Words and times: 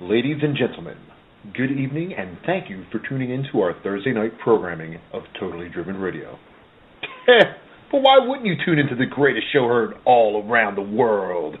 Ladies 0.00 0.36
and 0.42 0.56
gentlemen, 0.56 0.96
good 1.56 1.72
evening 1.72 2.14
and 2.16 2.38
thank 2.46 2.70
you 2.70 2.84
for 2.92 3.00
tuning 3.08 3.32
in 3.32 3.44
to 3.50 3.62
our 3.62 3.74
Thursday 3.82 4.12
night 4.12 4.30
programming 4.38 4.96
of 5.12 5.24
Totally 5.40 5.68
Driven 5.68 5.96
Radio. 5.96 6.38
but 7.26 8.02
why 8.02 8.18
wouldn't 8.24 8.46
you 8.46 8.54
tune 8.64 8.78
into 8.78 8.94
the 8.94 9.06
greatest 9.06 9.46
show 9.52 9.66
heard 9.66 9.94
all 10.04 10.48
around 10.48 10.76
the 10.76 10.82
world? 10.82 11.56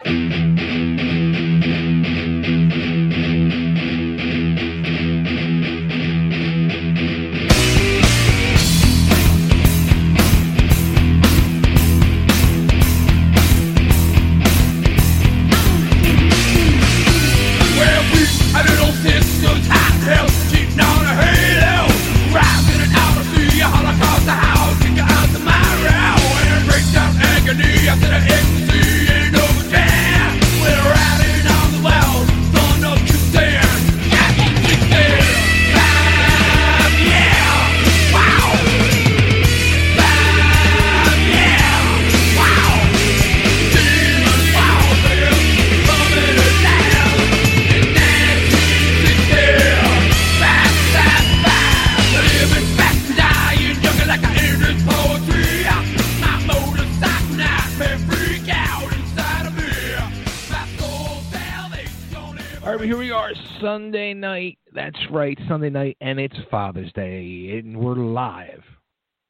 That's 64.90 65.10
right, 65.10 65.38
Sunday 65.46 65.68
night, 65.68 65.98
and 66.00 66.18
it's 66.18 66.34
Father's 66.50 66.90
Day, 66.94 67.58
and 67.58 67.76
we're 67.76 67.94
live. 67.94 68.62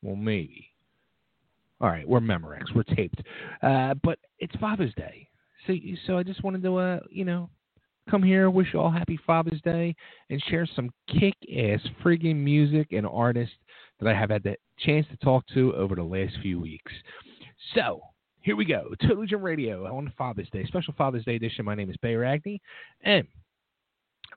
Well, 0.02 0.14
maybe. 0.14 0.68
All 1.80 1.88
right, 1.88 2.08
we're 2.08 2.20
Memorex, 2.20 2.72
we're 2.76 2.84
taped, 2.84 3.20
uh, 3.64 3.94
but 4.04 4.20
it's 4.38 4.54
Father's 4.60 4.94
Day, 4.94 5.26
so 5.66 5.74
so 6.06 6.16
I 6.16 6.22
just 6.22 6.44
wanted 6.44 6.62
to, 6.62 6.76
uh, 6.76 7.00
you 7.10 7.24
know, 7.24 7.50
come 8.08 8.22
here, 8.22 8.50
wish 8.50 8.68
you 8.72 8.78
all 8.78 8.88
happy 8.92 9.18
Father's 9.26 9.60
Day, 9.62 9.96
and 10.30 10.40
share 10.48 10.64
some 10.76 10.90
kick-ass 11.08 11.80
friggin' 12.04 12.36
music 12.36 12.92
and 12.92 13.04
artists 13.04 13.56
that 13.98 14.08
I 14.08 14.16
have 14.16 14.30
had 14.30 14.44
the 14.44 14.54
chance 14.78 15.06
to 15.10 15.16
talk 15.16 15.44
to 15.54 15.74
over 15.74 15.96
the 15.96 16.04
last 16.04 16.36
few 16.40 16.60
weeks. 16.60 16.92
So 17.74 18.00
here 18.42 18.54
we 18.54 18.64
go, 18.64 18.94
Totally 19.02 19.26
Jim 19.26 19.42
Radio 19.42 19.92
on 19.92 20.12
Father's 20.16 20.50
Day, 20.50 20.64
special 20.66 20.94
Father's 20.96 21.24
Day 21.24 21.34
edition. 21.34 21.64
My 21.64 21.74
name 21.74 21.90
is 21.90 21.96
Bay 21.96 22.14
Ragney, 22.14 22.60
and 23.02 23.26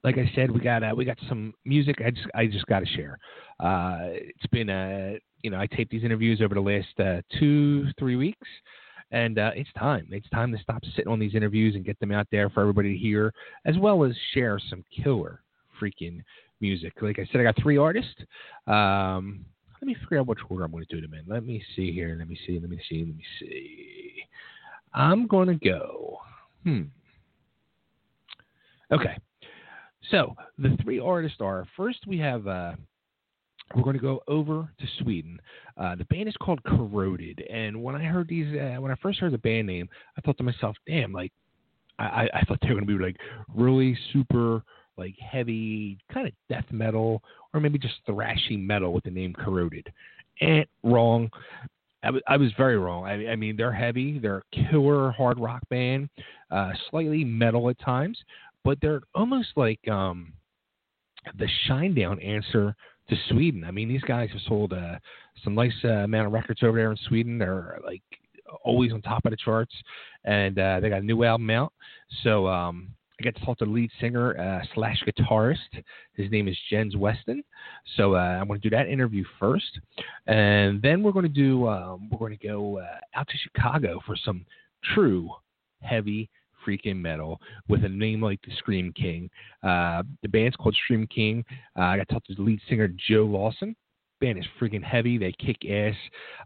like 0.03 0.17
I 0.17 0.31
said, 0.35 0.49
we 0.49 0.59
got 0.59 0.83
uh, 0.83 0.93
we 0.95 1.05
got 1.05 1.17
some 1.29 1.53
music. 1.65 1.97
I 2.05 2.11
just 2.11 2.27
I 2.33 2.47
just 2.47 2.65
got 2.65 2.79
to 2.79 2.85
share. 2.85 3.19
Uh, 3.59 3.99
it's 4.11 4.47
been 4.51 4.69
uh, 4.69 5.13
you 5.41 5.49
know 5.51 5.59
I 5.59 5.67
taped 5.67 5.91
these 5.91 6.03
interviews 6.03 6.41
over 6.41 6.55
the 6.55 6.61
last 6.61 6.99
uh, 6.99 7.21
two 7.39 7.87
three 7.99 8.15
weeks, 8.15 8.47
and 9.11 9.37
uh, 9.37 9.51
it's 9.55 9.69
time. 9.77 10.07
It's 10.11 10.29
time 10.29 10.51
to 10.53 10.57
stop 10.59 10.83
sitting 10.95 11.11
on 11.11 11.19
these 11.19 11.35
interviews 11.35 11.75
and 11.75 11.85
get 11.85 11.99
them 11.99 12.11
out 12.11 12.27
there 12.31 12.49
for 12.49 12.61
everybody 12.61 12.93
to 12.93 12.99
hear, 12.99 13.33
as 13.65 13.77
well 13.77 14.03
as 14.03 14.13
share 14.33 14.59
some 14.69 14.83
killer 15.03 15.41
freaking 15.79 16.23
music. 16.61 16.93
Like 17.01 17.19
I 17.19 17.27
said, 17.31 17.41
I 17.41 17.43
got 17.43 17.61
three 17.61 17.77
artists. 17.77 18.15
Um, 18.67 19.45
let 19.81 19.87
me 19.87 19.95
figure 19.95 20.19
out 20.19 20.27
which 20.27 20.39
order 20.49 20.63
I'm 20.63 20.71
going 20.71 20.85
to 20.85 20.95
do 20.95 21.01
them 21.01 21.13
in. 21.13 21.31
Let 21.31 21.43
me 21.43 21.63
see 21.75 21.91
here. 21.91 22.15
Let 22.17 22.27
me 22.27 22.37
see. 22.45 22.59
Let 22.59 22.69
me 22.69 22.79
see. 22.87 22.99
Let 22.99 23.15
me 23.15 23.23
see. 23.39 24.13
I'm 24.93 25.25
going 25.27 25.47
to 25.47 25.55
go. 25.55 26.19
Hmm. 26.63 26.81
Okay. 28.91 29.17
So 30.11 30.35
the 30.57 30.77
three 30.83 30.99
artists 30.99 31.37
are 31.39 31.65
first 31.75 31.99
we 32.05 32.19
have 32.19 32.45
uh, 32.45 32.73
we're 33.75 33.83
going 33.83 33.95
to 33.95 34.01
go 34.01 34.21
over 34.27 34.69
to 34.77 34.85
Sweden. 35.01 35.39
Uh, 35.77 35.95
the 35.95 36.05
band 36.05 36.27
is 36.27 36.35
called 36.41 36.61
Corroded, 36.63 37.41
and 37.49 37.81
when 37.81 37.95
I 37.95 38.03
heard 38.03 38.27
these, 38.27 38.53
uh, 38.53 38.81
when 38.81 38.91
I 38.91 38.95
first 39.01 39.19
heard 39.19 39.31
the 39.31 39.37
band 39.37 39.67
name, 39.67 39.87
I 40.17 40.21
thought 40.21 40.37
to 40.37 40.43
myself, 40.43 40.75
"Damn!" 40.85 41.13
Like 41.13 41.31
I, 41.97 42.03
I 42.03 42.29
I 42.33 42.41
thought 42.41 42.59
they 42.61 42.67
were 42.67 42.75
going 42.75 42.87
to 42.87 42.97
be 42.97 43.03
like 43.03 43.17
really 43.55 43.97
super 44.11 44.63
like 44.97 45.15
heavy 45.19 45.97
kind 46.13 46.27
of 46.27 46.33
death 46.49 46.65
metal 46.71 47.23
or 47.53 47.59
maybe 47.59 47.79
just 47.79 47.95
thrashy 48.07 48.59
metal 48.59 48.93
with 48.93 49.05
the 49.05 49.09
name 49.09 49.33
Corroded. 49.33 49.91
And 50.41 50.65
wrong. 50.83 51.29
I 52.03 52.09
was, 52.09 52.23
was 52.27 52.51
very 52.57 52.79
wrong. 52.79 53.05
I, 53.05 53.27
I 53.31 53.35
mean, 53.35 53.55
they're 53.55 53.71
heavy. 53.71 54.17
They're 54.17 54.39
a 54.39 54.71
killer 54.71 55.11
hard 55.11 55.39
rock 55.39 55.61
band, 55.69 56.09
uh, 56.49 56.71
slightly 56.89 57.23
metal 57.23 57.69
at 57.69 57.79
times, 57.79 58.17
but 58.63 58.77
they're 58.81 59.01
almost 59.15 59.49
like 59.55 59.79
um, 59.87 60.33
the 61.37 61.47
Shinedown 61.67 62.25
answer 62.25 62.75
to 63.09 63.15
Sweden. 63.29 63.63
I 63.65 63.71
mean, 63.71 63.89
these 63.89 64.01
guys 64.01 64.29
have 64.31 64.41
sold 64.47 64.73
uh, 64.73 64.97
some 65.43 65.55
nice 65.55 65.73
uh, 65.83 65.89
amount 65.89 66.27
of 66.27 66.33
records 66.33 66.63
over 66.63 66.77
there 66.77 66.91
in 66.91 66.97
Sweden. 67.07 67.37
They're 67.37 67.79
like 67.83 68.01
always 68.63 68.91
on 68.91 69.01
top 69.01 69.25
of 69.25 69.31
the 69.31 69.37
charts, 69.37 69.73
and 70.25 70.57
uh, 70.57 70.79
they 70.79 70.89
got 70.89 71.01
a 71.01 71.05
new 71.05 71.23
album 71.23 71.49
out. 71.49 71.73
So 72.23 72.47
um, 72.47 72.89
I 73.19 73.23
got 73.23 73.35
to 73.35 73.45
talk 73.45 73.57
to 73.59 73.65
the 73.65 73.71
lead 73.71 73.91
singer 73.99 74.37
uh, 74.39 74.65
slash 74.73 75.03
guitarist. 75.07 75.83
His 76.13 76.31
name 76.31 76.47
is 76.47 76.57
Jens 76.69 76.95
Westin. 76.95 77.43
So 77.97 78.15
uh, 78.15 78.19
I'm 78.19 78.47
going 78.47 78.61
to 78.61 78.69
do 78.69 78.75
that 78.75 78.87
interview 78.87 79.23
first, 79.39 79.79
and 80.27 80.81
then 80.81 81.03
we're 81.03 81.11
going 81.11 81.23
to 81.23 81.29
do 81.29 81.67
um, 81.67 82.09
we're 82.11 82.19
going 82.19 82.37
to 82.37 82.47
go 82.47 82.79
uh, 82.79 83.19
out 83.19 83.27
to 83.27 83.37
Chicago 83.37 83.99
for 84.05 84.15
some 84.15 84.45
true 84.95 85.29
heavy 85.81 86.29
freaking 86.65 86.97
metal 86.97 87.39
with 87.67 87.83
a 87.83 87.89
name 87.89 88.21
like 88.21 88.39
the 88.43 88.53
Scream 88.57 88.93
King. 88.93 89.29
Uh, 89.63 90.03
the 90.21 90.29
band's 90.29 90.55
called 90.55 90.77
Scream 90.83 91.07
King. 91.07 91.43
Uh, 91.77 91.81
I 91.83 91.97
got 91.97 92.07
to 92.07 92.13
talk 92.13 92.25
to 92.25 92.35
the 92.35 92.41
lead 92.41 92.59
singer 92.69 92.89
Joe 93.09 93.23
Lawson. 93.23 93.75
Band 94.19 94.37
is 94.37 94.45
freaking 94.59 94.83
heavy. 94.83 95.17
They 95.17 95.33
kick 95.33 95.57
ass. 95.69 95.95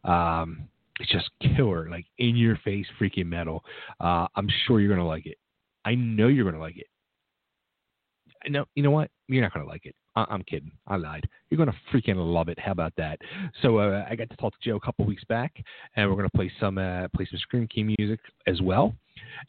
Um, 0.04 0.70
it's 1.00 1.12
just 1.12 1.30
killer, 1.42 1.90
like 1.90 2.06
in 2.20 2.36
your 2.36 2.58
face 2.64 2.86
freaking 3.00 3.26
metal. 3.26 3.64
Uh, 4.00 4.28
I'm 4.36 4.48
sure 4.66 4.80
you're 4.80 4.96
gonna 4.96 5.08
like 5.08 5.26
it. 5.26 5.38
I 5.84 5.96
know 5.96 6.28
you're 6.28 6.50
gonna 6.50 6.64
like 6.64 6.78
it. 6.78 6.88
No, 8.48 8.66
you 8.76 8.84
know 8.84 8.92
what? 8.92 9.12
You're 9.28 9.42
not 9.42 9.54
gonna 9.54 9.68
like 9.68 9.86
it. 9.86 9.96
I- 10.16 10.26
I'm 10.30 10.44
kidding. 10.44 10.72
I 10.88 10.96
lied. 10.96 11.28
You're 11.50 11.58
gonna 11.58 11.76
freaking 11.94 12.16
love 12.18 12.50
it. 12.50 12.60
How 12.60 12.72
about 12.72 12.94
that? 12.98 13.20
So 13.62 13.78
uh, 13.80 14.06
I 14.10 14.16
got 14.16 14.30
to 14.30 14.36
talk 14.38 14.54
to 14.54 14.70
Joe 14.70 14.78
a 14.78 14.80
couple 14.80 15.06
weeks 15.06 15.24
back, 15.26 15.54
and 15.96 16.10
we're 16.10 16.16
gonna 16.16 16.30
play 16.30 16.52
some 16.60 16.78
uh, 16.78 17.08
play 17.16 17.28
some 17.30 17.40
Scream 17.40 17.68
King 17.68 17.96
music 17.98 18.20
as 18.48 18.62
well, 18.62 18.96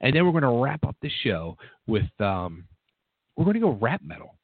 and 0.01 0.15
then 0.15 0.25
we're 0.27 0.39
gonna 0.41 0.61
wrap 0.61 0.85
up 0.87 0.97
the 1.03 1.11
show 1.23 1.57
with 1.87 2.09
um, 2.21 2.65
we're 3.37 3.45
gonna 3.45 3.61
go 3.61 3.79
rap 3.81 4.01
metal. 4.05 4.35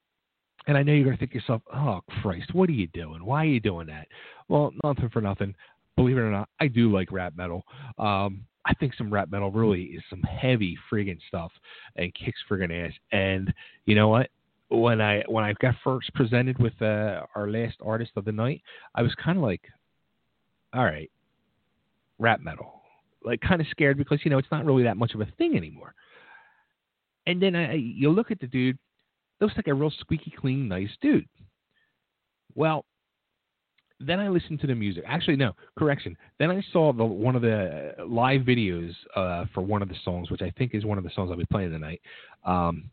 And 0.68 0.76
I 0.78 0.84
know 0.84 0.92
you're 0.92 1.04
gonna 1.04 1.16
think 1.16 1.32
to 1.32 1.38
yourself, 1.38 1.62
"Oh 1.74 2.00
Christ, 2.20 2.54
what 2.54 2.68
are 2.68 2.72
you 2.72 2.86
doing? 2.88 3.24
Why 3.24 3.42
are 3.42 3.48
you 3.48 3.60
doing 3.60 3.86
that?" 3.88 4.06
Well, 4.48 4.72
nothing 4.84 5.08
for 5.10 5.20
nothing. 5.20 5.54
Believe 5.96 6.16
it 6.16 6.20
or 6.20 6.30
not, 6.30 6.48
I 6.60 6.68
do 6.68 6.90
like 6.92 7.10
rap 7.12 7.34
metal. 7.36 7.64
Um, 7.98 8.44
I 8.64 8.74
think 8.74 8.94
some 8.94 9.12
rap 9.12 9.28
metal 9.30 9.50
really 9.50 9.82
is 9.82 10.02
some 10.08 10.22
heavy 10.22 10.78
friggin' 10.90 11.18
stuff 11.26 11.50
and 11.96 12.14
kicks 12.14 12.38
friggin' 12.48 12.86
ass. 12.86 12.92
And 13.10 13.52
you 13.86 13.96
know 13.96 14.08
what? 14.08 14.30
When 14.72 15.02
I 15.02 15.22
when 15.28 15.44
I 15.44 15.52
got 15.60 15.74
first 15.84 16.12
presented 16.14 16.58
with 16.58 16.72
uh, 16.80 17.26
our 17.36 17.46
last 17.48 17.76
artist 17.84 18.12
of 18.16 18.24
the 18.24 18.32
night, 18.32 18.62
I 18.94 19.02
was 19.02 19.14
kind 19.22 19.36
of 19.36 19.44
like, 19.44 19.60
all 20.72 20.84
right, 20.84 21.10
rap 22.18 22.40
metal, 22.40 22.80
like 23.22 23.40
kind 23.42 23.60
of 23.60 23.66
scared 23.70 23.98
because 23.98 24.20
you 24.24 24.30
know 24.30 24.38
it's 24.38 24.50
not 24.50 24.64
really 24.64 24.84
that 24.84 24.96
much 24.96 25.12
of 25.14 25.20
a 25.20 25.26
thing 25.36 25.56
anymore. 25.56 25.94
And 27.26 27.40
then 27.40 27.54
I, 27.54 27.74
you 27.74 28.10
look 28.10 28.30
at 28.30 28.40
the 28.40 28.46
dude, 28.46 28.78
looks 29.42 29.54
like 29.56 29.66
a 29.66 29.74
real 29.74 29.92
squeaky 30.00 30.32
clean, 30.36 30.68
nice 30.68 30.90
dude. 31.02 31.28
Well, 32.54 32.86
then 34.00 34.20
I 34.20 34.28
listened 34.28 34.60
to 34.60 34.66
the 34.66 34.74
music. 34.74 35.04
Actually, 35.06 35.36
no, 35.36 35.52
correction. 35.78 36.16
Then 36.38 36.50
I 36.50 36.62
saw 36.72 36.92
the 36.92 37.04
one 37.04 37.36
of 37.36 37.42
the 37.42 37.94
live 38.06 38.40
videos 38.40 38.92
uh, 39.14 39.44
for 39.52 39.60
one 39.60 39.82
of 39.82 39.88
the 39.88 39.96
songs, 40.02 40.30
which 40.30 40.42
I 40.42 40.50
think 40.56 40.74
is 40.74 40.84
one 40.84 40.98
of 40.98 41.04
the 41.04 41.10
songs 41.14 41.30
I'll 41.30 41.36
be 41.36 41.44
playing 41.44 41.70
tonight. 41.70 42.00
Um, 42.44 42.90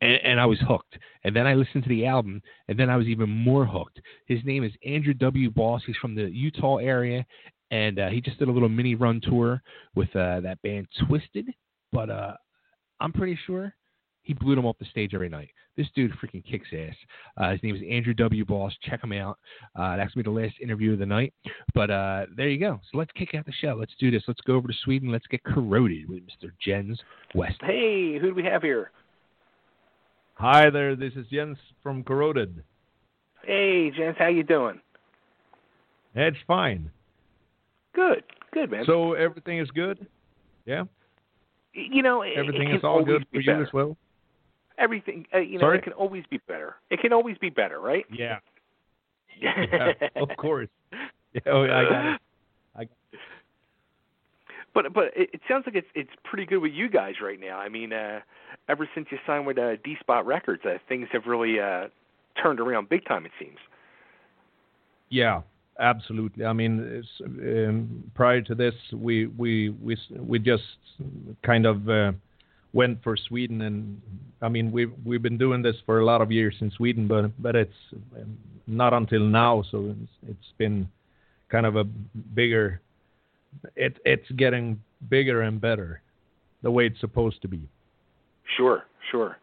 and, 0.00 0.18
and 0.24 0.40
I 0.40 0.46
was 0.46 0.58
hooked. 0.60 0.98
And 1.24 1.34
then 1.34 1.46
I 1.46 1.54
listened 1.54 1.82
to 1.84 1.88
the 1.88 2.06
album, 2.06 2.42
and 2.68 2.78
then 2.78 2.90
I 2.90 2.96
was 2.96 3.06
even 3.06 3.28
more 3.28 3.64
hooked. 3.64 4.00
His 4.26 4.40
name 4.44 4.64
is 4.64 4.72
Andrew 4.86 5.14
W. 5.14 5.50
Boss. 5.50 5.82
He's 5.86 5.96
from 5.96 6.14
the 6.14 6.30
Utah 6.30 6.76
area, 6.76 7.24
and 7.70 7.98
uh, 7.98 8.08
he 8.08 8.20
just 8.20 8.38
did 8.38 8.48
a 8.48 8.52
little 8.52 8.68
mini 8.68 8.94
run 8.94 9.20
tour 9.20 9.62
with 9.94 10.14
uh, 10.16 10.40
that 10.40 10.60
band 10.62 10.88
Twisted. 11.06 11.46
But 11.92 12.10
uh, 12.10 12.34
I'm 13.00 13.12
pretty 13.12 13.38
sure 13.46 13.74
he 14.22 14.34
blew 14.34 14.54
them 14.54 14.66
off 14.66 14.78
the 14.78 14.84
stage 14.86 15.14
every 15.14 15.28
night. 15.28 15.48
This 15.76 15.86
dude 15.94 16.12
freaking 16.12 16.44
kicks 16.44 16.66
ass. 16.72 16.94
Uh, 17.36 17.52
his 17.52 17.62
name 17.62 17.76
is 17.76 17.82
Andrew 17.88 18.12
W. 18.12 18.44
Boss. 18.44 18.74
Check 18.82 19.02
him 19.02 19.12
out. 19.12 19.38
Uh, 19.76 19.96
that's 19.96 20.12
gonna 20.12 20.24
be 20.24 20.30
the 20.30 20.44
last 20.44 20.56
interview 20.60 20.92
of 20.92 20.98
the 20.98 21.06
night. 21.06 21.32
But 21.72 21.90
uh, 21.90 22.26
there 22.36 22.48
you 22.48 22.58
go. 22.58 22.80
So 22.90 22.98
let's 22.98 23.12
kick 23.12 23.34
out 23.34 23.46
the 23.46 23.52
show. 23.52 23.76
Let's 23.78 23.94
do 24.00 24.10
this. 24.10 24.24
Let's 24.26 24.40
go 24.40 24.54
over 24.54 24.66
to 24.66 24.74
Sweden. 24.82 25.12
Let's 25.12 25.26
get 25.28 25.44
corroded 25.44 26.08
with 26.08 26.24
Mr. 26.24 26.50
Jens 26.60 27.00
Westin. 27.34 27.64
Hey, 27.64 28.18
who 28.18 28.28
do 28.28 28.34
we 28.34 28.44
have 28.44 28.62
here? 28.62 28.90
Hi 30.38 30.70
there, 30.70 30.94
this 30.94 31.14
is 31.14 31.26
Jens 31.32 31.58
from 31.82 32.04
Corroded. 32.04 32.62
Hey, 33.42 33.90
Jens, 33.90 34.14
how 34.16 34.28
you 34.28 34.44
doing? 34.44 34.80
It's 36.14 36.36
fine. 36.46 36.92
Good, 37.92 38.22
good, 38.52 38.70
man. 38.70 38.84
So 38.86 39.14
everything 39.14 39.58
is 39.58 39.68
good? 39.72 40.06
Yeah? 40.64 40.84
you 41.74 42.04
know, 42.04 42.22
it, 42.22 42.34
Everything 42.36 42.70
it 42.70 42.76
is 42.76 42.84
all 42.84 43.04
good 43.04 43.28
be 43.32 43.38
for 43.38 43.40
you 43.40 43.52
better. 43.52 43.62
as 43.64 43.72
well? 43.72 43.96
Everything, 44.78 45.26
uh, 45.34 45.38
you 45.38 45.54
know, 45.54 45.62
Sorry? 45.62 45.78
it 45.78 45.82
can 45.82 45.92
always 45.94 46.22
be 46.30 46.38
better. 46.46 46.76
It 46.88 47.00
can 47.00 47.12
always 47.12 47.36
be 47.38 47.50
better, 47.50 47.80
right? 47.80 48.04
Yeah. 48.08 48.38
yeah 49.40 49.92
of 50.14 50.28
course. 50.38 50.68
Yeah, 51.34 51.42
oh, 51.52 51.64
I 51.64 51.84
got 51.84 52.14
it. 52.14 52.20
But 54.78 54.92
but 54.92 55.06
it, 55.16 55.40
sounds 55.48 55.64
like 55.66 55.74
it's 55.74 55.88
it's 55.96 56.10
pretty 56.22 56.46
good 56.46 56.58
with 56.58 56.70
you 56.72 56.88
guys 56.88 57.14
right 57.20 57.40
now. 57.40 57.58
I 57.58 57.68
mean, 57.68 57.92
uh, 57.92 58.20
ever 58.68 58.88
since 58.94 59.08
you 59.10 59.18
signed 59.26 59.44
with 59.44 59.58
uh, 59.58 59.74
Despotz 59.84 60.24
Records, 60.24 60.62
uh, 60.64 60.78
things 60.88 61.08
have 61.10 61.22
really 61.26 61.58
uh, 61.58 61.88
turned 62.40 62.60
around 62.60 62.88
big 62.88 63.04
time. 63.04 63.26
It 63.26 63.32
seems. 63.40 63.56
Yeah, 65.08 65.40
absolutely. 65.80 66.44
I 66.44 66.52
mean, 66.52 67.02
um, 67.24 68.04
prior 68.14 68.40
to 68.42 68.54
this, 68.54 68.74
we 68.92 69.26
we 69.26 69.70
we 69.70 69.96
we 70.16 70.38
just 70.38 70.62
kind 71.44 71.66
of 71.66 71.88
uh, 71.88 72.12
went 72.72 73.02
for 73.02 73.16
Sweden, 73.16 73.62
and 73.62 74.00
I 74.40 74.48
mean, 74.48 74.70
we've 74.70 74.92
we've 75.04 75.22
been 75.22 75.38
doing 75.38 75.60
this 75.60 75.74
for 75.86 75.98
a 75.98 76.04
lot 76.04 76.22
of 76.22 76.30
years 76.30 76.54
in 76.60 76.70
Sweden, 76.70 77.08
but 77.08 77.32
but 77.42 77.56
it's 77.56 77.80
um, 78.16 78.38
not 78.68 78.92
until 78.92 79.24
now. 79.24 79.64
So 79.72 79.92
it's, 80.00 80.12
it's 80.28 80.52
been 80.56 80.88
kind 81.48 81.66
of 81.66 81.74
a 81.74 81.82
bigger. 81.82 82.80
It 83.76 83.98
it's 84.04 84.30
getting 84.32 84.80
bigger 85.08 85.42
and 85.42 85.60
better, 85.60 86.02
the 86.62 86.70
way 86.70 86.86
it's 86.86 87.00
supposed 87.00 87.42
to 87.42 87.48
be. 87.48 87.68
Sure, 88.56 88.84
sure. 89.10 89.36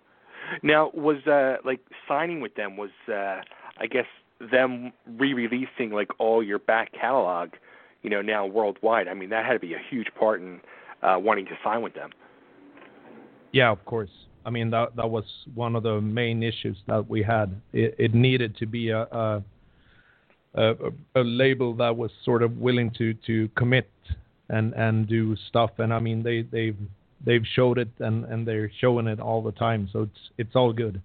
Now, 0.63 0.91
was 0.93 1.25
uh 1.27 1.57
like 1.65 1.79
signing 2.07 2.41
with 2.41 2.55
them 2.55 2.77
was 2.77 2.91
uh 3.07 3.41
I 3.77 3.87
guess 3.89 4.05
them 4.51 4.91
re-releasing 5.17 5.91
like 5.91 6.09
all 6.19 6.43
your 6.43 6.59
back 6.59 6.91
catalog, 6.93 7.51
you 8.03 8.09
know, 8.09 8.21
now 8.21 8.45
worldwide. 8.45 9.07
I 9.07 9.13
mean, 9.13 9.29
that 9.29 9.45
had 9.45 9.53
to 9.53 9.59
be 9.59 9.73
a 9.73 9.81
huge 9.89 10.07
part 10.19 10.41
in 10.41 10.61
uh 11.01 11.17
wanting 11.19 11.45
to 11.45 11.57
sign 11.63 11.81
with 11.81 11.93
them. 11.93 12.11
Yeah, 13.51 13.71
of 13.71 13.83
course. 13.85 14.11
I 14.45 14.51
mean 14.51 14.69
that 14.69 14.95
that 14.95 15.09
was 15.09 15.25
one 15.55 15.75
of 15.75 15.83
the 15.83 15.99
main 16.01 16.43
issues 16.43 16.77
that 16.87 17.09
we 17.09 17.23
had. 17.23 17.59
It, 17.73 17.95
it 17.97 18.13
needed 18.13 18.55
to 18.57 18.65
be 18.65 18.89
a, 18.89 19.01
a 19.03 19.43
a 20.55 21.21
label 21.21 21.75
that 21.75 21.95
was 21.95 22.11
sort 22.23 22.41
of 22.41 22.57
willing 22.57 22.91
to 22.97 23.13
to 23.27 23.49
commit 23.57 23.89
and 24.49 24.73
and 24.73 25.07
do 25.07 25.35
stuff. 25.49 25.71
And 25.77 25.93
I 25.93 25.99
mean 25.99 26.23
they 26.23 26.43
they've 26.43 26.77
they've 27.25 27.45
showed 27.55 27.77
it 27.77 27.89
and 27.99 28.25
and 28.25 28.47
they're 28.47 28.71
showing 28.79 29.07
it 29.07 29.19
all 29.19 29.41
the 29.41 29.51
time. 29.51 29.89
So 29.91 30.03
it's 30.03 30.19
it's 30.37 30.55
all 30.55 30.73
good. 30.73 31.01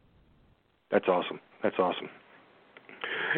That's 0.90 1.08
awesome. 1.08 1.40
That's 1.62 1.78
awesome. 1.78 2.08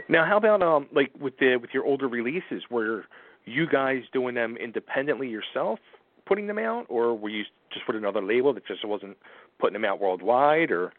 Now, 0.09 0.25
how 0.25 0.37
about 0.37 0.63
um 0.63 0.87
like 0.93 1.13
with 1.19 1.39
the 1.39 1.57
with 1.57 1.71
your 1.73 1.85
older 1.85 2.09
releases, 2.09 2.63
were 2.71 3.05
you 3.45 3.67
guys 3.67 4.03
doing 4.13 4.35
them 4.35 4.57
independently 4.57 5.29
yourself, 5.29 5.79
putting 6.27 6.47
them 6.47 6.59
out, 6.59 6.87
or 6.89 7.15
were 7.15 7.29
you 7.29 7.45
just 7.73 7.87
with 7.87 7.97
another 7.97 8.23
label 8.23 8.53
that 8.55 8.67
just 8.67 8.87
wasn't 8.87 9.17
putting 9.59 9.75
them 9.75 9.85
out 9.85 10.01
worldwide, 10.01 10.71
or 10.71 10.93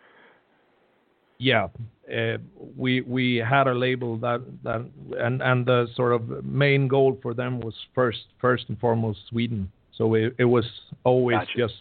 Yeah, 1.37 1.67
uh, 2.13 2.37
we 2.77 3.01
we 3.01 3.37
had 3.37 3.67
a 3.67 3.73
label 3.73 4.17
that 4.17 4.41
that 4.63 4.85
and 5.19 5.41
and 5.41 5.65
the 5.65 5.87
sort 5.95 6.13
of 6.13 6.45
main 6.45 6.87
goal 6.87 7.17
for 7.21 7.33
them 7.33 7.59
was 7.59 7.73
first 7.95 8.25
first 8.39 8.65
and 8.69 8.79
foremost 8.79 9.19
Sweden. 9.29 9.71
So 9.97 10.13
it 10.13 10.35
it 10.37 10.45
was 10.45 10.65
always 11.03 11.39
just 11.55 11.75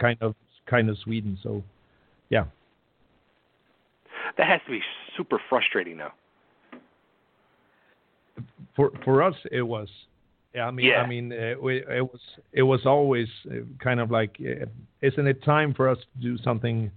kind 0.00 0.18
of 0.20 0.34
kind 0.66 0.88
of 0.88 0.96
Sweden. 0.98 1.38
So 1.42 1.62
yeah, 2.30 2.44
that 4.36 4.46
has 4.46 4.60
to 4.66 4.70
be 4.70 4.80
super 5.16 5.40
frustrating 5.48 5.98
though. 5.98 6.12
for 8.76 8.92
for 9.04 9.22
us 9.22 9.34
it 9.50 9.62
was. 9.62 9.88
Yeah, 10.54 10.66
I 10.66 10.70
mean 10.70 10.86
Yeah. 10.86 11.02
I 11.02 11.06
mean 11.08 11.32
uh, 11.32 11.36
it 11.36 11.60
was 11.60 12.20
it 12.52 12.62
was 12.62 12.86
always 12.86 13.28
uh, 13.50 13.56
kind 13.82 14.00
of 14.00 14.10
like 14.10 14.40
isn't 15.02 15.26
it 15.26 15.42
time 15.42 15.74
for 15.74 15.88
us 15.88 15.98
to 15.98 16.22
do 16.22 16.38
something 16.42 16.90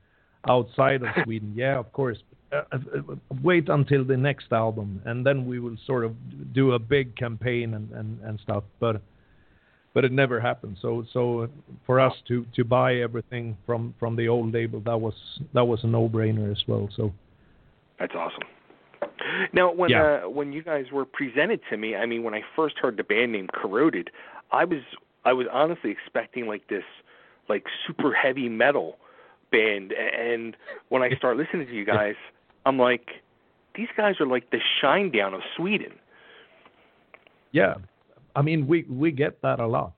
outside 0.50 1.02
of 1.04 1.10
Sweden? 1.24 1.54
yeah, 1.56 1.78
of 1.78 1.92
course. 1.94 2.18
Uh, 2.52 2.64
uh, 2.74 2.78
wait 3.42 3.70
until 3.70 4.04
the 4.04 4.18
next 4.18 4.52
album 4.52 5.02
and 5.06 5.26
then 5.26 5.46
we 5.46 5.58
will 5.60 5.78
sort 5.88 6.04
of 6.04 6.14
do 6.54 6.74
a 6.74 6.80
big 6.80 7.16
campaign 7.16 7.76
and 7.76 7.90
and, 7.92 8.20
and 8.24 8.38
stuff 8.44 8.62
but 8.82 9.02
but 9.94 10.04
it 10.04 10.12
never 10.12 10.38
happened 10.38 10.76
so 10.82 11.06
so 11.14 11.48
for 11.86 11.98
us 11.98 12.14
to 12.28 12.46
to 12.54 12.66
buy 12.66 12.96
everything 12.96 13.56
from 13.66 13.94
from 13.98 14.18
the 14.18 14.28
old 14.28 14.54
label 14.54 14.82
that 14.82 15.00
was 15.00 15.14
that 15.54 15.64
was 15.64 15.82
a 15.86 15.88
no-brainer 15.88 16.52
as 16.52 16.62
well 16.68 16.90
so 16.98 17.14
That's 18.00 18.16
awesome. 18.16 18.44
Now, 19.54 19.72
when 19.72 19.90
Yeah. 19.90 20.04
uh, 20.26 20.30
when 20.30 20.52
you 20.52 20.64
guys 20.64 20.86
were 20.92 21.06
presented 21.06 21.62
to 21.70 21.78
me, 21.78 21.96
I 21.96 22.06
mean, 22.06 22.24
when 22.24 22.34
I 22.34 22.42
first 22.56 22.78
heard 22.80 22.98
the 22.98 23.04
band 23.04 23.32
name 23.32 23.48
Corroded, 23.54 24.10
I 24.52 24.66
was 24.66 24.82
I 25.24 25.34
was 25.34 25.48
honestly 25.52 25.92
expecting 25.92 26.48
like 26.48 26.68
this 26.68 26.84
like 27.48 27.64
super 27.88 28.14
heavy 28.14 28.50
metal 28.50 28.98
band, 29.52 29.94
and 29.94 30.56
when 30.90 31.02
I 31.02 31.10
start 31.18 31.38
listening 31.38 31.68
to 31.68 31.74
you 31.74 31.86
guys, 31.86 32.16
I'm 32.66 32.78
like, 32.78 33.08
these 33.76 33.88
guys 33.96 34.16
are 34.20 34.26
like 34.26 34.50
the 34.52 34.60
Shinedown 34.82 35.34
of 35.34 35.42
Sweden. 35.56 35.94
Yeah, 37.52 37.76
I 38.36 38.42
mean 38.42 38.68
we 38.68 38.86
we 38.90 39.12
get 39.12 39.42
that 39.42 39.60
a 39.60 39.68
lot, 39.68 39.94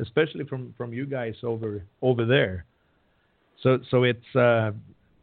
especially 0.00 0.44
from 0.44 0.74
from 0.76 0.92
you 0.92 1.06
guys 1.06 1.34
over 1.42 1.82
over 2.02 2.24
there. 2.24 2.64
So 3.62 3.78
so 3.90 4.04
it's 4.04 4.36
uh, 4.36 4.72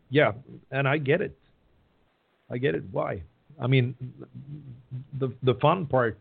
yeah, 0.09 0.31
and 0.71 0.87
I 0.87 0.97
get 0.97 1.21
it. 1.21 1.37
I 2.49 2.57
get 2.57 2.75
it. 2.75 2.83
Why? 2.91 3.23
I 3.61 3.67
mean, 3.67 3.95
the 5.19 5.33
the 5.43 5.55
fun 5.55 5.85
part. 5.85 6.17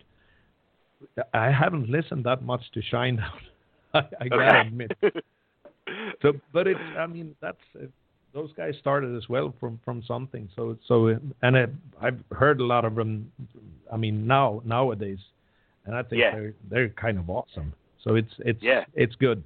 I 1.32 1.50
haven't 1.50 1.90
listened 1.90 2.24
that 2.24 2.42
much 2.42 2.62
to 2.72 2.80
Shinedown. 2.92 3.30
I, 3.94 4.02
I 4.20 4.28
gotta 4.28 4.60
admit. 4.62 4.92
So, 6.22 6.32
but 6.52 6.66
it's. 6.66 6.81
I 6.98 7.06
mean, 7.06 7.34
that's. 7.40 7.58
Uh, 7.75 7.86
those 8.34 8.52
guys 8.56 8.75
started 8.81 9.16
as 9.16 9.28
well 9.28 9.54
from 9.60 9.78
from 9.84 10.02
something. 10.02 10.48
So 10.56 10.76
so 10.86 11.16
and 11.42 11.56
uh, 11.56 11.66
I've 12.00 12.19
heard 12.32 12.60
a 12.60 12.64
lot 12.64 12.84
of 12.84 12.96
them. 12.96 13.31
I 13.92 13.96
mean 13.96 14.26
now 14.26 14.60
nowadays, 14.64 15.20
and 15.86 15.94
I 15.94 16.02
think 16.02 16.20
Yeah. 16.20 16.32
they're 16.34 16.54
they're 16.69 16.88
kind 16.88 17.19
of 17.19 17.31
awesome. 17.31 17.72
So 18.02 18.16
it's 18.16 18.34
it's 18.40 18.60
Yeah. 18.60 18.84
it's 18.94 19.14
good. 19.14 19.44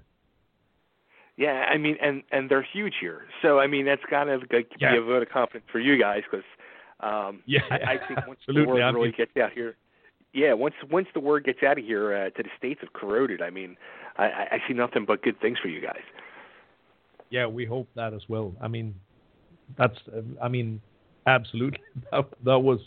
Yeah, 1.37 1.67
I 1.70 1.76
mean, 1.76 1.96
and 2.00 2.23
and 2.32 2.50
they're 2.50 2.62
huge 2.62 2.94
here. 2.99 3.26
So 3.43 3.61
I 3.61 3.67
mean, 3.67 3.85
that's 3.85 4.02
kind 4.11 4.31
of 4.31 4.43
like 4.50 4.69
Yeah. 4.81 4.93
be 4.93 4.99
a 4.99 5.02
vote 5.02 5.23
of 5.23 5.29
confidence 5.29 5.67
for 5.70 5.79
you 5.81 5.99
guys 5.99 6.23
because 6.29 6.47
um, 7.00 7.42
Yeah, 7.47 7.61
I, 7.71 7.76
I 7.76 7.99
think 8.09 8.26
once 8.26 8.40
the 8.47 8.64
word 8.64 8.83
I 8.83 8.90
really 8.90 9.12
gets 9.12 9.37
out 9.37 9.52
here, 9.52 9.76
yeah, 10.33 10.52
once 10.54 10.75
once 10.90 11.09
the 11.14 11.21
word 11.21 11.45
gets 11.45 11.62
out 11.62 11.78
of 11.78 11.85
here 11.85 12.14
uh, 12.14 12.30
to 12.30 12.42
the 12.42 12.50
states 12.57 12.80
of 12.83 12.92
corroded, 12.92 13.42
I 13.42 13.50
mean, 13.50 13.76
I 14.16 14.25
I 14.52 14.62
see 14.66 14.75
nothing 14.75 15.04
but 15.04 15.23
good 15.23 15.38
things 15.40 15.59
for 15.59 15.68
you 15.68 15.80
guys. 15.80 16.02
Yeah, 17.30 17.47
we 17.47 17.64
hope 17.64 17.88
that 17.94 18.14
as 18.14 18.23
well. 18.28 18.54
I 18.61 18.68
mean, 18.68 18.94
that's. 19.76 19.99
Uh, 20.14 20.23
I 20.42 20.49
mean, 20.49 20.80
absolutely. 21.26 21.80
That, 22.11 22.25
that 22.44 22.58
was 22.58 22.80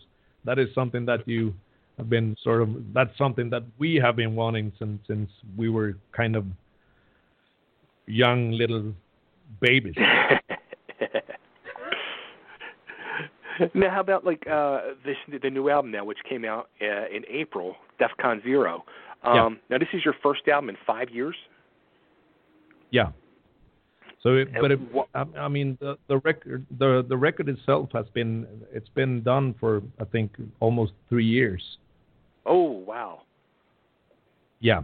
that 0.45 0.57
is 0.57 0.73
something 0.73 1.05
that 1.05 1.27
you 1.27 1.53
have 1.97 2.09
been 2.09 2.35
sort 2.43 2.61
of. 2.61 2.69
That's 2.93 3.15
something 3.17 3.49
that 3.51 3.63
we 3.77 3.95
have 3.95 4.15
been 4.15 4.35
wanting 4.35 4.71
since 4.79 4.99
since 5.07 5.29
we 5.57 5.69
were 5.69 5.97
kind 6.11 6.35
of 6.35 6.45
young 8.07 8.51
little 8.51 8.93
babies. 9.59 9.95
now, 13.73 13.89
how 13.89 13.99
about 13.99 14.25
like 14.25 14.45
uh, 14.47 14.81
this 15.05 15.17
the 15.41 15.49
new 15.49 15.69
album 15.69 15.91
now, 15.91 16.03
which 16.05 16.19
came 16.27 16.45
out 16.45 16.69
uh, 16.81 17.07
in 17.15 17.23
April, 17.29 17.75
DefCon 17.99 18.43
Zero. 18.43 18.83
Um, 19.23 19.35
Yeah. 19.35 19.49
Now, 19.69 19.77
this 19.77 19.89
is 19.93 20.03
your 20.03 20.15
first 20.23 20.47
album 20.47 20.69
in 20.69 20.77
five 20.85 21.09
years. 21.09 21.35
Yeah. 22.91 23.11
So, 24.23 24.35
it, 24.35 24.49
but 24.59 24.71
it, 24.71 24.79
I, 25.15 25.25
I 25.37 25.47
mean, 25.47 25.77
the 25.81 25.97
the 26.07 26.17
record 26.19 26.65
the 26.77 27.03
the 27.07 27.17
record 27.17 27.49
itself 27.49 27.89
has 27.93 28.05
been 28.13 28.45
it's 28.71 28.89
been 28.89 29.23
done 29.23 29.55
for 29.59 29.81
I 29.99 30.05
think 30.05 30.31
almost 30.59 30.93
three 31.09 31.25
years. 31.25 31.61
Oh 32.45 32.69
wow! 32.69 33.21
Yeah. 34.59 34.81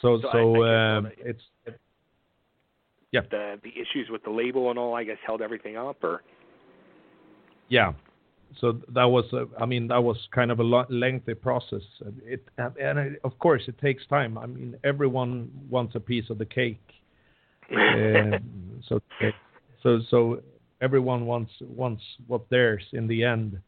So 0.00 0.20
So 0.22 0.28
so, 0.32 0.38
I 0.38 0.42
guess 0.42 0.96
um, 0.98 1.04
the- 1.04 1.30
it's 1.30 1.42
yeah 3.12 3.22
The 3.30 3.58
the 3.62 3.70
issues 3.70 4.08
with 4.08 4.22
the 4.22 4.30
label 4.30 4.70
and 4.70 4.78
all, 4.78 4.94
I 4.94 5.04
guess, 5.04 5.18
held 5.26 5.42
everything 5.42 5.76
up, 5.76 6.02
or 6.04 6.22
yeah. 7.68 7.92
So 8.60 8.80
that 8.94 9.04
was 9.04 9.24
uh, 9.32 9.44
I 9.60 9.66
mean 9.66 9.88
that 9.88 10.02
was 10.02 10.16
kind 10.32 10.50
of 10.50 10.60
a 10.60 10.64
lo- 10.64 10.86
lengthy 10.88 11.34
process. 11.34 11.82
It 12.24 12.44
and 12.58 12.98
it, 12.98 13.20
of 13.24 13.38
course 13.38 13.62
it 13.66 13.78
takes 13.78 14.06
time. 14.06 14.38
I 14.38 14.46
mean 14.46 14.76
everyone 14.84 15.50
wants 15.68 15.94
a 15.94 16.00
piece 16.00 16.30
of 16.30 16.38
the 16.38 16.46
cake. 16.46 16.80
So 18.88 19.00
so 19.82 20.00
so 20.10 20.42
everyone 20.80 21.26
wants 21.26 21.52
wants 21.60 22.02
what 22.26 22.48
theirs 22.50 22.82
in 22.92 23.06
the 23.06 23.24
end, 23.24 23.58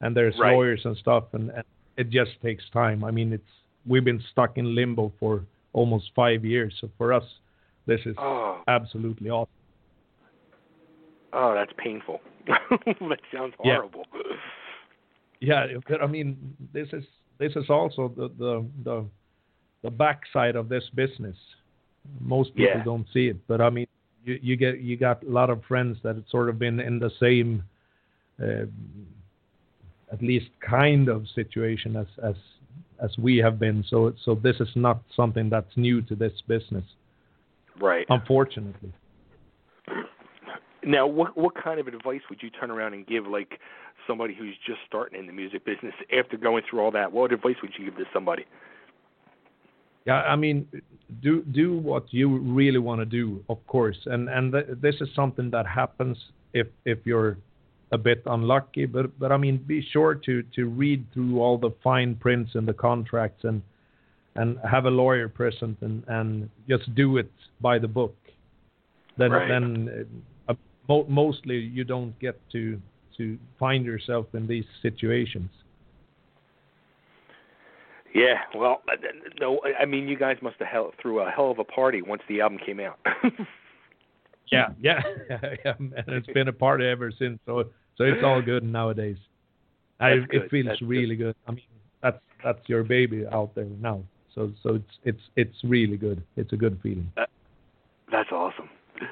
and 0.00 0.16
there's 0.16 0.34
Right. 0.38 0.52
lawyers 0.52 0.80
and 0.84 0.96
stuff, 0.96 1.24
and, 1.32 1.50
and 1.50 1.64
it 1.96 2.08
just 2.10 2.40
takes 2.40 2.64
time. 2.70 3.04
I 3.04 3.10
mean, 3.10 3.32
it's 3.32 3.52
we've 3.86 4.04
been 4.04 4.22
stuck 4.30 4.58
in 4.58 4.74
limbo 4.74 5.12
for 5.18 5.44
almost 5.72 6.10
five 6.14 6.44
years. 6.44 6.74
So 6.80 6.88
for 6.96 7.12
us, 7.12 7.24
this 7.86 8.00
is 8.06 8.14
oh, 8.18 8.62
absolutely 8.68 9.30
awesome. 9.30 9.50
Oh, 11.32 11.54
that's 11.54 11.72
painful. 11.76 12.20
that 12.46 13.20
sounds 13.32 13.54
horrible. 13.58 14.04
Yeah, 15.40 15.66
but 15.88 16.02
I 16.02 16.06
mean, 16.06 16.56
this 16.72 16.88
is 16.92 17.04
this 17.38 17.52
is 17.56 17.68
also 17.68 18.12
the 18.16 18.28
the 18.38 18.66
the, 18.84 19.06
the 19.82 19.90
backside 19.90 20.56
of 20.56 20.68
this 20.68 20.84
business. 20.94 21.36
Most 22.20 22.54
people 22.54 22.78
Yeah. 22.78 22.84
don't 22.84 23.06
see 23.12 23.28
it, 23.28 23.36
but 23.46 23.60
I 23.60 23.70
mean, 23.70 23.86
you 24.24 24.38
you 24.42 24.56
get 24.56 24.80
you 24.80 24.96
got 24.96 25.22
a 25.22 25.30
lot 25.30 25.50
of 25.50 25.62
friends 25.64 25.98
that 26.02 26.16
have 26.16 26.24
sort 26.28 26.48
of 26.48 26.58
been 26.58 26.80
in 26.80 26.98
the 26.98 27.10
same, 27.20 27.62
uh, 28.42 28.66
at 30.12 30.22
least 30.22 30.50
kind 30.60 31.08
of 31.08 31.26
situation 31.34 31.96
as 31.96 32.06
as 32.22 32.36
as 33.00 33.16
we 33.18 33.38
have 33.38 33.58
been. 33.58 33.84
So 33.88 34.12
so 34.24 34.34
this 34.34 34.60
is 34.60 34.68
not 34.74 35.02
something 35.14 35.48
that's 35.50 35.76
new 35.76 36.02
to 36.02 36.14
this 36.14 36.32
business, 36.46 36.84
Right. 37.78 38.06
unfortunately. 38.08 38.92
Now, 40.82 41.06
what 41.06 41.36
what 41.36 41.54
kind 41.54 41.78
of 41.78 41.86
advice 41.88 42.22
would 42.30 42.42
you 42.42 42.50
turn 42.50 42.70
around 42.70 42.94
and 42.94 43.06
give 43.06 43.26
like 43.26 43.60
somebody 44.06 44.34
who's 44.34 44.56
just 44.66 44.80
starting 44.86 45.18
in 45.18 45.26
the 45.26 45.32
music 45.32 45.64
business 45.64 45.94
after 46.16 46.36
going 46.36 46.62
through 46.68 46.80
all 46.80 46.90
that? 46.92 47.12
What 47.12 47.32
advice 47.32 47.56
would 47.62 47.72
you 47.78 47.84
give 47.84 47.96
to 47.96 48.04
somebody? 48.12 48.46
Yeah, 50.06 50.22
I 50.22 50.36
mean, 50.36 50.66
do 51.22 51.42
do 51.42 51.76
what 51.76 52.12
you 52.12 52.38
really 52.38 52.78
want 52.78 53.00
to 53.00 53.04
do, 53.06 53.44
of 53.48 53.58
course, 53.66 53.98
and 54.06 54.28
and 54.28 54.52
th- 54.52 54.66
this 54.80 54.96
is 55.00 55.08
something 55.14 55.50
that 55.50 55.66
happens 55.66 56.16
if 56.54 56.66
if 56.84 56.98
you're 57.04 57.36
a 57.92 57.98
bit 57.98 58.22
unlucky. 58.26 58.86
But 58.86 59.18
but 59.18 59.32
I 59.32 59.36
mean, 59.36 59.58
be 59.58 59.82
sure 59.92 60.14
to 60.14 60.42
to 60.54 60.66
read 60.66 61.04
through 61.12 61.40
all 61.40 61.58
the 61.58 61.70
fine 61.82 62.14
prints 62.14 62.54
and 62.54 62.66
the 62.66 62.72
contracts 62.72 63.44
and 63.44 63.62
and 64.36 64.58
have 64.70 64.86
a 64.86 64.90
lawyer 64.90 65.28
present 65.28 65.76
and 65.80 66.02
and 66.08 66.48
just 66.68 66.94
do 66.94 67.18
it 67.18 67.30
by 67.60 67.78
the 67.78 67.88
book. 67.88 68.16
Then 69.18 69.32
Right. 69.32 69.48
then 69.48 70.06
uh, 70.48 70.54
mo- 70.88 71.06
mostly 71.08 71.58
you 71.58 71.84
don't 71.84 72.18
get 72.20 72.40
to 72.52 72.80
to 73.18 73.38
find 73.58 73.84
yourself 73.84 74.26
in 74.34 74.46
these 74.46 74.64
situations. 74.80 75.50
Yeah, 78.14 78.40
well, 78.56 78.82
uh, 78.90 78.96
no, 79.40 79.60
I 79.80 79.84
mean, 79.84 80.08
you 80.08 80.16
guys 80.16 80.36
must 80.42 80.56
have 80.58 80.68
hell, 80.68 80.92
threw 81.00 81.20
a 81.20 81.30
hell 81.30 81.50
of 81.50 81.58
a 81.58 81.64
party 81.64 82.02
once 82.02 82.22
the 82.28 82.40
album 82.40 82.58
came 82.64 82.80
out. 82.80 82.98
Yeah, 84.50 84.68
yeah, 84.80 85.00
yeah, 85.64 85.74
and 85.78 85.92
it's 86.08 86.26
been 86.28 86.48
a 86.48 86.52
party 86.52 86.86
ever 86.86 87.12
since. 87.16 87.38
So, 87.46 87.64
so 87.96 88.04
it's 88.04 88.22
all 88.24 88.42
good 88.42 88.64
nowadays. 88.64 89.16
I, 90.00 90.16
good, 90.16 90.42
it 90.42 90.50
feels 90.50 90.66
that's 90.66 90.82
really 90.82 91.16
good. 91.16 91.36
I 91.46 91.52
mean, 91.52 91.64
that's 92.02 92.18
that's 92.42 92.58
your 92.66 92.82
baby 92.82 93.26
out 93.30 93.54
there 93.54 93.66
now. 93.80 94.02
So, 94.34 94.52
so 94.62 94.74
it's 94.74 94.98
it's 95.04 95.22
it's 95.36 95.56
really 95.64 95.96
good. 95.96 96.22
It's 96.36 96.52
a 96.52 96.56
good 96.56 96.78
feeling. 96.82 97.12
That's 97.16 98.30
awesome. 98.32 98.68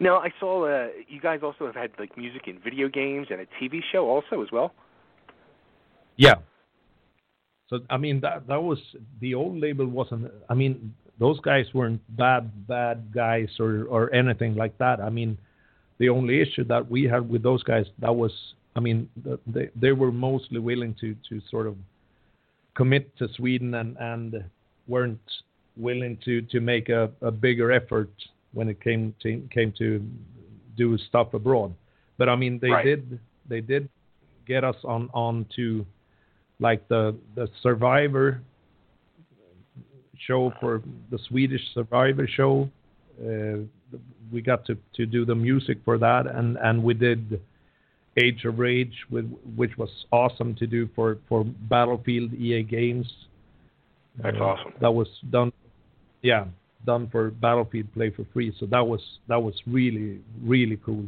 Now, 0.00 0.18
I 0.18 0.30
saw 0.40 0.66
uh, 0.66 0.88
you 1.06 1.20
guys 1.20 1.40
also 1.44 1.64
have 1.66 1.76
had 1.76 1.92
like 1.96 2.18
music 2.18 2.48
in 2.48 2.58
video 2.58 2.88
games 2.88 3.28
and 3.30 3.40
a 3.40 3.46
TV 3.62 3.78
show 3.92 4.08
also 4.08 4.42
as 4.42 4.48
well. 4.50 4.72
Yeah. 6.16 6.34
So 7.68 7.80
I 7.90 7.96
mean 7.96 8.20
that 8.20 8.46
that 8.46 8.62
was 8.62 8.78
the 9.20 9.34
old 9.34 9.58
label 9.58 9.86
wasn't. 9.86 10.30
I 10.48 10.54
mean 10.54 10.94
those 11.18 11.40
guys 11.40 11.66
weren't 11.74 12.00
bad 12.16 12.66
bad 12.66 13.12
guys 13.12 13.48
or 13.58 13.84
or 13.88 14.12
anything 14.14 14.54
like 14.54 14.76
that. 14.78 15.00
I 15.00 15.10
mean 15.10 15.36
the 15.98 16.08
only 16.08 16.40
issue 16.40 16.64
that 16.64 16.88
we 16.90 17.04
had 17.04 17.28
with 17.28 17.42
those 17.42 17.62
guys 17.62 17.86
that 18.00 18.14
was 18.14 18.32
I 18.76 18.80
mean 18.80 19.08
the, 19.24 19.38
they 19.46 19.70
they 19.74 19.92
were 19.92 20.12
mostly 20.12 20.60
willing 20.60 20.94
to 21.00 21.16
to 21.28 21.40
sort 21.50 21.66
of 21.66 21.76
commit 22.74 23.16
to 23.18 23.28
Sweden 23.36 23.74
and 23.74 23.96
and 23.98 24.44
weren't 24.86 25.30
willing 25.76 26.18
to 26.24 26.42
to 26.42 26.60
make 26.60 26.88
a, 26.88 27.10
a 27.20 27.30
bigger 27.30 27.72
effort 27.72 28.10
when 28.52 28.68
it 28.68 28.80
came 28.80 29.14
to 29.22 29.42
came 29.52 29.72
to 29.78 30.00
do 30.76 30.96
stuff 31.08 31.34
abroad. 31.34 31.74
But 32.18 32.28
I 32.28 32.36
mean 32.36 32.58
they 32.60 32.70
Right. 32.70 32.84
did 32.84 33.18
they 33.48 33.60
did 33.60 33.88
get 34.46 34.62
us 34.62 34.76
on 34.84 35.10
on 35.12 35.46
to 35.56 35.84
like 36.60 36.86
the 36.88 37.14
the 37.34 37.48
Survivor 37.62 38.40
show 40.26 40.52
for 40.60 40.82
the 41.10 41.18
Swedish 41.28 41.62
Survivor 41.74 42.26
show. 42.26 42.68
Uh, 43.20 43.58
we 44.32 44.42
got 44.42 44.64
to, 44.66 44.76
to 44.94 45.06
do 45.06 45.24
the 45.24 45.34
music 45.34 45.78
for 45.84 45.98
that, 45.98 46.26
and, 46.26 46.56
and 46.56 46.82
we 46.82 46.94
did 46.94 47.40
Age 48.16 48.44
of 48.44 48.58
Rage, 48.58 48.94
with, 49.10 49.30
which 49.54 49.76
was 49.78 49.90
awesome 50.10 50.54
to 50.56 50.66
do 50.66 50.88
for, 50.94 51.18
for 51.28 51.44
Battlefield 51.44 52.32
EA 52.34 52.62
Games. 52.62 53.06
That's 54.22 54.36
Uh, 54.38 54.44
awesome. 54.44 54.72
That 54.80 54.90
was 54.92 55.08
done, 55.30 55.52
yeah, 56.22 56.46
done 56.84 57.08
for 57.10 57.30
Battlefield 57.30 57.92
Play 57.92 58.10
for 58.10 58.24
free. 58.32 58.52
So 58.58 58.66
that 58.66 58.86
was 58.86 59.00
that 59.28 59.40
was 59.42 59.54
really 59.66 60.20
really 60.42 60.78
cool. 60.84 61.04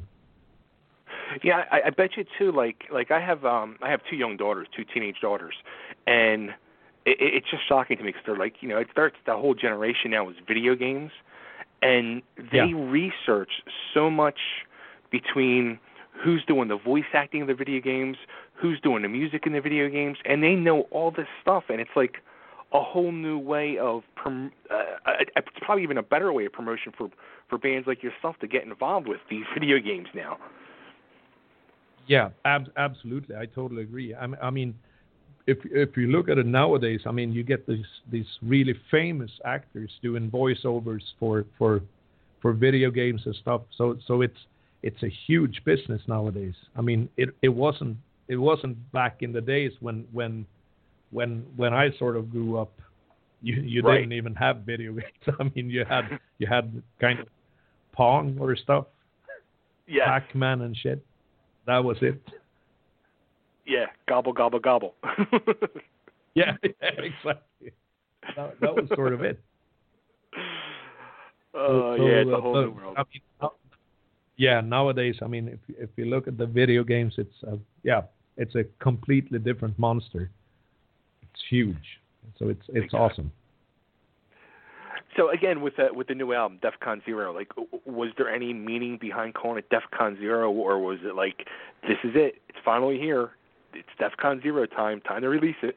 Yeah, 1.43 1.65
I, 1.71 1.83
I 1.87 1.91
bet 1.91 2.17
you 2.17 2.25
too. 2.39 2.53
Like, 2.53 2.85
like 2.93 3.11
I 3.11 3.21
have, 3.21 3.45
um, 3.45 3.77
I 3.83 3.91
have 3.91 4.01
two 4.09 4.17
young 4.17 4.37
daughters, 4.37 4.67
two 4.75 4.85
teenage 4.85 5.17
daughters, 5.21 5.55
and 6.07 6.51
it, 7.07 7.21
it- 7.21 7.35
it's 7.35 7.51
just 7.51 7.67
shocking 7.69 7.97
to 7.99 8.03
me 8.03 8.11
because 8.11 8.23
they're 8.27 8.37
like, 8.37 8.55
you 8.61 8.69
know, 8.69 8.79
it 8.79 8.89
starts 8.93 9.17
the 9.27 9.35
whole 9.37 9.55
generation 9.55 10.11
now 10.11 10.29
is 10.29 10.37
video 10.47 10.75
games, 10.75 11.11
and 11.83 12.23
they 12.37 12.59
Yeah. 12.59 12.73
research 12.75 13.51
so 13.95 14.11
much 14.11 14.39
between 15.11 15.79
who's 16.13 16.45
doing 16.47 16.69
the 16.69 16.77
voice 16.77 17.05
acting 17.13 17.43
in 17.43 17.47
the 17.47 17.55
video 17.55 17.81
games, 17.81 18.17
who's 18.55 18.81
doing 18.81 19.03
the 19.03 19.09
music 19.09 19.47
in 19.47 19.53
the 19.53 19.61
video 19.61 19.89
games, 19.89 20.19
and 20.25 20.43
they 20.43 20.55
know 20.55 20.83
all 20.91 21.11
this 21.11 21.29
stuff, 21.41 21.65
and 21.69 21.81
it's 21.81 21.95
like 21.95 22.19
a 22.73 22.83
whole 22.83 23.13
new 23.13 23.39
way 23.39 23.79
of 23.79 24.03
prom- 24.17 24.53
uh, 24.71 24.75
uh, 25.07 25.13
it's 25.37 25.49
probably 25.63 25.83
even 25.85 25.97
a 25.97 26.03
better 26.03 26.33
way 26.33 26.45
of 26.45 26.53
promotion 26.53 26.93
for 26.97 27.09
for 27.49 27.57
bands 27.57 27.87
like 27.87 28.03
yourself 28.03 28.37
to 28.41 28.47
get 28.47 28.63
involved 28.65 29.09
with 29.09 29.21
these 29.31 29.45
video 29.55 29.79
games 29.79 30.09
now. 30.15 30.37
Yeah, 32.09 32.31
ab- 32.45 32.73
absolutely. 32.77 33.37
I 33.37 33.47
totally 33.47 33.83
agree. 33.83 34.15
I, 34.15 34.27
I 34.43 34.50
mean, 34.50 34.75
if 35.47 35.59
if 35.65 35.97
you 35.97 36.09
look 36.09 36.29
at 36.29 36.38
it 36.38 36.47
nowadays, 36.47 37.00
I 37.07 37.12
mean, 37.12 37.33
you 37.33 37.45
get 37.45 37.67
these 37.67 37.87
these 38.11 38.27
really 38.43 38.75
famous 38.91 39.31
actors 39.45 39.91
doing 40.03 40.31
voiceovers 40.31 41.03
for 41.21 41.45
for 41.59 41.83
for 42.41 42.53
video 42.53 42.91
games 42.91 43.23
and 43.27 43.35
stuff. 43.37 43.62
So 43.77 43.99
so 44.07 44.23
it's 44.23 44.38
it's 44.83 45.03
a 45.03 45.09
huge 45.27 45.62
business 45.65 46.03
nowadays. 46.09 46.55
I 46.77 46.81
mean, 46.81 47.09
it 47.17 47.31
it 47.43 47.49
wasn't 47.50 47.97
it 48.29 48.37
wasn't 48.37 48.77
back 48.93 49.23
in 49.23 49.33
the 49.33 49.41
days 49.41 49.73
when 49.81 50.07
when 50.12 50.47
when 51.11 51.45
when 51.57 51.73
I 51.73 51.91
sort 51.99 52.17
of 52.17 52.31
grew 52.31 52.59
up. 52.59 52.73
You 53.43 53.55
you 53.62 53.83
Right. 53.83 53.99
didn't 54.00 54.15
even 54.15 54.35
have 54.35 54.59
video 54.67 54.93
games. 55.00 55.37
I 55.41 55.45
mean, 55.55 55.71
you 55.71 55.85
had 55.85 56.19
you 56.38 56.47
had 56.47 56.83
kind 57.00 57.21
of 57.21 57.29
Pong 57.93 58.37
or 58.41 58.57
stuff, 58.57 58.87
Yeah, 59.87 60.05
Pac-Man 60.05 60.62
and 60.62 60.77
shit. 60.77 61.05
That 61.69 61.85
was 61.85 61.99
it. 62.01 62.21
yeah, 63.67 63.87
gobble 64.09 64.33
gobble 64.33 64.59
gobble. 64.59 64.95
Yeah, 66.35 66.53
exactly. 66.63 67.73
That, 68.37 68.61
that 68.61 68.75
was 68.77 68.89
sort 68.95 69.13
of 69.13 69.23
it. 69.23 69.41
Oh 71.55 71.97
So- 71.97 72.07
yeah, 72.07 72.13
it's 72.23 72.31
so, 72.31 72.37
a 72.37 72.41
whole 72.41 72.57
uh, 72.57 72.61
new 72.63 72.71
world. 72.71 72.97
I 72.97 73.03
mean, 73.13 73.23
now- 73.43 73.53
yeah, 74.37 74.61
nowadays, 74.61 75.17
I 75.21 75.27
mean, 75.27 75.49
if 75.49 75.59
if 75.85 75.91
you 75.97 76.05
look 76.05 76.29
at 76.29 76.37
the 76.39 76.47
video 76.47 76.85
games, 76.85 77.15
it's 77.19 77.35
uh, 77.47 77.57
yeah, 77.83 78.03
it's 78.37 78.55
a 78.55 78.65
completely 78.79 79.39
different 79.41 79.77
monster. 79.79 80.31
It's 81.23 81.43
huge, 81.51 81.87
so 82.39 82.49
it's 82.49 82.63
it's 82.69 82.85
Exactly. 82.85 82.99
awesome. 83.01 83.33
So 85.19 85.31
again, 85.31 85.63
with 85.63 85.75
the 85.77 85.89
with 85.93 86.07
the 86.07 86.15
new 86.15 86.33
album, 86.33 86.61
DefCon 86.63 87.05
Zero, 87.05 87.35
like, 87.35 87.49
was 87.85 88.11
there 88.17 88.33
any 88.33 88.55
meaning 88.55 88.99
behind 89.01 89.35
calling 89.35 89.59
it 89.59 89.69
DefCon 89.69 90.17
Zero, 90.17 90.49
or 90.53 90.79
was 90.79 90.99
it 91.03 91.17
like, 91.17 91.49
this 91.83 91.97
is 92.05 92.13
it, 92.15 92.37
it's 92.49 92.59
finally 92.65 92.99
here, 92.99 93.31
it's 93.75 93.89
DefCon 94.01 94.41
Zero 94.45 94.65
time, 94.67 95.01
time 95.01 95.23
to 95.23 95.29
release 95.29 95.57
it? 95.65 95.77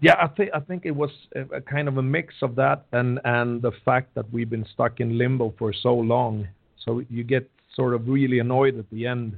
Yeah, 0.00 0.14
I 0.18 0.28
think 0.28 0.50
I 0.54 0.60
think 0.60 0.86
it 0.86 0.96
was 0.96 1.10
a, 1.36 1.56
a 1.56 1.60
kind 1.60 1.86
of 1.86 1.98
a 1.98 2.02
mix 2.02 2.32
of 2.40 2.56
that 2.56 2.86
and 2.92 3.20
and 3.24 3.60
the 3.60 3.72
fact 3.84 4.14
that 4.14 4.32
we've 4.32 4.48
been 4.48 4.66
stuck 4.72 5.00
in 5.00 5.18
limbo 5.18 5.52
for 5.58 5.74
so 5.74 5.94
long. 5.94 6.48
So 6.86 7.02
you 7.10 7.24
get 7.24 7.50
sort 7.74 7.92
of 7.92 8.08
really 8.08 8.38
annoyed 8.38 8.78
at 8.78 8.88
the 8.90 9.06
end. 9.06 9.36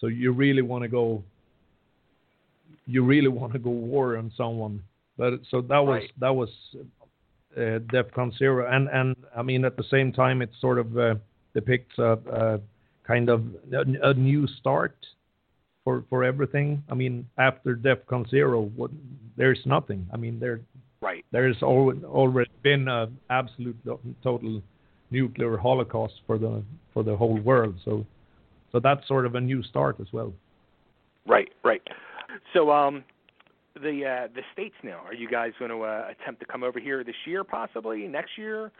So 0.00 0.08
you 0.08 0.32
really 0.32 0.62
want 0.62 0.82
to 0.82 0.88
go. 0.88 1.22
You 2.86 3.04
really 3.04 3.28
want 3.28 3.52
to 3.52 3.60
go 3.60 3.70
war 3.70 4.16
on 4.16 4.32
someone. 4.36 4.82
But 5.16 5.34
so 5.48 5.60
that 5.60 5.78
was 5.78 6.00
Right. 6.00 6.10
that 6.18 6.34
was 6.34 6.48
DefCon 7.56 8.36
Zero, 8.38 8.70
and 8.70 8.88
and 8.88 9.16
I 9.36 9.42
mean 9.42 9.64
at 9.64 9.76
the 9.76 9.84
same 9.90 10.12
time 10.12 10.42
it 10.42 10.50
sort 10.60 10.78
of 10.78 10.96
uh, 10.96 11.14
depicts 11.54 11.98
a, 11.98 12.60
kind 13.06 13.28
of 13.28 13.44
a, 13.72 14.14
new 14.14 14.46
start 14.60 14.96
for 15.84 16.04
for 16.08 16.24
everything. 16.24 16.82
I 16.90 16.94
mean, 16.94 17.28
after 17.38 17.74
DEFCON 17.76 18.30
zero, 18.30 18.70
there's 19.36 19.60
nothing. 19.66 20.06
I 20.12 20.16
mean, 20.16 20.38
there 20.38 20.60
Right. 21.00 21.24
there's 21.32 21.60
al- 21.62 22.04
already 22.04 22.50
been 22.62 22.86
a 22.86 23.10
absolute 23.28 23.76
total 24.22 24.62
nuclear 25.10 25.56
holocaust 25.56 26.14
for 26.26 26.38
the 26.38 26.62
for 26.94 27.02
the 27.02 27.16
whole 27.16 27.38
world. 27.40 27.74
So 27.84 28.06
so 28.70 28.78
that's 28.80 29.06
sort 29.08 29.26
of 29.26 29.34
a 29.34 29.40
new 29.40 29.62
start 29.64 29.96
as 30.00 30.06
well. 30.12 30.32
Right, 31.26 31.50
right. 31.62 31.82
So, 32.52 32.70
um, 32.70 33.04
the 33.74 34.04
uh, 34.04 34.28
the 34.34 34.42
states 34.52 34.74
now. 34.82 35.02
Are 35.06 35.14
you 35.14 35.28
guys 35.28 35.52
going 35.58 35.70
to 35.70 35.82
uh, 35.82 36.08
attempt 36.10 36.40
to 36.40 36.46
come 36.46 36.62
over 36.62 36.78
here 36.80 37.02
this 37.04 37.14
year, 37.26 37.44
possibly 37.44 38.06
next 38.08 38.36
year? 38.36 38.70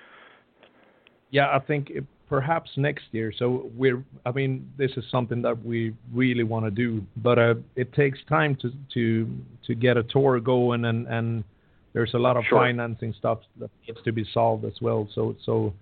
Yeah, 1.30 1.48
I 1.54 1.58
think 1.60 1.90
it 1.90 2.04
perhaps 2.28 2.70
next 2.76 3.04
year. 3.12 3.32
So 3.38 3.70
we're, 3.76 4.02
I 4.26 4.32
mean, 4.32 4.70
this 4.78 4.90
is 4.96 5.04
something 5.10 5.42
that 5.42 5.64
we 5.64 5.94
really 6.12 6.44
want 6.44 6.64
to 6.64 6.70
do, 6.70 7.02
but 7.16 7.38
uh, 7.38 7.54
it 7.76 7.92
takes 7.94 8.18
time 8.28 8.56
to 8.62 8.72
to 8.94 9.28
to 9.66 9.74
get 9.74 9.96
a 9.96 10.02
tour 10.02 10.40
going, 10.40 10.84
and 10.84 11.06
and 11.06 11.44
there's 11.92 12.14
a 12.14 12.18
lot 12.18 12.36
of 12.36 12.44
Sure. 12.48 12.58
financing 12.58 13.14
stuff 13.18 13.40
that 13.60 13.70
needs 13.86 14.00
to 14.04 14.12
be 14.12 14.24
solved 14.32 14.64
as 14.64 14.74
well. 14.80 15.08
So 15.14 15.34
so 15.44 15.72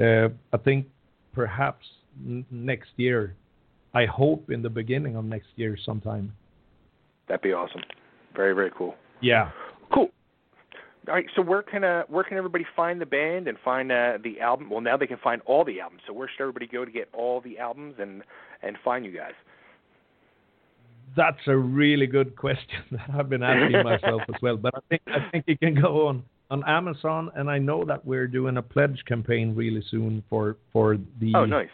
uh, 0.00 0.28
I 0.52 0.56
think 0.58 0.86
perhaps 1.32 1.86
n- 2.26 2.44
next 2.50 2.90
year. 2.96 3.34
I 3.92 4.06
hope 4.06 4.50
in 4.50 4.62
the 4.62 4.70
beginning 4.70 5.16
of 5.16 5.24
next 5.24 5.48
year 5.56 5.76
sometime. 5.84 6.32
That'd 7.26 7.42
be 7.42 7.52
awesome. 7.52 7.82
Very 8.34 8.54
very 8.54 8.70
cool. 8.76 8.94
Yeah. 9.20 9.50
Cool. 9.92 10.08
All 11.08 11.14
right. 11.14 11.26
So 11.34 11.42
where 11.42 11.62
can 11.62 11.84
uh, 11.84 12.02
where 12.08 12.24
can 12.24 12.36
everybody 12.38 12.64
find 12.76 13.00
the 13.00 13.06
band 13.06 13.48
and 13.48 13.58
find 13.64 13.90
uh, 13.90 14.18
the 14.22 14.40
album? 14.40 14.70
Well, 14.70 14.80
now 14.80 14.96
they 14.96 15.06
can 15.06 15.18
find 15.18 15.42
all 15.46 15.64
the 15.64 15.80
albums. 15.80 16.02
So 16.06 16.12
where 16.12 16.28
should 16.28 16.42
everybody 16.42 16.66
go 16.66 16.84
to 16.84 16.90
get 16.90 17.08
all 17.12 17.40
the 17.40 17.58
albums 17.58 17.94
and 17.98 18.22
and 18.62 18.76
find 18.84 19.04
you 19.04 19.12
guys? 19.12 19.32
That's 21.16 21.40
a 21.48 21.56
really 21.56 22.06
good 22.06 22.36
question 22.36 22.78
that 22.92 23.10
I've 23.18 23.28
been 23.28 23.42
asking 23.42 23.82
myself 23.84 24.22
as 24.28 24.40
well. 24.40 24.56
But 24.56 24.74
I 24.76 24.80
think 24.88 25.02
I 25.08 25.30
think 25.30 25.44
you 25.48 25.58
can 25.58 25.74
go 25.80 26.06
on 26.06 26.22
on 26.50 26.62
Amazon, 26.66 27.30
and 27.34 27.50
I 27.50 27.58
know 27.58 27.84
that 27.84 28.04
we're 28.04 28.26
doing 28.26 28.56
a 28.56 28.62
pledge 28.62 29.02
campaign 29.06 29.54
really 29.54 29.82
soon 29.90 30.22
for 30.30 30.56
for 30.72 30.96
the 31.20 31.32
Oh, 31.34 31.44
nice. 31.44 31.68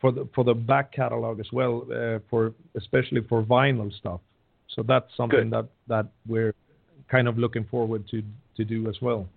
for 0.00 0.12
the 0.12 0.28
for 0.34 0.44
the 0.44 0.54
back 0.54 0.92
catalog 0.92 1.40
as 1.40 1.46
well, 1.52 1.84
uh, 1.92 2.18
for 2.30 2.52
especially 2.76 3.22
for 3.28 3.42
vinyl 3.42 3.92
stuff. 3.98 4.20
So 4.74 4.82
that's 4.82 5.06
something 5.16 5.50
Good. 5.50 5.52
that 5.52 5.66
that 5.88 6.06
we're 6.26 6.54
kind 7.08 7.28
of 7.28 7.38
looking 7.38 7.64
forward 7.64 8.06
to 8.08 8.22
to 8.56 8.64
do 8.64 8.88
as 8.88 8.96
well. 9.00 9.28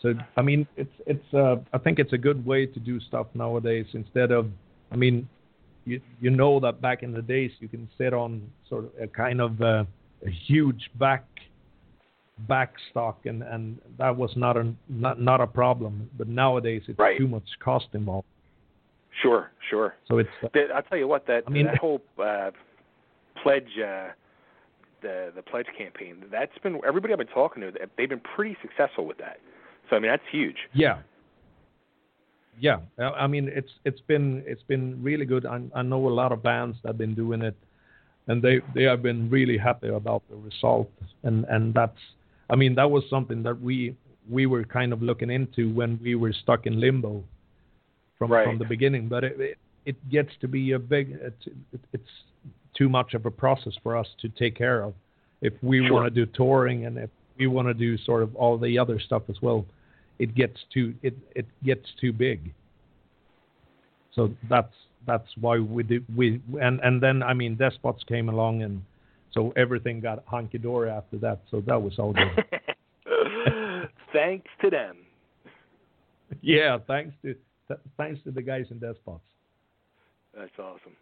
So 0.00 0.14
I 0.36 0.42
mean, 0.42 0.66
it's 0.76 0.92
it's 1.06 1.34
uh, 1.34 1.56
I 1.72 1.78
think 1.78 1.98
it's 1.98 2.12
a 2.12 2.18
good 2.18 2.44
way 2.44 2.66
to 2.66 2.80
do 2.80 3.00
stuff 3.00 3.26
nowadays 3.34 3.86
instead 3.92 4.30
of 4.30 4.46
I 4.92 4.96
mean, 4.96 5.28
you 5.84 6.00
you 6.20 6.30
know 6.30 6.60
that 6.60 6.80
back 6.80 7.02
in 7.02 7.12
the 7.12 7.22
days 7.22 7.50
you 7.60 7.68
can 7.68 7.88
sit 7.98 8.12
on 8.14 8.42
sort 8.68 8.84
of 8.84 8.90
a 9.00 9.06
kind 9.06 9.40
of 9.40 9.60
uh, 9.60 9.84
a 10.26 10.30
huge 10.46 10.90
back 10.98 11.24
back 12.48 12.72
stock 12.90 13.26
and 13.26 13.42
and 13.42 13.78
that 13.98 14.16
was 14.16 14.30
not 14.36 14.56
a 14.56 14.72
not 14.88 15.20
not 15.20 15.40
a 15.40 15.46
problem. 15.46 16.08
But 16.16 16.28
nowadays 16.28 16.82
it's 16.88 16.98
Right. 16.98 17.18
too 17.18 17.28
much 17.28 17.48
cost 17.62 17.88
involved. 17.92 18.26
Sure, 19.22 19.50
sure. 19.68 19.94
So 20.08 20.18
it's 20.18 20.30
uh, 20.42 20.48
I'll 20.74 20.82
tell 20.82 20.96
you 20.98 21.08
what 21.08 21.26
that 21.26 21.44
I 21.46 21.50
mean- 21.50 21.66
that 21.66 21.78
whole 21.78 22.00
uh, 22.18 22.52
pledge 23.42 23.78
uh, 23.78 24.08
the 25.02 25.32
the 25.34 25.42
pledge 25.42 25.66
campaign 25.76 26.24
that's 26.30 26.56
been 26.62 26.80
everybody 26.86 27.12
I've 27.12 27.18
been 27.18 27.26
talking 27.28 27.62
to 27.62 27.72
they've 27.96 28.08
been 28.08 28.20
pretty 28.34 28.56
successful 28.62 29.06
with 29.06 29.18
that. 29.18 29.38
So 29.88 29.96
I 29.96 29.98
mean 29.98 30.10
that's 30.10 30.22
huge. 30.30 30.56
Yeah. 30.74 30.98
Yeah, 32.58 32.80
I 32.98 33.26
mean 33.26 33.48
it's 33.52 33.70
it's 33.84 34.00
been 34.06 34.42
it's 34.46 34.62
been 34.64 35.02
really 35.02 35.24
good. 35.24 35.46
I, 35.46 35.60
I 35.74 35.82
know 35.82 36.08
a 36.08 36.10
lot 36.10 36.30
of 36.30 36.42
bands 36.42 36.76
that 36.82 36.90
have 36.90 36.98
been 36.98 37.14
doing 37.14 37.40
it, 37.40 37.56
and 38.26 38.42
they 38.42 38.60
they 38.74 38.82
have 38.82 39.02
been 39.02 39.30
really 39.30 39.56
happy 39.56 39.88
about 39.88 40.22
the 40.28 40.36
result. 40.36 40.90
And 41.22 41.46
and 41.46 41.72
that's 41.72 41.96
I 42.50 42.56
mean 42.56 42.74
that 42.74 42.90
was 42.90 43.02
something 43.08 43.42
that 43.44 43.58
we 43.60 43.96
we 44.28 44.44
were 44.44 44.64
kind 44.64 44.92
of 44.92 45.00
looking 45.02 45.30
into 45.30 45.72
when 45.72 45.98
we 46.02 46.16
were 46.16 46.34
stuck 46.42 46.66
in 46.66 46.78
limbo 46.78 47.24
from 48.18 48.30
Right. 48.30 48.44
from 48.46 48.58
the 48.58 48.66
beginning. 48.66 49.08
But 49.08 49.24
it, 49.24 49.40
it 49.40 49.58
it 49.86 50.10
gets 50.10 50.30
to 50.42 50.48
be 50.48 50.72
a 50.72 50.78
big 50.78 51.12
it's 51.12 51.46
it, 51.46 51.80
it's 51.94 52.12
too 52.74 52.88
much 52.88 53.14
of 53.14 53.26
a 53.26 53.30
process 53.30 53.72
for 53.82 53.96
us 53.96 54.06
to 54.20 54.28
take 54.30 54.56
care 54.56 54.82
of. 54.82 54.94
If 55.42 55.54
we 55.62 55.78
Sure. 55.86 55.92
want 55.94 56.14
to 56.14 56.24
do 56.26 56.30
touring 56.32 56.86
and 56.86 56.98
if 56.98 57.10
we 57.38 57.46
want 57.46 57.68
to 57.68 57.74
do 57.74 57.96
sort 57.98 58.22
of 58.22 58.34
all 58.36 58.58
the 58.58 58.78
other 58.78 58.98
stuff 59.00 59.22
as 59.28 59.40
well, 59.42 59.64
it 60.18 60.34
gets 60.34 60.58
too 60.72 60.94
it 61.02 61.14
it 61.34 61.46
gets 61.64 61.86
too 62.00 62.12
big. 62.12 62.52
So 64.12 64.34
that's 64.48 64.74
that's 65.06 65.28
why 65.40 65.58
we 65.58 65.82
do 65.82 66.02
we 66.14 66.40
and 66.60 66.80
and 66.80 67.02
then 67.02 67.22
I 67.22 67.32
mean 67.34 67.56
Despotz 67.56 68.04
came 68.06 68.28
along 68.28 68.62
and 68.62 68.82
so 69.32 69.52
everything 69.56 70.00
got 70.00 70.22
hunky 70.26 70.58
dory 70.58 70.90
after 70.90 71.16
that. 71.18 71.40
So 71.50 71.60
that 71.62 71.80
was 71.80 71.98
all 71.98 72.12
good. 72.12 72.44
Thanks 74.12 74.50
to 74.62 74.70
them. 74.70 74.96
yeah, 76.42 76.78
thanks 76.86 77.14
to 77.22 77.34
th- 77.68 77.80
thanks 77.96 78.20
to 78.24 78.30
the 78.32 78.42
guys 78.42 78.66
in 78.70 78.78
Despotz. 78.80 79.20
That's 80.36 80.50
awesome. 80.58 80.96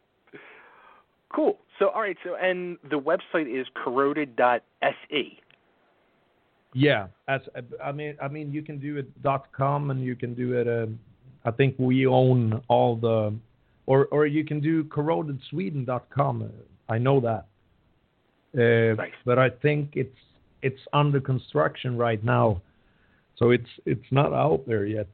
Cool. 1.30 1.58
So 1.78 1.88
all 1.90 2.02
right. 2.02 2.16
So 2.24 2.36
and 2.36 2.78
the 2.90 2.98
website 2.98 3.48
is 3.48 3.66
corroded.se. 3.74 5.38
Yeah, 6.74 7.06
as 7.28 7.40
I 7.82 7.92
mean, 7.92 8.16
I 8.20 8.28
mean, 8.28 8.52
you 8.52 8.62
can 8.62 8.78
do 8.78 8.96
it 8.96 9.22
dot 9.22 9.50
com 9.52 9.90
and 9.90 10.02
you 10.02 10.14
can 10.16 10.34
do 10.34 10.52
it. 10.54 10.68
Uh, 10.68 10.86
I 11.44 11.50
think 11.50 11.74
we 11.78 12.06
own 12.06 12.62
all 12.68 12.96
the, 12.96 13.34
or 13.86 14.06
or 14.06 14.26
you 14.26 14.44
can 14.44 14.60
do 14.60 14.84
corrodedsweden 14.84 15.86
dot 15.86 16.08
com. 16.10 16.50
I 16.88 16.98
know 16.98 17.20
that, 17.20 17.46
uh, 18.54 18.94
Nice. 18.96 19.12
but 19.24 19.38
I 19.38 19.50
think 19.50 19.92
it's 19.94 20.16
it's 20.62 20.80
under 20.92 21.20
construction 21.20 21.96
right 21.96 22.22
now, 22.22 22.60
so 23.36 23.50
it's 23.50 23.70
it's 23.86 24.10
not 24.10 24.32
out 24.32 24.64
there 24.66 24.84
yet. 24.84 25.08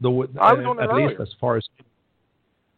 Though 0.00 0.22
uh, 0.22 0.74
at 0.80 0.94
least 0.94 1.20
as 1.20 1.32
far 1.40 1.56
as. 1.56 1.66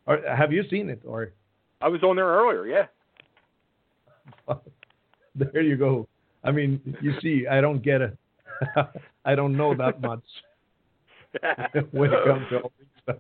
Or, 0.07 0.21
have 0.35 0.53
you 0.53 0.65
seen 0.71 0.89
it 0.89 1.03
or? 1.05 1.33
I 1.81 1.89
was 1.89 2.03
on 2.03 2.17
there 2.17 2.27
earlier. 2.27 2.67
Yeah. 2.67 4.55
there 5.35 5.63
you 5.63 5.77
go. 5.77 6.09
I 6.45 6.53
mean, 6.53 6.81
you 7.01 7.15
see, 7.21 7.47
I 7.47 7.61
don't 7.61 7.83
get 7.83 8.01
it. 8.01 8.17
I 9.25 9.35
don't 9.35 9.57
know 9.57 9.75
that 9.75 10.01
much 10.01 10.23
when 11.91 12.13
it 12.13 12.25
comes 12.25 12.49
to 12.51 12.61
all 12.61 12.73
this 12.79 12.89
stuff. 13.03 13.17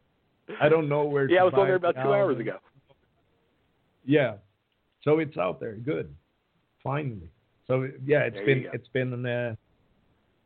I 0.61 0.69
don't 0.69 0.88
know 0.88 1.05
where. 1.05 1.29
yeah, 1.29 1.40
I 1.40 1.45
was 1.45 1.55
on 1.57 1.66
there 1.66 1.75
about 1.75 1.95
two 1.97 2.12
hours 2.12 2.38
ago. 2.38 2.59
Yeah, 4.05 4.35
so 5.03 5.19
it's 5.19 5.37
out 5.37 5.59
there. 5.61 5.75
Good, 5.75 6.14
finally. 6.83 7.29
So 7.66 7.88
yeah, 8.07 8.21
it's 8.21 8.37
There 8.37 8.47
been 8.47 8.66
it's 8.73 8.88
been 8.88 9.27
uh, 9.27 9.57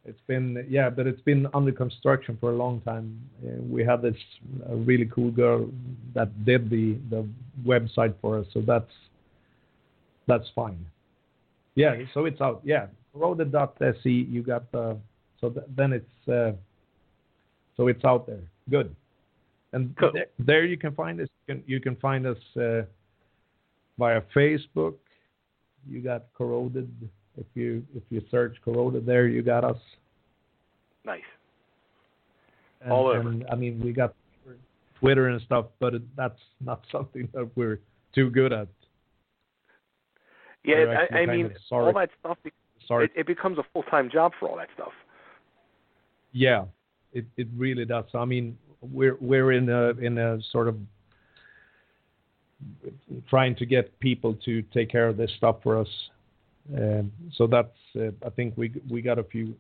it's 0.05 0.21
been 0.27 0.67
yeah, 0.69 0.89
but 0.91 1.07
it's 1.07 1.21
been 1.23 1.47
under 1.53 1.73
construction 1.73 2.37
for 2.41 2.51
a 2.51 2.57
long 2.57 2.81
time. 2.81 3.21
Uh, 3.45 3.63
we 3.63 3.85
had 3.85 4.03
this 4.03 4.17
uh, 4.69 4.75
really 4.75 5.07
cool 5.07 5.31
girl 5.31 5.69
that 6.15 6.45
did 6.45 6.71
the 6.71 6.97
the 7.11 7.27
website 7.65 8.15
for 8.21 8.39
us, 8.39 8.47
so 8.53 8.63
that's 8.67 8.91
that's 10.27 10.49
fine. 10.55 10.85
Yeah, 11.75 11.97
so 12.15 12.25
it's 12.25 12.41
out. 12.41 12.61
Yeah, 12.65 12.87
corroded.se. 13.13 14.11
You 14.11 14.43
got 14.43 14.71
the 14.73 14.97
so 15.41 15.51
th- 15.51 15.67
then 15.77 15.93
it's 15.93 16.29
uh, 16.29 16.53
so 17.77 17.89
it's 17.89 18.05
out 18.05 18.27
there. 18.27 18.43
Good. 18.69 18.95
And 19.73 19.95
Cool. 19.97 20.13
there, 20.13 20.27
there 20.39 20.65
you 20.65 20.77
can 20.77 20.95
find 20.95 21.21
us. 21.21 21.29
You 21.47 21.55
can, 21.55 21.65
you 21.67 21.81
can 21.81 21.97
find 21.97 22.27
us 22.27 22.39
uh, 22.57 22.83
via 23.99 24.21
Facebook. 24.35 24.95
You 25.89 26.01
got 26.01 26.25
corroded. 26.37 26.91
If 27.37 27.47
you 27.55 27.85
if 27.95 28.03
you 28.11 28.23
search 28.31 28.57
corroded 28.65 29.07
there, 29.07 29.27
you 29.27 29.43
got 29.43 29.65
us. 29.65 29.79
Nice. 31.05 31.21
And, 32.83 32.93
All 32.93 33.09
over. 33.09 33.29
And, 33.29 33.45
I 33.51 33.55
mean, 33.55 33.81
we 33.83 33.93
got 33.93 34.15
Twitter 34.99 35.29
and 35.29 35.41
stuff, 35.43 35.67
but 35.79 35.95
it, 35.95 36.03
that's 36.17 36.39
not 36.61 36.83
something 36.93 37.29
that 37.33 37.51
we're 37.57 37.81
too 38.15 38.31
good 38.31 38.53
at. 38.53 38.69
Yeah, 40.65 41.07
I, 41.11 41.19
I 41.21 41.27
mean, 41.27 41.55
all 41.71 41.93
that 41.95 42.11
stuff. 42.21 42.37
Sorry. 42.87 43.07
It, 43.07 43.13
it 43.21 43.27
becomes 43.27 43.59
a 43.59 43.63
full 43.73 43.83
time 43.85 44.11
job 44.11 44.33
for 44.39 44.49
all 44.49 44.57
that 44.59 44.69
stuff. 44.75 44.93
Yeah, 46.33 46.65
it 47.13 47.25
it 47.37 47.49
really 47.57 47.85
does. 47.85 48.05
I 48.15 48.25
mean, 48.25 48.59
we're 48.83 49.17
we're 49.21 49.53
in 49.53 49.69
a 49.69 49.91
in 50.05 50.19
a 50.19 50.39
sort 50.53 50.69
of 50.69 50.77
trying 53.29 53.55
to 53.57 53.65
get 53.65 53.99
people 54.01 54.35
to 54.45 54.63
take 54.75 54.91
care 54.91 55.09
of 55.09 55.17
this 55.17 55.31
stuff 55.39 55.57
for 55.63 55.79
us. 55.79 55.89
Um, 56.77 57.13
so 57.37 57.47
that's 57.47 57.69
uh, 57.97 58.11
I 58.25 58.31
think 58.31 58.55
we 58.57 58.73
we 58.91 59.03
got 59.03 59.19
a 59.19 59.25
few 59.25 59.55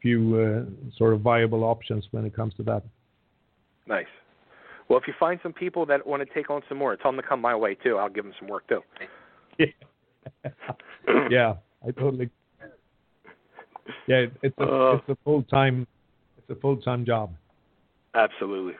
few 0.00 0.36
uh, 0.36 0.96
sort 0.96 1.14
of 1.14 1.20
viable 1.20 1.64
options 1.64 2.06
when 2.12 2.24
it 2.24 2.34
comes 2.34 2.54
to 2.54 2.62
that. 2.64 2.82
Nice. 3.86 4.06
Well, 4.88 4.98
if 4.98 5.06
you 5.06 5.14
find 5.18 5.38
some 5.42 5.52
people 5.52 5.86
that 5.86 6.06
want 6.06 6.26
to 6.26 6.34
take 6.34 6.50
on 6.50 6.62
some 6.68 6.78
more, 6.78 6.96
tell 6.96 7.12
them 7.12 7.20
to 7.20 7.26
come 7.26 7.40
my 7.40 7.54
way 7.54 7.74
too. 7.74 7.96
I'll 7.96 8.08
give 8.08 8.24
them 8.24 8.34
some 8.38 8.48
work 8.48 8.68
too. 8.68 8.82
yeah, 11.30 11.54
I 11.86 11.90
totally. 11.92 12.30
Yeah, 14.06 14.26
it's 14.42 14.56
a 14.58 14.62
Uh. 14.62 14.94
it's 14.96 15.08
a 15.08 15.16
full 15.24 15.42
time 15.44 15.86
it's 16.38 16.50
a 16.50 16.60
full 16.60 16.76
time 16.76 17.04
job. 17.04 17.32
Absolutely. 18.14 18.74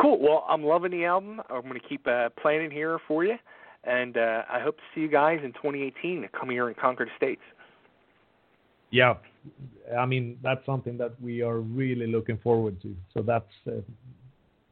Cool. 0.00 0.18
Well, 0.20 0.44
I'm 0.48 0.64
loving 0.64 0.92
the 0.92 1.04
album. 1.04 1.40
I'm 1.50 1.62
going 1.62 1.74
to 1.74 1.88
keep 1.88 2.06
uh, 2.06 2.30
playing 2.40 2.62
it 2.62 2.72
here 2.72 2.98
for 3.06 3.24
you, 3.24 3.36
and 3.84 4.16
uh, 4.16 4.42
I 4.50 4.60
hope 4.60 4.76
to 4.76 4.82
see 4.94 5.00
you 5.00 5.08
guys 5.08 5.40
in 5.42 5.52
2018 5.52 6.22
to 6.22 6.28
come 6.28 6.50
here 6.50 6.68
and 6.68 6.76
conquer 6.76 7.04
the 7.04 7.10
states. 7.16 7.42
Yeah, 8.90 9.14
I 9.96 10.04
mean 10.06 10.38
that's 10.42 10.64
something 10.66 10.98
that 10.98 11.12
we 11.20 11.42
are 11.42 11.58
really 11.60 12.06
looking 12.06 12.38
forward 12.38 12.80
to. 12.82 12.94
So 13.14 13.22
that's 13.22 13.50
uh, 13.66 13.80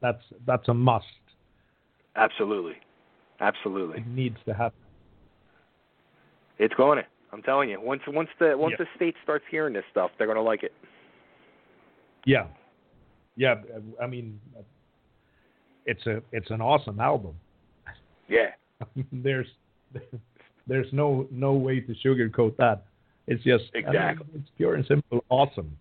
that's 0.01 0.23
that's 0.45 0.67
a 0.67 0.73
must. 0.73 1.05
Absolutely. 2.15 2.75
Absolutely. 3.39 3.99
It 3.99 4.07
needs 4.07 4.37
to 4.45 4.53
happen. 4.53 4.79
It's 6.57 6.73
going 6.73 6.97
to. 6.97 7.05
I'm 7.31 7.41
telling 7.43 7.69
you. 7.69 7.79
Once 7.79 8.01
once 8.07 8.29
the 8.39 8.57
once 8.57 8.75
Yeah. 8.77 8.85
the 8.85 8.89
state 8.95 9.15
starts 9.23 9.45
hearing 9.49 9.73
this 9.73 9.85
stuff, 9.91 10.11
they're 10.17 10.27
going 10.27 10.35
to 10.35 10.41
like 10.41 10.63
it. 10.63 10.73
Yeah, 12.25 12.47
yeah. 13.37 13.55
I 14.01 14.07
mean, 14.07 14.39
it's 15.85 16.05
a 16.05 16.21
it's 16.33 16.51
an 16.51 16.59
awesome 16.61 16.99
album. 16.99 17.35
Yeah. 18.27 18.49
there's 19.11 19.47
there's 20.67 20.87
no 20.91 21.27
no 21.31 21.53
way 21.53 21.79
to 21.79 21.93
sugarcoat 22.05 22.55
that. 22.57 22.85
It's 23.27 23.43
just 23.43 23.65
I 23.73 23.79
mean, 23.79 23.87
Exactly. 23.87 24.27
it's 24.35 24.49
pure 24.57 24.75
and 24.75 24.85
simple 24.85 25.23
awesome. 25.29 25.77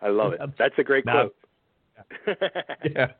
I 0.00 0.08
love 0.08 0.34
it. 0.34 0.40
That's- 0.58 0.72
a 0.78 0.84
great 0.84 1.06
now- 1.06 1.30
quote. 1.30 1.36
Yeah. 2.94 3.12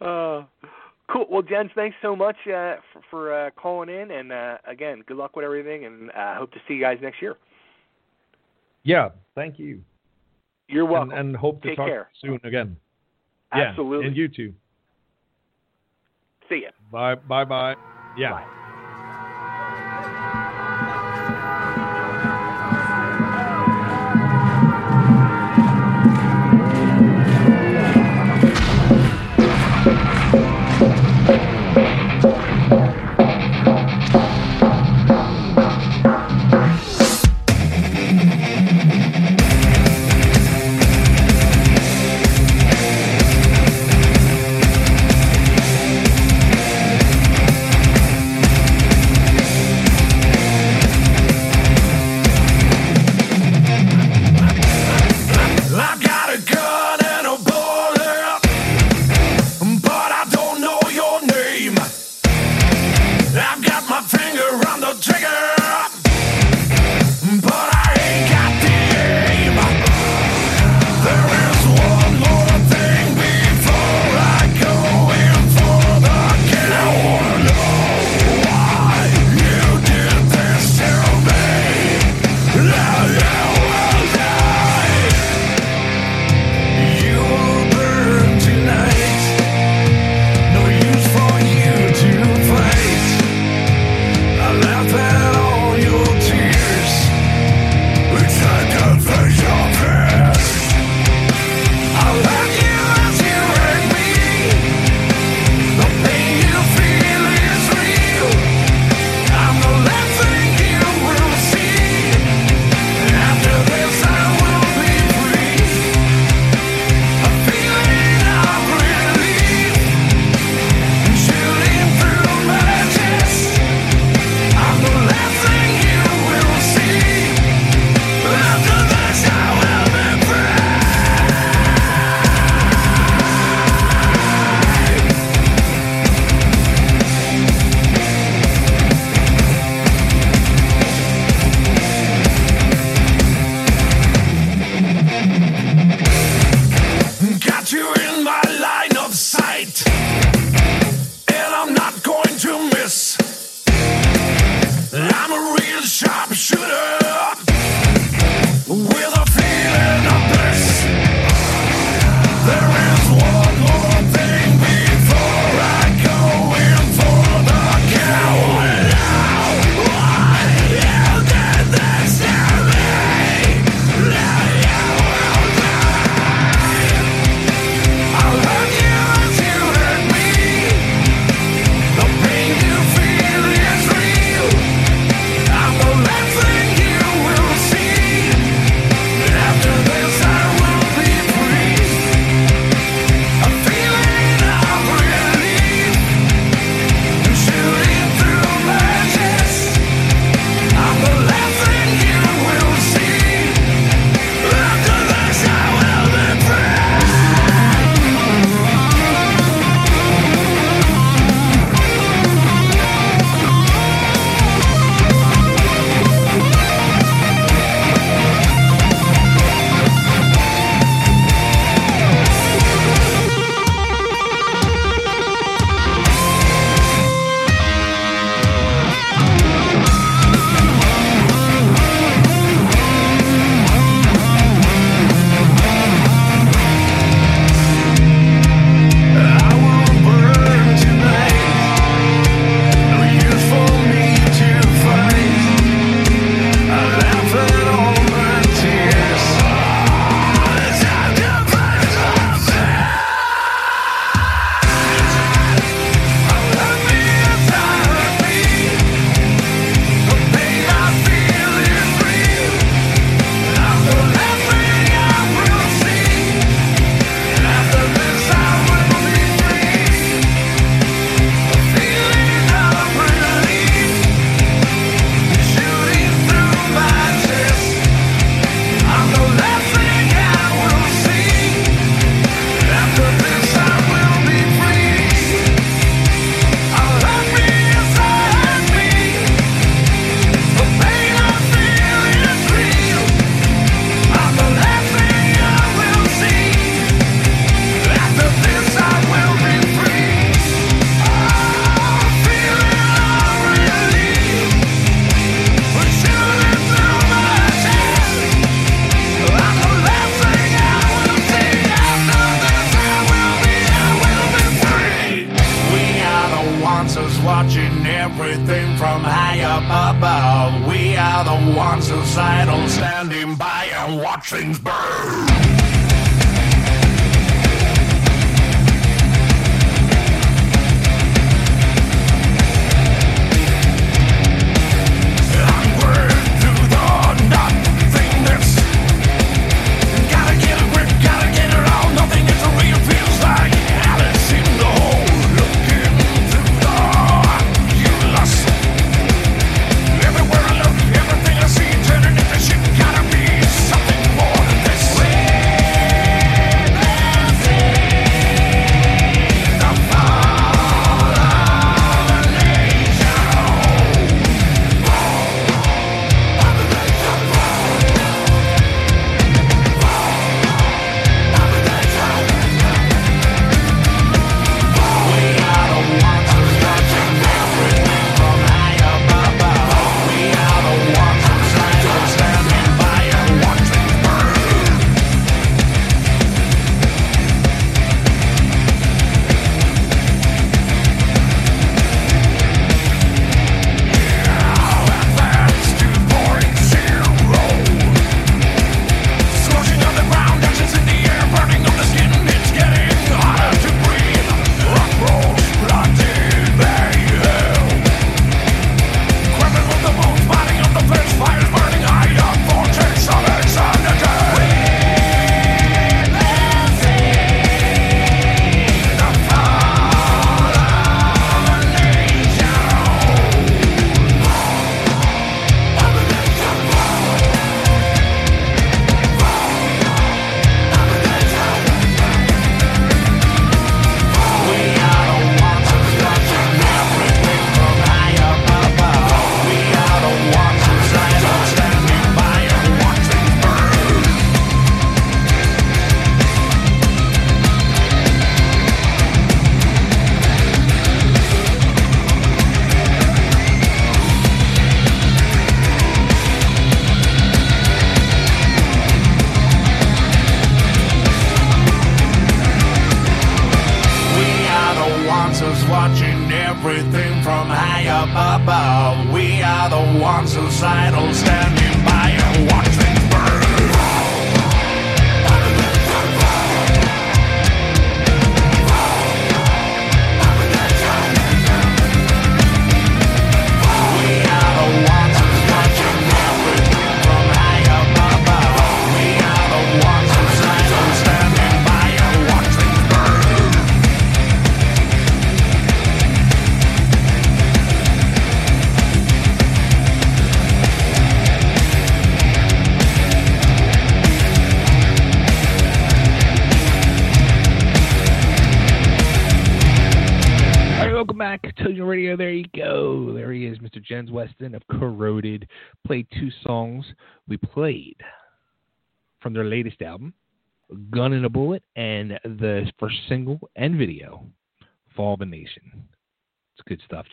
uh, 0.00 0.44
cool. 1.08 1.26
Well, 1.30 1.42
Jens, 1.42 1.70
thanks 1.74 1.96
so 2.02 2.16
much 2.16 2.36
uh, 2.46 2.76
for, 2.92 3.02
for 3.10 3.32
uh, 3.34 3.50
calling 3.50 3.88
in, 3.88 4.10
and 4.10 4.32
uh, 4.32 4.58
again, 4.66 5.02
good 5.06 5.16
luck 5.16 5.36
with 5.36 5.44
everything, 5.44 5.84
and 5.84 6.10
uh, 6.10 6.36
hope 6.36 6.52
to 6.52 6.58
see 6.66 6.74
you 6.74 6.80
guys 6.80 6.98
next 7.02 7.20
year. 7.22 7.36
Yeah. 8.84 9.10
Thank 9.34 9.58
you. 9.58 9.82
You're 10.68 10.86
welcome. 10.86 11.10
And, 11.10 11.28
and 11.28 11.36
hope 11.36 11.62
to 11.62 11.68
Take 11.68 11.76
talk 11.76 11.88
care. 11.88 12.08
soon 12.20 12.40
again. 12.44 12.76
Yeah, 13.54 13.68
Absolutely. 13.68 14.06
And 14.06 14.16
you 14.16 14.28
too. 14.28 14.52
See 16.48 16.62
ya. 16.64 16.70
Bye. 16.90 17.16
Bye. 17.16 17.44
Bye. 17.44 17.76
Yeah. 18.14 18.32
Bye. 18.32 18.48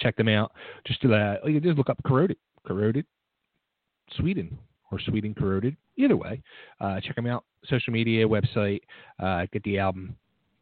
Check 0.05 0.17
them 0.17 0.27
out. 0.27 0.51
Just 0.85 1.01
to, 1.01 1.15
uh, 1.15 1.47
you 1.47 1.59
just 1.59 1.79
look 1.79 1.89
up 1.89 1.97
Corroded, 2.05 2.37
Corroded, 2.63 3.07
Sweden, 4.15 4.55
or 4.91 4.99
Sweden 4.99 5.33
Corroded. 5.33 5.75
Either 5.97 6.15
way, 6.15 6.43
uh, 6.79 7.01
check 7.01 7.15
them 7.15 7.25
out. 7.25 7.43
Social 7.67 7.91
media, 7.91 8.27
website, 8.27 8.81
uh, 9.19 9.47
get 9.51 9.63
the 9.63 9.79
album, 9.79 10.15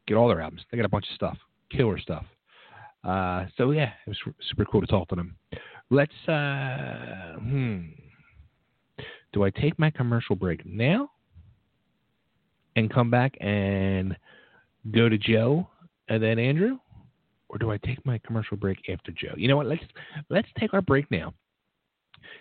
get 0.07 0.15
all 0.15 0.29
their 0.29 0.39
albums. 0.39 0.61
They 0.71 0.77
got 0.77 0.85
a 0.85 0.89
bunch 0.89 1.05
of 1.09 1.15
stuff, 1.15 1.37
killer 1.69 1.99
stuff. 1.99 2.23
Uh, 3.03 3.47
so 3.57 3.71
yeah, 3.71 3.91
it 4.07 4.09
was 4.09 4.17
super 4.49 4.63
cool 4.63 4.79
to 4.79 4.87
talk 4.87 5.09
to 5.09 5.15
them. 5.15 5.35
Let's 5.89 6.13
uh, 6.29 7.33
hmm. 7.39 7.81
Do 9.33 9.43
I 9.43 9.49
take 9.49 9.77
my 9.77 9.89
commercial 9.89 10.37
break 10.37 10.65
now 10.65 11.09
and 12.77 12.89
come 12.89 13.11
back 13.11 13.35
and 13.41 14.15
go 14.91 15.09
to 15.09 15.17
Joe 15.17 15.67
and 16.07 16.23
then 16.23 16.39
Andrew, 16.39 16.77
or 17.53 17.59
do 17.59 17.71
I 17.71 17.77
take 17.77 18.03
my 18.03 18.19
commercial 18.25 18.57
break 18.57 18.79
after 18.89 19.11
Joe? 19.11 19.33
You 19.37 19.47
know 19.47 19.57
what? 19.57 19.67
Let's 19.67 19.83
let's 20.29 20.47
take 20.59 20.73
our 20.73 20.81
break 20.81 21.09
now. 21.11 21.33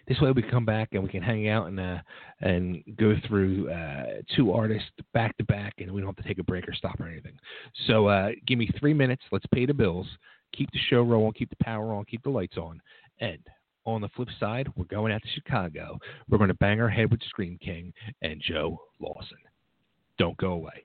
This 0.09 0.21
way 0.21 0.33
we 0.33 0.43
come 0.43 0.65
back 0.65 0.89
and 0.93 1.03
we 1.03 1.11
can 1.11 1.23
hang 1.23 1.49
out 1.49 1.67
and 1.67 1.79
uh, 1.79 1.99
and 2.41 2.83
go 2.97 3.15
through 3.29 3.71
uh, 3.71 4.23
two 4.35 4.53
artists 4.53 4.89
back 5.13 5.37
to 5.37 5.45
back, 5.45 5.75
and 5.79 5.93
we 5.93 6.01
don't 6.01 6.09
have 6.09 6.25
to 6.25 6.29
take 6.29 6.39
a 6.39 6.45
break 6.45 6.67
or 6.67 6.75
stop 6.75 6.99
or 6.99 7.07
anything. 7.07 7.39
So 7.87 8.07
uh, 8.07 8.31
give 8.47 8.59
me 8.59 8.71
three 8.81 8.95
minutes. 8.95 9.23
Let's 9.31 9.47
pay 9.53 9.67
the 9.67 9.75
bills, 9.75 10.07
keep 10.57 10.71
the 10.73 10.81
show 10.89 11.03
rolling, 11.03 11.35
keep 11.35 11.51
the 11.51 11.63
power 11.63 11.93
on, 11.93 12.07
keep 12.07 12.23
the 12.23 12.31
lights 12.31 12.57
on. 12.57 12.81
And 13.21 13.39
on 13.85 14.01
the 14.01 14.09
flip 14.17 14.29
side, 14.41 14.69
we're 14.77 14.85
going 14.85 15.13
out 15.13 15.23
to 15.23 15.29
Chicago. 15.29 15.99
We're 16.29 16.39
going 16.39 16.49
to 16.49 16.55
bang 16.55 16.81
our 16.81 16.89
head 16.89 17.11
with 17.11 17.21
Scream 17.29 17.59
King 17.63 17.93
and 18.23 18.41
Joe 18.41 18.81
Lawson. 18.99 19.39
Don't 20.19 20.37
go 20.39 20.53
away. 20.53 20.85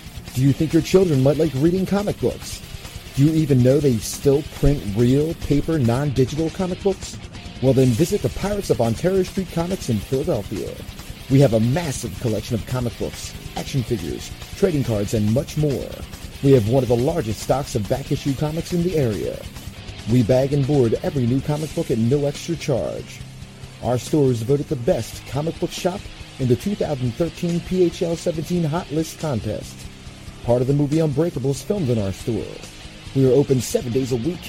Do 0.33 0.41
you 0.41 0.53
think 0.53 0.71
your 0.71 0.81
children 0.81 1.21
might 1.21 1.35
like 1.35 1.51
reading 1.55 1.85
comic 1.85 2.17
books? 2.21 2.61
Do 3.15 3.25
you 3.25 3.33
even 3.33 3.61
know 3.61 3.79
they 3.79 3.97
still 3.97 4.43
print 4.55 4.81
real, 4.95 5.33
paper, 5.33 5.77
non-digital 5.77 6.49
comic 6.51 6.81
books? 6.81 7.17
Well 7.61 7.73
then 7.73 7.89
visit 7.89 8.21
the 8.21 8.29
Pirates 8.29 8.69
of 8.69 8.79
Ontario 8.79 9.23
Street 9.23 9.51
Comics 9.51 9.89
in 9.89 9.97
Philadelphia. 9.97 10.73
We 11.29 11.41
have 11.41 11.53
a 11.53 11.59
massive 11.59 12.17
collection 12.21 12.55
of 12.55 12.65
comic 12.65 12.97
books, 12.97 13.33
action 13.57 13.83
figures, 13.83 14.31
trading 14.55 14.85
cards, 14.85 15.13
and 15.13 15.33
much 15.33 15.57
more. 15.57 15.89
We 16.43 16.53
have 16.53 16.69
one 16.69 16.83
of 16.83 16.89
the 16.89 16.95
largest 16.95 17.41
stocks 17.41 17.75
of 17.75 17.89
back 17.89 18.09
issue 18.09 18.33
comics 18.33 18.71
in 18.71 18.83
the 18.83 18.97
area. 18.97 19.37
We 20.09 20.23
bag 20.23 20.53
and 20.53 20.65
board 20.65 20.97
every 21.03 21.27
new 21.27 21.41
comic 21.41 21.75
book 21.75 21.91
at 21.91 21.97
no 21.97 22.25
extra 22.25 22.55
charge. 22.55 23.19
Our 23.83 23.97
store 23.97 24.31
is 24.31 24.43
voted 24.43 24.69
the 24.69 24.77
best 24.77 25.27
comic 25.27 25.59
book 25.59 25.71
shop 25.71 25.99
in 26.39 26.47
the 26.47 26.55
2013 26.55 27.59
PHL 27.59 28.15
17 28.15 28.63
Hot 28.63 28.89
List 28.91 29.19
contest. 29.19 29.80
Part 30.43 30.61
of 30.61 30.67
the 30.67 30.73
movie 30.73 30.99
Unbreakable 30.99 31.51
is 31.51 31.61
filmed 31.61 31.89
in 31.89 31.99
our 31.99 32.11
store. 32.11 32.43
We 33.15 33.29
are 33.29 33.33
open 33.33 33.61
seven 33.61 33.91
days 33.91 34.11
a 34.11 34.15
week. 34.15 34.39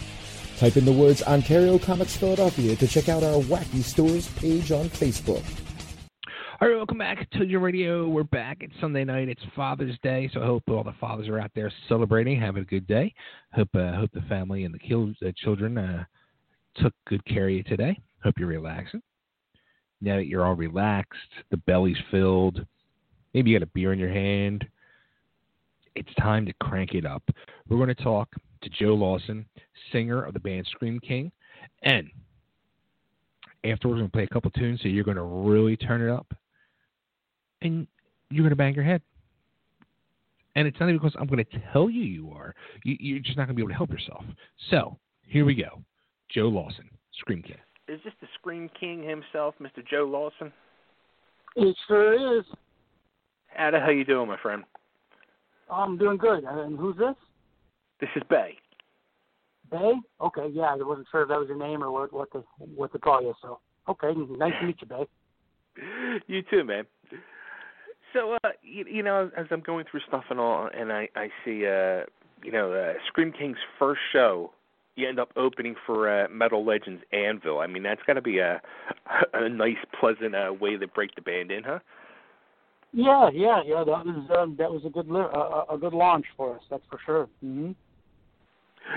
Type 0.59 0.77
in 0.77 0.85
the 0.85 0.91
words 0.91 1.23
Ontario 1.23 1.79
Comics 1.79 2.15
Philadelphia 2.15 2.75
to 2.75 2.87
check 2.87 3.09
out 3.09 3.23
our 3.23 3.41
Wacky 3.43 3.81
Stores 3.81 4.27
page 4.33 4.71
on 4.71 4.89
Facebook. 4.89 5.41
All 6.61 6.67
right, 6.67 6.75
welcome 6.75 6.97
back 6.97 7.29
to 7.31 7.45
your 7.45 7.61
radio. 7.61 8.09
We're 8.09 8.23
back. 8.23 8.57
It's 8.59 8.73
Sunday 8.81 9.05
night. 9.05 9.29
It's 9.29 9.41
Father's 9.55 9.97
Day, 10.03 10.29
so 10.33 10.41
I 10.41 10.45
hope 10.45 10.63
all 10.67 10.83
the 10.83 10.93
fathers 10.99 11.29
are 11.29 11.39
out 11.39 11.51
there 11.55 11.71
celebrating, 11.87 12.37
having 12.37 12.63
a 12.63 12.65
good 12.65 12.85
day. 12.85 13.13
Hope 13.53 13.69
uh, 13.75 13.93
hope 13.93 14.11
the 14.11 14.23
family 14.27 14.65
and 14.65 14.75
the 14.75 15.25
uh, 15.25 15.31
children 15.37 15.77
uh, 15.77 16.03
took 16.75 16.93
good 17.07 17.23
care 17.25 17.47
of 17.47 17.53
you 17.53 17.63
today. 17.63 17.97
Hope 18.21 18.35
you're 18.37 18.49
relaxing. 18.49 19.01
Now 20.01 20.17
that 20.17 20.27
you're 20.27 20.45
all 20.45 20.55
relaxed, 20.55 21.17
the 21.49 21.55
belly's 21.55 21.95
filled, 22.11 22.65
maybe 23.33 23.51
you 23.51 23.57
got 23.57 23.63
a 23.63 23.71
beer 23.71 23.93
in 23.93 23.99
your 23.99 24.11
hand. 24.11 24.67
It's 25.95 26.13
time 26.15 26.45
to 26.45 26.51
crank 26.61 26.93
it 26.93 27.05
up. 27.05 27.23
We're 27.69 27.77
going 27.77 27.87
to 27.87 28.03
talk 28.03 28.27
to 28.63 28.69
Joe 28.69 28.95
Lawson, 28.95 29.45
singer 29.93 30.23
of 30.23 30.33
the 30.33 30.41
band 30.41 30.67
Scream 30.69 30.99
King, 30.99 31.31
and 31.83 32.09
afterwards 33.63 33.85
we're 33.85 33.95
going 33.95 34.07
to 34.07 34.11
play 34.11 34.23
a 34.23 34.27
couple 34.27 34.51
tunes, 34.51 34.81
so 34.81 34.89
you're 34.89 35.05
going 35.05 35.15
to 35.15 35.23
really 35.23 35.77
turn 35.77 36.01
it 36.01 36.11
up 36.11 36.27
and 37.61 37.87
you're 38.29 38.43
going 38.43 38.51
to 38.51 38.55
bang 38.55 38.73
your 38.73 38.83
head. 38.83 39.01
And 40.55 40.67
it's 40.67 40.79
not 40.79 40.87
even 40.87 40.97
because 40.97 41.15
I'm 41.19 41.27
going 41.27 41.43
to 41.43 41.59
tell 41.71 41.89
you 41.89 42.03
you 42.03 42.31
are. 42.31 42.53
You, 42.83 43.17
are 43.17 43.19
just 43.19 43.37
not 43.37 43.45
going 43.45 43.55
to 43.55 43.55
be 43.55 43.61
able 43.61 43.69
to 43.69 43.75
help 43.75 43.91
yourself. 43.91 44.23
So 44.69 44.97
here 45.21 45.45
we 45.45 45.55
go. 45.55 45.81
Joe 46.33 46.47
Lawson, 46.47 46.89
Scream 47.19 47.41
King. 47.41 47.57
Is 47.87 47.99
this 48.03 48.13
the 48.21 48.27
Scream 48.35 48.69
King 48.79 49.03
himself, 49.03 49.55
Mr. 49.61 49.85
Joe 49.89 50.05
Lawson? 50.05 50.51
It 51.55 51.75
sure 51.87 52.37
is. 52.39 52.45
Ada, 53.57 53.79
how 53.79 53.89
you 53.89 54.05
doing, 54.05 54.27
my 54.27 54.37
friend? 54.37 54.63
I'm 55.71 55.97
doing 55.97 56.17
good. 56.17 56.43
And 56.43 56.77
who's 56.77 56.97
this? 56.97 57.15
This 57.99 58.09
is 58.15 58.23
Bay. 58.29 58.57
Bay? 59.71 59.93
Okay, 60.21 60.47
yeah, 60.51 60.73
I 60.73 60.75
wasn't 60.75 61.07
sure 61.11 61.23
if 61.23 61.29
that 61.29 61.39
was 61.39 61.47
your 61.47 61.57
name 61.57 61.83
or 61.83 61.91
what 61.91 62.11
what 62.11 62.31
to 62.31 62.43
what 62.75 62.91
to 62.93 62.99
call 62.99 63.21
you. 63.21 63.33
So 63.41 63.59
okay, 63.87 64.13
nice 64.37 64.53
to 64.59 64.67
meet 64.67 64.77
you, 64.81 64.87
Bay. 64.87 65.07
You 66.27 66.41
too, 66.49 66.63
man. 66.65 66.85
So, 68.13 68.37
uh, 68.43 68.49
you, 68.63 68.85
you 68.89 69.03
know, 69.03 69.29
as 69.37 69.45
I'm 69.51 69.61
going 69.61 69.85
through 69.89 70.01
stuff 70.07 70.25
and 70.29 70.39
all, 70.39 70.69
and 70.73 70.91
I 70.91 71.09
I 71.15 71.29
see, 71.45 71.65
uh, 71.65 72.05
you 72.43 72.51
know, 72.51 72.73
uh, 72.73 72.93
Scream 73.07 73.31
King's 73.31 73.57
first 73.77 74.01
show, 74.11 74.51
you 74.95 75.07
end 75.07 75.19
up 75.19 75.31
opening 75.35 75.75
for 75.85 76.09
uh, 76.09 76.27
Metal 76.29 76.65
Legends 76.65 77.03
Anvil. 77.13 77.59
I 77.59 77.67
mean, 77.67 77.83
that's 77.83 78.01
got 78.07 78.13
to 78.13 78.21
be 78.21 78.39
a 78.39 78.61
a 79.33 79.49
nice, 79.49 79.77
pleasant 79.99 80.35
uh, 80.35 80.53
way 80.59 80.77
to 80.77 80.87
break 80.87 81.15
the 81.15 81.21
band 81.21 81.51
in, 81.51 81.63
huh? 81.63 81.79
Yeah, 82.91 83.29
yeah, 83.31 83.61
yeah. 83.65 83.83
That 83.83 84.05
was 84.05 84.29
um, 84.37 84.55
that 84.57 84.71
was 84.71 84.81
a 84.85 84.89
good 84.89 85.07
li- 85.07 85.21
uh, 85.21 85.73
a 85.73 85.77
good 85.77 85.93
launch 85.93 86.25
for 86.35 86.55
us. 86.55 86.61
That's 86.69 86.83
for 86.89 86.99
sure. 87.05 87.29
hmm 87.41 87.71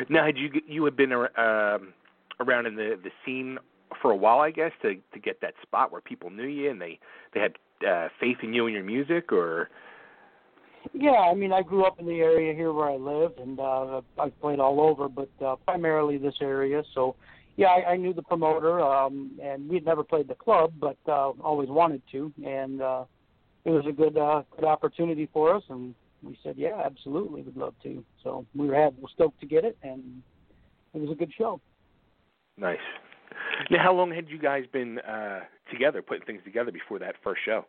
Now, 0.09 0.25
had 0.25 0.39
you 0.39 0.51
you 0.67 0.85
had 0.85 0.97
been 0.97 1.13
um, 1.13 1.93
around 2.41 2.67
in 2.67 2.77
the 2.77 2.99
the 3.03 3.11
scene 3.25 3.59
for 4.01 4.11
a 4.11 4.17
while, 4.17 4.41
I 4.41 4.51
guess, 4.51 4.73
to 4.83 4.95
to 4.95 5.21
get 5.21 5.41
that 5.41 5.55
spot 5.63 5.93
where 5.93 6.01
people 6.01 6.31
knew 6.31 6.47
you 6.47 6.71
and 6.71 6.81
they 6.81 6.99
they 7.35 7.41
had 7.41 7.57
uh, 7.87 8.09
faith 8.21 8.39
in 8.43 8.53
you 8.53 8.67
and 8.67 8.75
your 8.75 8.85
music, 8.85 9.33
or 9.33 9.69
Yeah, 10.93 11.11
I 11.11 11.35
mean, 11.35 11.53
I 11.53 11.63
grew 11.63 11.85
up 11.85 11.99
in 11.99 12.07
the 12.07 12.21
area 12.21 12.55
here 12.55 12.73
where 12.73 12.91
I 12.91 12.97
live, 12.97 13.33
and 13.39 13.59
uh, 13.59 14.01
I've 14.19 14.41
played 14.41 14.61
all 14.61 14.81
over, 14.81 15.09
but 15.09 15.31
uh, 15.45 15.57
primarily 15.67 16.19
this 16.19 16.35
area. 16.41 16.83
So, 16.95 17.17
yeah, 17.57 17.69
I, 17.69 17.93
I 17.93 17.97
knew 17.97 18.13
the 18.13 18.23
promoter, 18.23 18.81
um, 18.81 19.33
and 19.43 19.69
we'd 19.69 19.85
never 19.85 20.03
played 20.03 20.29
the 20.29 20.35
club, 20.35 20.73
but 20.81 20.97
uh, 21.07 21.33
always 21.43 21.69
wanted 21.69 22.03
to, 22.13 22.33
and 22.45 22.81
uh, 22.81 23.05
it 23.65 23.71
was 23.71 23.85
a 23.87 23.93
good 23.93 24.17
uh, 24.17 24.43
good 24.57 24.65
opportunity 24.65 25.29
for 25.33 25.55
us, 25.55 25.63
and 25.69 25.95
we 26.23 26.39
said, 26.43 26.55
yeah, 26.57 26.81
absolutely, 26.85 27.43
we'd 27.43 27.57
love 27.57 27.75
to. 27.83 28.05
So 28.23 28.47
we 28.55 28.69
were 28.69 28.75
had, 28.75 28.97
we're 29.01 29.09
stoked 29.09 29.41
to 29.41 29.47
get 29.47 29.65
it, 29.65 29.77
and 29.83 30.23
it 30.95 31.01
was 31.01 31.11
a 31.11 31.15
good 31.15 31.33
show. 31.37 31.61
nice. 32.57 32.79
Now, 33.71 33.83
how 33.83 33.95
long 33.95 34.13
had 34.13 34.29
you 34.29 34.39
guys 34.39 34.65
been 34.73 34.99
uh, 35.01 35.41
together, 35.71 36.03
putting 36.03 36.25
things 36.25 36.41
together 36.45 36.73
before 36.73 36.99
that 36.99 37.15
first 37.23 37.41
show? 37.45 37.65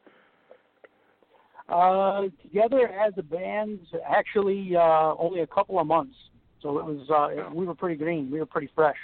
Uh, 1.69 2.23
together 2.41 2.89
as 2.89 3.13
a 3.17 3.23
band, 3.23 3.79
actually, 4.09 4.75
uh, 4.75 5.15
only 5.17 5.41
a 5.41 5.47
couple 5.47 5.79
of 5.79 5.87
months. 5.87 6.15
So 6.61 6.77
it 6.79 6.85
was, 6.85 7.09
uh, 7.09 7.53
we 7.53 7.65
were 7.65 7.75
pretty 7.75 7.95
green. 7.95 8.29
We 8.31 8.39
were 8.39 8.45
pretty 8.45 8.69
fresh. 8.75 8.97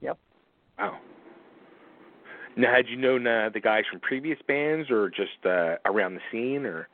Yep. 0.00 0.18
Wow. 0.78 0.98
Now, 2.56 2.74
had 2.74 2.86
you 2.88 2.96
known 2.96 3.26
uh, 3.26 3.50
the 3.52 3.60
guys 3.60 3.82
from 3.90 4.00
previous 4.00 4.38
bands, 4.46 4.90
or 4.90 5.10
just 5.10 5.44
uh, 5.44 5.76
around 5.86 6.14
the 6.14 6.20
scene, 6.30 6.64
or? 6.64 6.88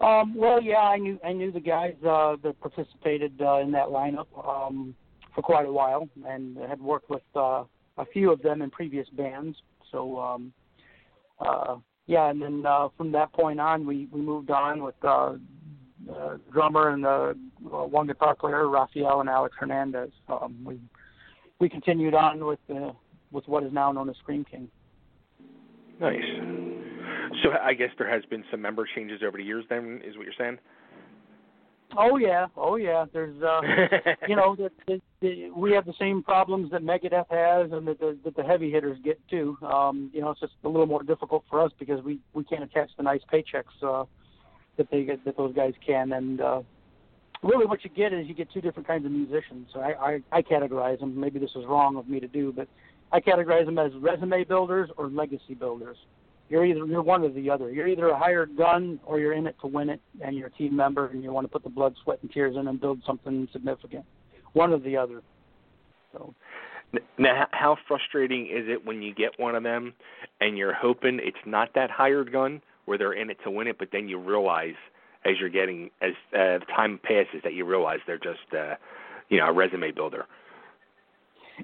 Um, 0.00 0.34
well, 0.36 0.62
yeah, 0.62 0.78
I 0.78 0.98
knew 0.98 1.18
I 1.24 1.32
knew 1.32 1.52
the 1.52 1.60
guys 1.60 1.94
uh, 2.06 2.36
that 2.42 2.58
participated 2.60 3.40
uh, 3.42 3.58
in 3.58 3.72
that 3.72 3.88
lineup 3.88 4.26
um, 4.48 4.94
for 5.34 5.42
quite 5.42 5.66
a 5.66 5.72
while, 5.72 6.08
and 6.26 6.56
had 6.56 6.80
worked 6.80 7.10
with 7.10 7.22
uh, 7.34 7.64
a 7.98 8.06
few 8.12 8.30
of 8.32 8.42
them 8.42 8.62
in 8.62 8.70
previous 8.70 9.08
bands. 9.10 9.56
So, 9.90 10.18
um, 10.18 10.52
uh, 11.40 11.76
yeah, 12.06 12.30
and 12.30 12.40
then 12.40 12.64
uh, 12.66 12.88
from 12.96 13.12
that 13.12 13.32
point 13.32 13.60
on, 13.60 13.86
we 13.86 14.08
we 14.10 14.20
moved 14.20 14.50
on 14.50 14.82
with 14.82 14.94
uh, 15.02 15.34
uh, 16.10 16.36
drummer 16.52 16.90
and 16.90 17.04
the 17.04 17.36
uh, 17.72 17.84
one 17.84 18.06
guitar 18.06 18.34
player, 18.34 18.68
Rafael 18.68 19.20
and 19.20 19.28
Alex 19.28 19.54
Hernandez. 19.58 20.10
Um, 20.28 20.56
we 20.64 20.80
we 21.60 21.68
continued 21.68 22.14
on 22.14 22.44
with 22.44 22.60
uh, 22.74 22.92
with 23.30 23.46
what 23.48 23.62
is 23.62 23.72
now 23.72 23.92
known 23.92 24.10
as 24.10 24.16
Scream 24.16 24.44
King. 24.44 24.68
Nice. 26.00 26.22
So 27.42 27.50
I 27.62 27.74
guess 27.74 27.90
there 27.98 28.10
has 28.10 28.24
been 28.26 28.44
some 28.50 28.60
member 28.60 28.86
changes 28.94 29.22
over 29.26 29.38
the 29.38 29.44
years. 29.44 29.64
Then 29.68 30.00
is 30.04 30.16
what 30.16 30.24
you're 30.24 30.34
saying? 30.36 30.58
Oh 31.96 32.16
yeah, 32.16 32.46
oh 32.56 32.76
yeah. 32.76 33.04
There's, 33.12 33.40
uh, 33.42 33.60
you 34.28 34.36
know, 34.36 34.56
the, 34.56 34.70
the, 34.86 34.94
the, 34.94 35.00
we 35.54 35.72
have 35.72 35.86
the 35.86 35.94
same 35.98 36.22
problems 36.22 36.70
that 36.72 36.82
Megadeth 36.82 37.30
has, 37.30 37.72
and 37.72 37.86
that 37.86 38.00
the, 38.00 38.18
that 38.24 38.36
the 38.36 38.42
heavy 38.42 38.70
hitters 38.70 38.98
get 39.04 39.20
too. 39.28 39.56
Um, 39.62 40.10
you 40.12 40.20
know, 40.20 40.30
it's 40.30 40.40
just 40.40 40.54
a 40.64 40.68
little 40.68 40.86
more 40.86 41.02
difficult 41.02 41.44
for 41.48 41.60
us 41.60 41.72
because 41.78 42.02
we 42.02 42.18
we 42.34 42.44
can't 42.44 42.62
attach 42.62 42.90
the 42.96 43.02
nice 43.02 43.20
paychecks 43.32 43.82
uh, 43.82 44.04
that 44.76 44.90
they 44.90 45.04
get 45.04 45.24
that 45.24 45.36
those 45.36 45.54
guys 45.54 45.74
can, 45.84 46.12
and 46.12 46.40
uh, 46.40 46.62
really 47.42 47.66
what 47.66 47.84
you 47.84 47.90
get 47.90 48.12
is 48.12 48.26
you 48.26 48.34
get 48.34 48.50
two 48.52 48.60
different 48.60 48.86
kinds 48.86 49.06
of 49.06 49.12
musicians. 49.12 49.68
So 49.72 49.80
I, 49.80 50.20
I 50.32 50.38
I 50.38 50.42
categorize 50.42 51.00
them. 51.00 51.18
Maybe 51.18 51.38
this 51.38 51.52
is 51.54 51.64
wrong 51.66 51.96
of 51.96 52.08
me 52.08 52.20
to 52.20 52.28
do, 52.28 52.52
but 52.52 52.68
I 53.12 53.20
categorize 53.20 53.66
them 53.66 53.78
as 53.78 53.92
resume 54.00 54.44
builders 54.44 54.90
or 54.96 55.08
legacy 55.08 55.54
builders. 55.54 55.96
You're 56.48 56.64
either 56.64 56.84
you're 56.84 57.02
one 57.02 57.22
or 57.22 57.30
the 57.30 57.48
other. 57.48 57.70
You're 57.70 57.88
either 57.88 58.08
a 58.08 58.18
hired 58.18 58.56
gun 58.56 59.00
or 59.04 59.18
you're 59.18 59.32
in 59.32 59.46
it 59.46 59.56
to 59.60 59.66
win 59.68 59.88
it, 59.88 60.00
and 60.20 60.36
you're 60.36 60.48
a 60.48 60.52
team 60.52 60.74
member 60.74 61.06
and 61.06 61.22
you 61.22 61.32
want 61.32 61.44
to 61.44 61.48
put 61.48 61.62
the 61.62 61.70
blood, 61.70 61.94
sweat, 62.02 62.18
and 62.22 62.30
tears 62.30 62.56
in 62.56 62.68
and 62.68 62.80
build 62.80 63.02
something 63.06 63.48
significant. 63.52 64.04
One 64.52 64.72
or 64.72 64.78
the 64.78 64.96
other. 64.96 65.22
So. 66.12 66.34
Now, 67.18 67.46
how 67.52 67.78
frustrating 67.88 68.46
is 68.46 68.68
it 68.68 68.84
when 68.84 69.00
you 69.00 69.14
get 69.14 69.30
one 69.38 69.54
of 69.54 69.62
them 69.62 69.94
and 70.42 70.58
you're 70.58 70.74
hoping 70.74 71.20
it's 71.22 71.38
not 71.46 71.70
that 71.74 71.90
hired 71.90 72.30
gun 72.30 72.60
where 72.84 72.98
they're 72.98 73.14
in 73.14 73.30
it 73.30 73.38
to 73.44 73.50
win 73.50 73.66
it, 73.66 73.78
but 73.78 73.88
then 73.92 74.08
you 74.08 74.18
realize 74.18 74.74
as 75.24 75.32
you're 75.40 75.48
getting 75.48 75.90
as 76.02 76.12
uh, 76.38 76.58
time 76.74 77.00
passes 77.02 77.40
that 77.44 77.54
you 77.54 77.64
realize 77.64 77.98
they're 78.06 78.18
just 78.18 78.52
uh, 78.52 78.74
you 79.28 79.38
know 79.38 79.46
a 79.46 79.52
resume 79.52 79.90
builder. 79.90 80.26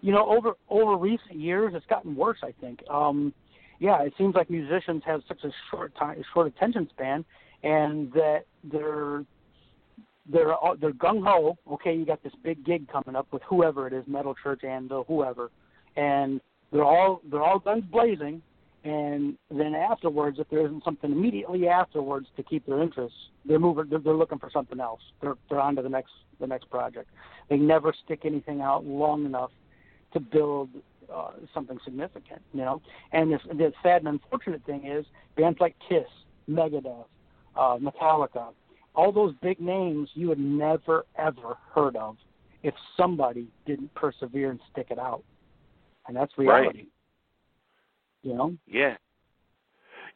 You 0.00 0.12
know, 0.12 0.26
over 0.26 0.52
over 0.68 0.96
recent 0.96 1.38
years, 1.38 1.72
it's 1.74 1.86
gotten 1.86 2.14
worse. 2.14 2.38
I 2.42 2.54
think. 2.60 2.82
Um, 2.88 3.32
yeah, 3.80 4.02
it 4.02 4.12
seems 4.18 4.34
like 4.34 4.50
musicians 4.50 5.02
have 5.06 5.22
such 5.28 5.44
a 5.44 5.50
short 5.70 5.94
time, 5.96 6.22
short 6.32 6.46
attention 6.46 6.88
span, 6.90 7.24
and 7.62 8.12
that 8.12 8.44
they're 8.64 9.24
they're 10.30 10.54
they're 10.80 10.92
gung 10.92 11.24
ho. 11.24 11.56
Okay, 11.70 11.94
you 11.94 12.04
got 12.04 12.22
this 12.22 12.32
big 12.42 12.64
gig 12.64 12.88
coming 12.88 13.16
up 13.16 13.26
with 13.32 13.42
whoever 13.48 13.86
it 13.86 13.92
is, 13.92 14.04
Metal 14.06 14.34
Church 14.42 14.60
and 14.62 14.90
uh, 14.92 15.02
whoever, 15.08 15.50
and 15.96 16.40
they're 16.72 16.84
all 16.84 17.20
they're 17.30 17.42
all 17.42 17.58
guns 17.58 17.84
blazing. 17.90 18.42
And 18.84 19.36
then 19.50 19.74
afterwards, 19.74 20.38
if 20.38 20.48
there 20.50 20.64
isn't 20.64 20.84
something 20.84 21.10
immediately 21.10 21.66
afterwards 21.66 22.28
to 22.36 22.42
keep 22.42 22.64
their 22.64 22.80
interest, 22.80 23.14
they're 23.44 23.58
moving. 23.58 23.86
They're, 23.90 23.98
they're 23.98 24.14
looking 24.14 24.38
for 24.38 24.50
something 24.50 24.80
else. 24.80 25.00
They're 25.20 25.34
they're 25.48 25.60
on 25.60 25.76
to 25.76 25.82
the 25.82 25.88
next 25.88 26.12
the 26.40 26.46
next 26.46 26.70
project. 26.70 27.10
They 27.48 27.56
never 27.56 27.92
stick 28.04 28.20
anything 28.24 28.60
out 28.60 28.84
long 28.84 29.24
enough 29.24 29.50
to 30.12 30.20
build 30.20 30.70
uh, 31.12 31.30
something 31.52 31.78
significant, 31.84 32.40
you 32.52 32.60
know. 32.60 32.80
And 33.12 33.32
the, 33.32 33.38
the 33.54 33.72
sad 33.82 34.02
and 34.02 34.08
unfortunate 34.08 34.64
thing 34.64 34.86
is 34.86 35.04
bands 35.36 35.58
like 35.60 35.74
Kiss, 35.88 36.06
Megadeth, 36.48 37.04
uh, 37.56 37.78
Metallica, 37.78 38.52
all 38.98 39.12
those 39.12 39.32
big 39.40 39.60
names 39.60 40.08
you 40.14 40.28
had 40.28 40.40
never 40.40 41.06
ever 41.16 41.56
heard 41.72 41.94
of 41.94 42.16
if 42.64 42.74
somebody 42.96 43.46
didn't 43.64 43.94
persevere 43.94 44.50
and 44.50 44.58
stick 44.72 44.88
it 44.90 44.98
out, 44.98 45.22
and 46.08 46.16
that's 46.16 46.32
reality. 46.36 46.78
Right. 46.78 46.88
You 48.24 48.34
know. 48.34 48.54
Yeah. 48.66 48.96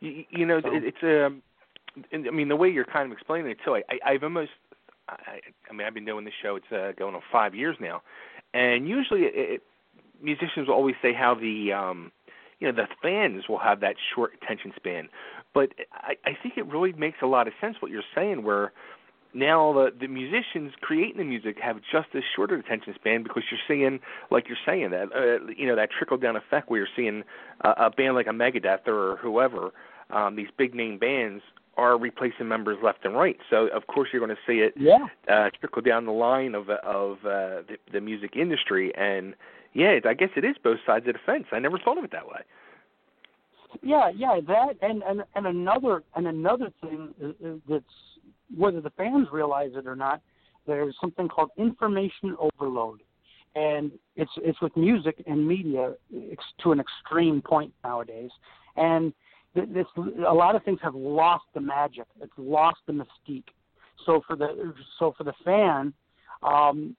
You, 0.00 0.24
you 0.30 0.44
know, 0.44 0.60
so. 0.60 0.74
it, 0.74 0.82
it's 0.84 1.02
um. 1.02 1.42
I 2.12 2.30
mean, 2.30 2.48
the 2.48 2.56
way 2.56 2.70
you're 2.70 2.84
kind 2.84 3.06
of 3.06 3.12
explaining 3.12 3.52
it 3.52 3.58
too, 3.64 3.76
I, 3.76 3.82
I 3.88 4.12
I've 4.12 4.24
almost. 4.24 4.50
I, 5.08 5.38
I 5.70 5.72
mean, 5.72 5.86
I've 5.86 5.94
been 5.94 6.04
doing 6.04 6.24
this 6.24 6.34
show. 6.42 6.56
It's 6.56 6.72
uh, 6.72 6.90
going 6.98 7.14
on 7.14 7.22
five 7.30 7.54
years 7.54 7.76
now, 7.80 8.02
and 8.52 8.88
usually 8.88 9.22
it, 9.22 9.62
musicians 10.20 10.66
will 10.66 10.74
always 10.74 10.96
say 11.00 11.12
how 11.12 11.36
the 11.36 11.72
um 11.72 12.10
you 12.58 12.66
know 12.66 12.74
the 12.74 12.88
fans 13.00 13.44
will 13.48 13.58
have 13.58 13.78
that 13.80 13.94
short 14.12 14.32
attention 14.42 14.72
span 14.74 15.08
but 15.54 15.70
i 15.92 16.14
i 16.24 16.36
think 16.42 16.56
it 16.56 16.66
really 16.66 16.92
makes 16.92 17.18
a 17.22 17.26
lot 17.26 17.46
of 17.46 17.54
sense 17.60 17.76
what 17.80 17.90
you're 17.90 18.02
saying 18.14 18.42
where 18.42 18.72
now 19.34 19.72
the 19.72 19.92
the 19.98 20.08
musicians 20.08 20.72
creating 20.80 21.16
the 21.18 21.24
music 21.24 21.56
have 21.60 21.76
just 21.90 22.08
as 22.14 22.22
shorter 22.36 22.56
attention 22.56 22.94
span 22.94 23.22
because 23.22 23.42
you're 23.50 23.60
seeing 23.66 24.00
like 24.30 24.48
you're 24.48 24.58
saying 24.66 24.90
that 24.90 25.08
uh, 25.14 25.44
you 25.56 25.66
know 25.66 25.76
that 25.76 25.88
trickle 25.90 26.16
down 26.18 26.36
effect 26.36 26.68
where 26.68 26.80
you're 26.80 26.88
seeing 26.94 27.22
uh, 27.64 27.74
a 27.76 27.90
band 27.90 28.14
like 28.14 28.26
a 28.26 28.30
Megadeth 28.30 28.86
or 28.86 29.16
whoever 29.16 29.72
um 30.10 30.36
these 30.36 30.48
big 30.56 30.74
name 30.74 30.98
bands 30.98 31.42
are 31.76 31.96
replacing 31.96 32.48
members 32.48 32.78
left 32.82 33.04
and 33.04 33.14
right. 33.14 33.38
So 33.48 33.68
of 33.68 33.86
course 33.86 34.10
you're 34.12 34.24
going 34.24 34.36
to 34.36 34.42
see 34.46 34.60
it 34.60 34.74
yeah. 34.76 35.06
uh, 35.28 35.50
trickle 35.58 35.82
down 35.82 36.04
the 36.04 36.12
line 36.12 36.54
of 36.54 36.68
of 36.68 37.18
uh, 37.24 37.62
the, 37.66 37.76
the 37.92 38.00
music 38.00 38.36
industry, 38.36 38.92
and 38.96 39.34
yeah, 39.72 39.98
I 40.04 40.14
guess 40.14 40.30
it 40.36 40.44
is 40.44 40.56
both 40.62 40.80
sides 40.84 41.06
of 41.08 41.14
the 41.14 41.20
fence. 41.24 41.46
I 41.52 41.58
never 41.58 41.78
thought 41.78 41.98
of 41.98 42.04
it 42.04 42.12
that 42.12 42.26
way. 42.26 42.42
Yeah, 43.82 44.10
yeah, 44.14 44.40
that 44.46 44.76
and 44.82 45.02
and 45.02 45.22
and 45.34 45.46
another 45.46 46.02
and 46.14 46.26
another 46.26 46.70
thing 46.80 47.14
that's 47.68 47.84
whether 48.54 48.80
the 48.80 48.90
fans 48.90 49.28
realize 49.32 49.70
it 49.74 49.86
or 49.86 49.96
not, 49.96 50.20
there's 50.66 50.94
something 51.00 51.28
called 51.28 51.50
information 51.56 52.36
overload, 52.38 53.00
and 53.54 53.92
it's 54.16 54.30
it's 54.38 54.60
with 54.60 54.76
music 54.76 55.22
and 55.26 55.46
media 55.46 55.94
to 56.62 56.72
an 56.72 56.80
extreme 56.80 57.40
point 57.42 57.72
nowadays, 57.82 58.30
and 58.76 59.12
this 59.54 59.86
a 60.26 60.34
lot 60.34 60.54
of 60.56 60.62
things 60.64 60.78
have 60.82 60.94
lost 60.94 61.44
the 61.54 61.60
magic. 61.60 62.06
It's 62.20 62.32
lost 62.36 62.78
the 62.86 62.92
mystique. 62.92 63.48
So 64.06 64.22
for 64.26 64.36
the 64.36 64.74
so 64.98 65.14
for 65.16 65.24
the 65.24 65.34
fan, 65.44 65.92
um, 66.42 66.96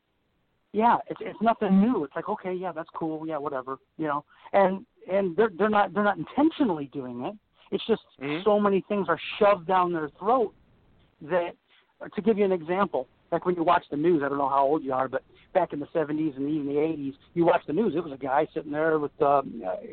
yeah, 0.73 0.97
it's 1.09 1.21
it's 1.21 1.41
nothing 1.41 1.79
new. 1.79 2.03
It's 2.03 2.15
like 2.15 2.27
okay, 2.27 2.53
yeah, 2.53 2.71
that's 2.71 2.89
cool, 2.95 3.25
yeah, 3.27 3.37
whatever, 3.37 3.77
you 3.97 4.07
know. 4.07 4.25
And 4.51 4.85
and 5.11 5.35
they're 5.37 5.51
they're 5.57 5.69
not 5.69 5.93
they're 5.93 6.03
not 6.03 6.17
intentionally 6.17 6.89
doing 6.91 7.21
it. 7.21 7.35
It's 7.71 7.85
just 7.87 8.01
mm-hmm. 8.21 8.43
so 8.43 8.59
many 8.59 8.83
things 8.87 9.07
are 9.07 9.19
shoved 9.39 9.67
down 9.67 9.93
their 9.93 10.09
throat 10.19 10.53
that. 11.21 11.51
To 12.15 12.21
give 12.21 12.37
you 12.37 12.43
an 12.43 12.51
example, 12.51 13.07
like 13.31 13.45
when 13.45 13.55
you 13.55 13.63
watch 13.63 13.85
the 13.89 13.95
news, 13.95 14.23
I 14.25 14.27
don't 14.27 14.37
know 14.37 14.49
how 14.49 14.65
old 14.65 14.83
you 14.83 14.91
are, 14.91 15.07
but 15.07 15.23
back 15.53 15.71
in 15.71 15.79
the 15.79 15.85
70s 15.87 16.35
and 16.35 16.49
even 16.49 16.67
the 16.67 16.73
80s, 16.73 17.13
you 17.33 17.45
watch 17.45 17.61
the 17.65 17.71
news. 17.71 17.93
It 17.95 18.03
was 18.03 18.11
a 18.11 18.17
guy 18.17 18.45
sitting 18.53 18.73
there 18.73 18.99
with 18.99 19.11
uh, 19.21 19.41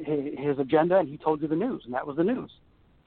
his 0.05 0.59
agenda, 0.59 0.99
and 0.99 1.09
he 1.09 1.17
told 1.17 1.41
you 1.41 1.47
the 1.47 1.55
news, 1.55 1.83
and 1.85 1.95
that 1.95 2.05
was 2.05 2.17
the 2.17 2.25
news. 2.25 2.51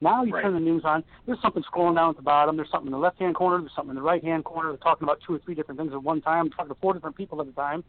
Now 0.00 0.24
you 0.24 0.34
right. 0.34 0.42
turn 0.42 0.54
the 0.54 0.60
news 0.60 0.82
on. 0.84 1.04
There's 1.26 1.40
something 1.40 1.62
scrolling 1.62 1.96
down 1.96 2.10
at 2.10 2.16
the 2.16 2.22
bottom. 2.22 2.56
There's 2.56 2.70
something 2.70 2.88
in 2.88 2.92
the 2.92 2.98
left 2.98 3.18
hand 3.18 3.34
corner. 3.34 3.60
There's 3.60 3.72
something 3.74 3.90
in 3.90 3.96
the 3.96 4.02
right 4.02 4.22
hand 4.22 4.44
corner. 4.44 4.70
They're 4.70 4.78
talking 4.78 5.04
about 5.04 5.18
two 5.26 5.34
or 5.34 5.38
three 5.38 5.54
different 5.54 5.80
things 5.80 5.92
at 5.92 6.02
one 6.02 6.20
time. 6.20 6.50
talking 6.50 6.72
to 6.74 6.80
four 6.80 6.92
different 6.92 7.16
people 7.16 7.40
at 7.40 7.46
a 7.46 7.52
time. 7.52 7.84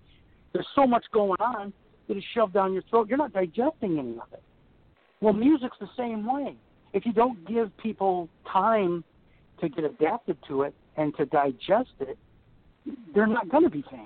There's 0.54 0.68
so 0.76 0.88
much 0.88 1.04
going 1.12 1.40
on 1.42 1.74
that 2.08 2.18
is 2.18 2.24
shoved 2.34 2.54
down 2.54 2.74
your 2.74 2.84
throat. 2.90 3.10
You're 3.10 3.18
not 3.18 3.34
digesting 3.34 4.00
any 4.00 4.12
of 4.14 4.32
it. 4.32 4.44
Well, 5.22 5.34
music's 5.34 5.78
the 5.80 5.90
same 5.98 6.26
way. 6.26 6.56
If 6.94 7.06
you 7.06 7.12
don't 7.12 7.46
give 7.48 7.76
people 7.78 8.30
time 8.52 9.04
to 9.60 9.70
get 9.70 9.84
adapted 9.84 10.38
to 10.48 10.64
it 10.64 10.74
and 10.98 11.16
to 11.18 11.26
digest 11.26 11.90
it, 12.00 12.18
they're 13.14 13.28
not 13.28 13.50
going 13.50 13.64
to 13.64 13.70
be 13.70 13.84
fans. 13.90 14.06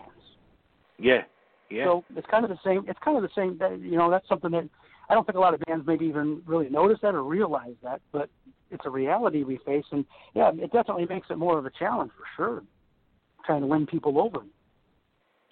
Yeah, 0.97 1.23
yeah. 1.69 1.85
So 1.85 2.03
it's 2.15 2.27
kind 2.31 2.43
of 2.43 2.49
the 2.49 2.59
same. 2.65 2.85
It's 2.87 2.99
kind 3.03 3.17
of 3.17 3.23
the 3.23 3.29
same. 3.35 3.59
You 3.83 3.97
know, 3.97 4.09
that's 4.09 4.27
something 4.27 4.51
that 4.51 4.67
I 5.09 5.15
don't 5.15 5.25
think 5.25 5.37
a 5.37 5.41
lot 5.41 5.53
of 5.53 5.61
bands 5.61 5.85
maybe 5.87 6.05
even 6.05 6.41
really 6.45 6.69
notice 6.69 6.99
that 7.01 7.15
or 7.15 7.23
realize 7.23 7.75
that, 7.83 8.01
but 8.11 8.29
it's 8.71 8.85
a 8.85 8.89
reality 8.89 9.43
we 9.43 9.57
face, 9.65 9.85
and 9.91 10.05
yeah, 10.35 10.51
it 10.53 10.71
definitely 10.71 11.07
makes 11.07 11.27
it 11.29 11.37
more 11.37 11.57
of 11.57 11.65
a 11.65 11.71
challenge 11.71 12.11
for 12.15 12.25
sure, 12.35 12.63
trying 13.45 13.61
to 13.61 13.67
win 13.67 13.87
people 13.87 14.21
over. 14.21 14.39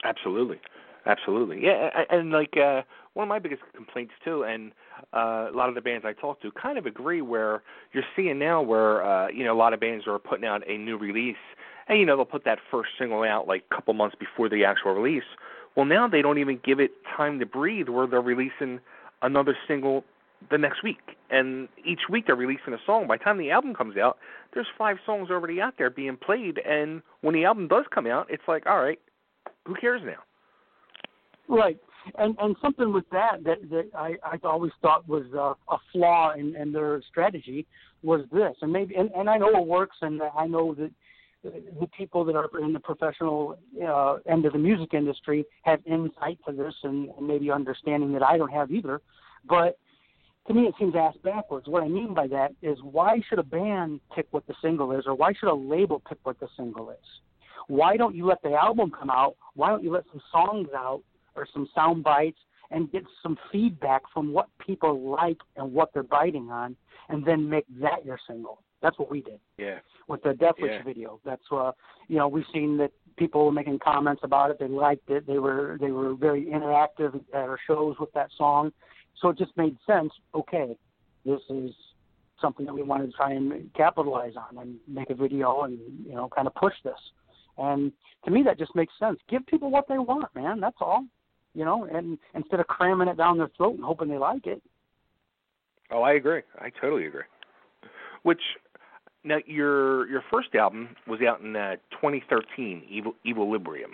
Absolutely, 0.03 0.59
absolutely, 1.07 1.63
yeah, 1.63 1.89
and 2.11 2.31
like 2.31 2.55
uh, 2.55 2.83
one 3.15 3.23
of 3.23 3.29
my 3.29 3.39
biggest 3.39 3.63
complaints 3.75 4.13
too, 4.23 4.43
and 4.43 4.71
uh, 5.13 5.47
a 5.51 5.55
lot 5.55 5.69
of 5.69 5.75
the 5.75 5.81
bands 5.81 6.05
I 6.07 6.13
talk 6.13 6.39
to 6.43 6.51
kind 6.51 6.77
of 6.77 6.85
agree 6.85 7.21
where 7.21 7.63
you're 7.93 8.03
seeing 8.15 8.37
now 8.37 8.61
where 8.61 9.03
uh, 9.03 9.29
you 9.29 9.43
know 9.43 9.53
a 9.53 9.57
lot 9.57 9.73
of 9.73 9.79
bands 9.79 10.05
are 10.07 10.19
putting 10.19 10.45
out 10.45 10.61
a 10.69 10.77
new 10.77 10.97
release, 10.97 11.35
and 11.87 11.99
you 11.99 12.05
know 12.05 12.15
they'll 12.15 12.25
put 12.25 12.45
that 12.45 12.59
first 12.69 12.91
single 12.99 13.23
out 13.23 13.47
like 13.47 13.63
a 13.71 13.75
couple 13.75 13.95
months 13.95 14.15
before 14.19 14.49
the 14.49 14.63
actual 14.63 14.93
release. 14.93 15.23
Well, 15.75 15.85
now 15.85 16.07
they 16.07 16.21
don't 16.21 16.37
even 16.37 16.59
give 16.63 16.79
it 16.79 16.91
time 17.15 17.39
to 17.39 17.45
breathe, 17.47 17.89
where 17.89 18.05
they're 18.05 18.21
releasing 18.21 18.79
another 19.21 19.55
single 19.67 20.03
the 20.51 20.57
next 20.57 20.83
week. 20.83 20.99
And 21.29 21.67
each 21.85 22.01
week 22.09 22.27
they're 22.27 22.35
releasing 22.35 22.73
a 22.73 22.77
song. 22.85 23.07
By 23.07 23.17
the 23.17 23.23
time 23.23 23.37
the 23.37 23.51
album 23.51 23.73
comes 23.73 23.97
out, 23.97 24.17
there's 24.53 24.67
five 24.77 24.97
songs 25.05 25.29
already 25.31 25.59
out 25.59 25.73
there 25.77 25.89
being 25.89 26.17
played. 26.17 26.59
And 26.59 27.01
when 27.21 27.33
the 27.33 27.45
album 27.45 27.67
does 27.67 27.85
come 27.93 28.07
out, 28.07 28.27
it's 28.29 28.43
like, 28.47 28.65
all 28.65 28.79
right, 28.79 28.99
who 29.65 29.75
cares 29.75 30.01
now? 30.05 30.19
Right. 31.49 31.77
and 32.17 32.35
and 32.39 32.55
something 32.61 32.93
with 32.93 33.09
that 33.11 33.43
that 33.43 33.69
that 33.69 33.89
I 33.95 34.15
I 34.23 34.37
always 34.43 34.71
thought 34.81 35.07
was 35.07 35.25
uh, 35.33 35.53
a 35.73 35.77
flaw 35.91 36.33
in, 36.33 36.55
in 36.55 36.71
their 36.71 37.01
strategy 37.09 37.65
was 38.03 38.21
this, 38.31 38.55
and 38.61 38.71
maybe 38.71 38.95
and, 38.95 39.09
and 39.15 39.29
I 39.29 39.37
know 39.37 39.49
it 39.49 39.67
works, 39.67 39.97
and 40.01 40.21
I 40.37 40.47
know 40.47 40.73
that 40.75 40.91
the 41.79 41.87
people 41.97 42.23
that 42.25 42.35
are 42.35 42.49
in 42.59 42.73
the 42.73 42.79
professional 42.79 43.57
uh, 43.85 44.17
end 44.25 44.45
of 44.45 44.53
the 44.53 44.59
music 44.59 44.93
industry 44.93 45.45
have 45.63 45.79
insight 45.85 46.39
to 46.47 46.53
this 46.53 46.73
and, 46.83 47.09
and 47.17 47.27
maybe 47.27 47.51
understanding 47.51 48.11
that 48.13 48.23
I 48.23 48.37
don't 48.37 48.51
have 48.51 48.71
either. 48.71 49.01
But 49.47 49.77
to 50.47 50.53
me, 50.53 50.63
it 50.63 50.75
seems 50.79 50.95
ass 50.95 51.15
backwards. 51.23 51.67
What 51.67 51.83
I 51.83 51.87
mean 51.87 52.13
by 52.13 52.27
that 52.27 52.53
is, 52.61 52.77
why 52.81 53.21
should 53.27 53.39
a 53.39 53.43
band 53.43 53.99
pick 54.15 54.27
what 54.31 54.47
the 54.47 54.55
single 54.61 54.91
is, 54.93 55.05
or 55.05 55.15
why 55.15 55.33
should 55.33 55.49
a 55.49 55.53
label 55.53 56.01
pick 56.07 56.19
what 56.23 56.39
the 56.39 56.47
single 56.55 56.89
is? 56.89 56.97
Why 57.67 57.97
don't 57.97 58.15
you 58.15 58.25
let 58.25 58.41
the 58.41 58.53
album 58.53 58.91
come 58.97 59.09
out? 59.09 59.35
Why 59.55 59.69
don't 59.69 59.83
you 59.83 59.91
let 59.91 60.05
some 60.11 60.21
songs 60.31 60.69
out 60.75 61.01
or 61.35 61.45
some 61.53 61.67
sound 61.75 62.03
bites 62.03 62.39
and 62.71 62.91
get 62.91 63.03
some 63.21 63.37
feedback 63.51 64.03
from 64.13 64.31
what 64.31 64.47
people 64.65 65.09
like 65.09 65.37
and 65.57 65.73
what 65.73 65.93
they're 65.93 66.03
biting 66.03 66.49
on, 66.49 66.75
and 67.09 67.25
then 67.25 67.49
make 67.49 67.65
that 67.81 68.05
your 68.05 68.19
single? 68.25 68.61
That's 68.81 68.97
what 68.99 69.09
we 69.09 69.21
did. 69.21 69.39
Yeah. 69.57 69.79
With 70.07 70.23
the 70.23 70.33
Death 70.33 70.55
Wish 70.59 70.71
Yeah. 70.71 70.83
video, 70.83 71.19
that's 71.25 71.41
uh, 71.51 71.71
you 72.07 72.17
know, 72.17 72.27
we've 72.27 72.45
seen 72.53 72.77
that 72.77 72.91
people 73.17 73.45
were 73.45 73.51
making 73.51 73.79
comments 73.79 74.21
about 74.23 74.51
it. 74.51 74.59
They 74.59 74.67
liked 74.67 75.09
it. 75.09 75.25
They 75.27 75.39
were 75.39 75.77
they 75.81 75.91
were 75.91 76.13
very 76.15 76.45
interactive 76.45 77.15
at 77.33 77.41
our 77.41 77.59
shows 77.67 77.95
with 77.99 78.11
that 78.13 78.29
song, 78.37 78.71
so 79.21 79.29
it 79.29 79.37
just 79.37 79.55
made 79.57 79.75
sense. 79.85 80.11
Okay, 80.33 80.77
this 81.25 81.41
is 81.49 81.71
something 82.39 82.65
that 82.65 82.73
we 82.73 82.83
wanted 82.83 83.07
to 83.07 83.13
try 83.13 83.33
and 83.33 83.73
capitalize 83.73 84.33
on 84.35 84.59
and 84.59 84.75
make 84.87 85.09
a 85.09 85.15
video 85.15 85.63
and 85.63 85.79
you 86.05 86.13
know 86.13 86.29
kind 86.29 86.47
of 86.47 86.55
push 86.55 86.75
this. 86.83 86.99
And 87.57 87.91
to 88.25 88.31
me, 88.31 88.43
that 88.43 88.59
just 88.59 88.75
makes 88.75 88.93
sense. 88.99 89.19
Give 89.27 89.45
people 89.47 89.71
what 89.71 89.87
they 89.87 89.97
want, 89.97 90.33
man. 90.35 90.59
That's 90.59 90.77
all. 90.79 91.05
You 91.55 91.65
know, 91.65 91.85
and 91.85 92.19
instead 92.35 92.59
of 92.59 92.67
cramming 92.67 93.07
it 93.07 93.17
down 93.17 93.39
their 93.39 93.49
throat 93.57 93.75
and 93.75 93.83
hoping 93.83 94.09
they 94.09 94.19
like 94.19 94.45
it. 94.45 94.61
Oh, 95.89 96.03
I 96.03 96.13
agree. 96.13 96.41
I 96.59 96.69
totally 96.81 97.07
agree. 97.07 97.23
Which 98.23 98.41
now 99.23 99.37
your 99.45 100.07
your 100.07 100.23
first 100.31 100.55
album 100.55 100.95
was 101.07 101.19
out 101.21 101.41
in 101.41 101.55
uh, 101.55 101.75
2013, 101.91 102.83
Evil 102.89 103.15
Equilibrium. 103.25 103.91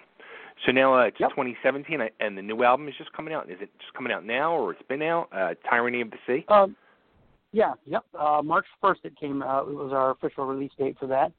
So 0.65 0.71
now 0.71 0.95
uh, 0.95 1.05
it's 1.05 1.17
2017, 1.17 1.99
uh, 1.99 2.05
and 2.19 2.37
the 2.37 2.41
new 2.41 2.63
album 2.63 2.87
is 2.87 2.93
just 2.97 3.11
coming 3.13 3.33
out. 3.33 3.49
Is 3.49 3.57
it 3.59 3.69
just 3.79 3.93
coming 3.93 4.13
out 4.13 4.25
now, 4.25 4.53
or 4.53 4.71
it's 4.71 4.81
been 4.87 5.01
out? 5.01 5.27
Uh, 5.31 5.55
Tyranny 5.69 6.01
of 6.01 6.11
the 6.11 6.17
Sea. 6.27 6.45
Um, 6.47 6.75
yeah, 7.51 7.73
yep. 7.85 8.03
Uh, 8.17 8.41
March 8.43 8.65
1st 8.83 9.05
it 9.05 9.19
came 9.19 9.43
out. 9.43 9.67
It 9.67 9.73
was 9.73 9.91
our 9.91 10.11
official 10.11 10.45
release 10.45 10.71
date 10.77 10.97
for 10.99 11.07
that. 11.07 11.31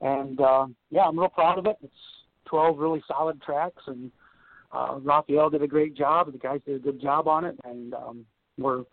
And 0.00 0.40
uh, 0.40 0.66
yeah, 0.90 1.02
I'm 1.02 1.18
real 1.18 1.28
proud 1.28 1.58
of 1.58 1.66
it. 1.66 1.76
It's 1.82 1.92
12 2.46 2.78
really 2.78 3.02
solid 3.08 3.40
tracks, 3.42 3.82
and 3.86 4.10
uh, 4.72 4.98
Raphael 5.00 5.50
did 5.50 5.62
a 5.62 5.66
great 5.66 5.96
job. 5.96 6.30
The 6.30 6.38
guys 6.38 6.60
did 6.66 6.76
a 6.76 6.78
good 6.78 7.00
job 7.00 7.28
on 7.28 7.44
it, 7.44 7.56
and 7.64 7.94
um, 7.94 8.26
we're 8.58 8.84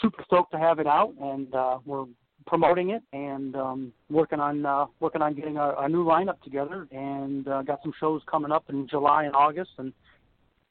super 0.00 0.22
stoked 0.24 0.52
to 0.52 0.58
have 0.58 0.78
it 0.78 0.86
out. 0.86 1.14
And 1.20 1.54
uh, 1.54 1.78
we're 1.84 2.06
promoting 2.46 2.90
it 2.90 3.02
and 3.12 3.56
um, 3.56 3.92
working 4.10 4.40
on 4.40 4.64
uh, 4.64 4.86
working 5.00 5.22
on 5.22 5.34
getting 5.34 5.56
a, 5.56 5.74
a 5.78 5.88
new 5.88 6.04
lineup 6.04 6.40
together. 6.42 6.86
And 6.92 7.46
uh, 7.48 7.62
got 7.62 7.80
some 7.82 7.92
shows 7.98 8.22
coming 8.30 8.52
up 8.52 8.64
in 8.68 8.88
July 8.88 9.24
and 9.24 9.34
August, 9.34 9.70
and 9.78 9.92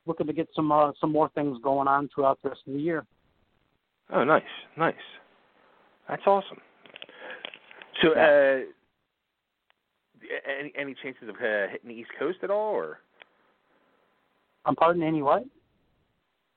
looking 0.06 0.28
to 0.28 0.34
get 0.34 0.48
some 0.56 0.72
uh, 0.72 0.92
some 1.00 1.12
more 1.12 1.30
things 1.36 1.58
going 1.64 1.88
on 1.88 2.10
throughout 2.14 2.40
the 2.44 2.50
rest 2.50 2.62
of 2.68 2.74
the 2.74 2.80
year. 2.80 3.06
Oh, 4.14 4.24
nice, 4.24 4.44
nice. 4.78 4.94
That's 6.08 6.22
awesome. 6.28 6.60
So, 8.02 8.12
uh, 8.12 8.60
any 10.60 10.74
any 10.78 10.96
chances 11.02 11.30
of 11.30 11.36
uh, 11.36 11.72
hitting 11.72 11.90
the 11.90 11.96
East 11.96 12.12
Coast 12.20 12.40
at 12.44 12.50
all, 12.50 12.74
or 12.74 13.00
I'm 14.66 14.76
pardon 14.76 15.04
any 15.04 15.22
what? 15.22 15.46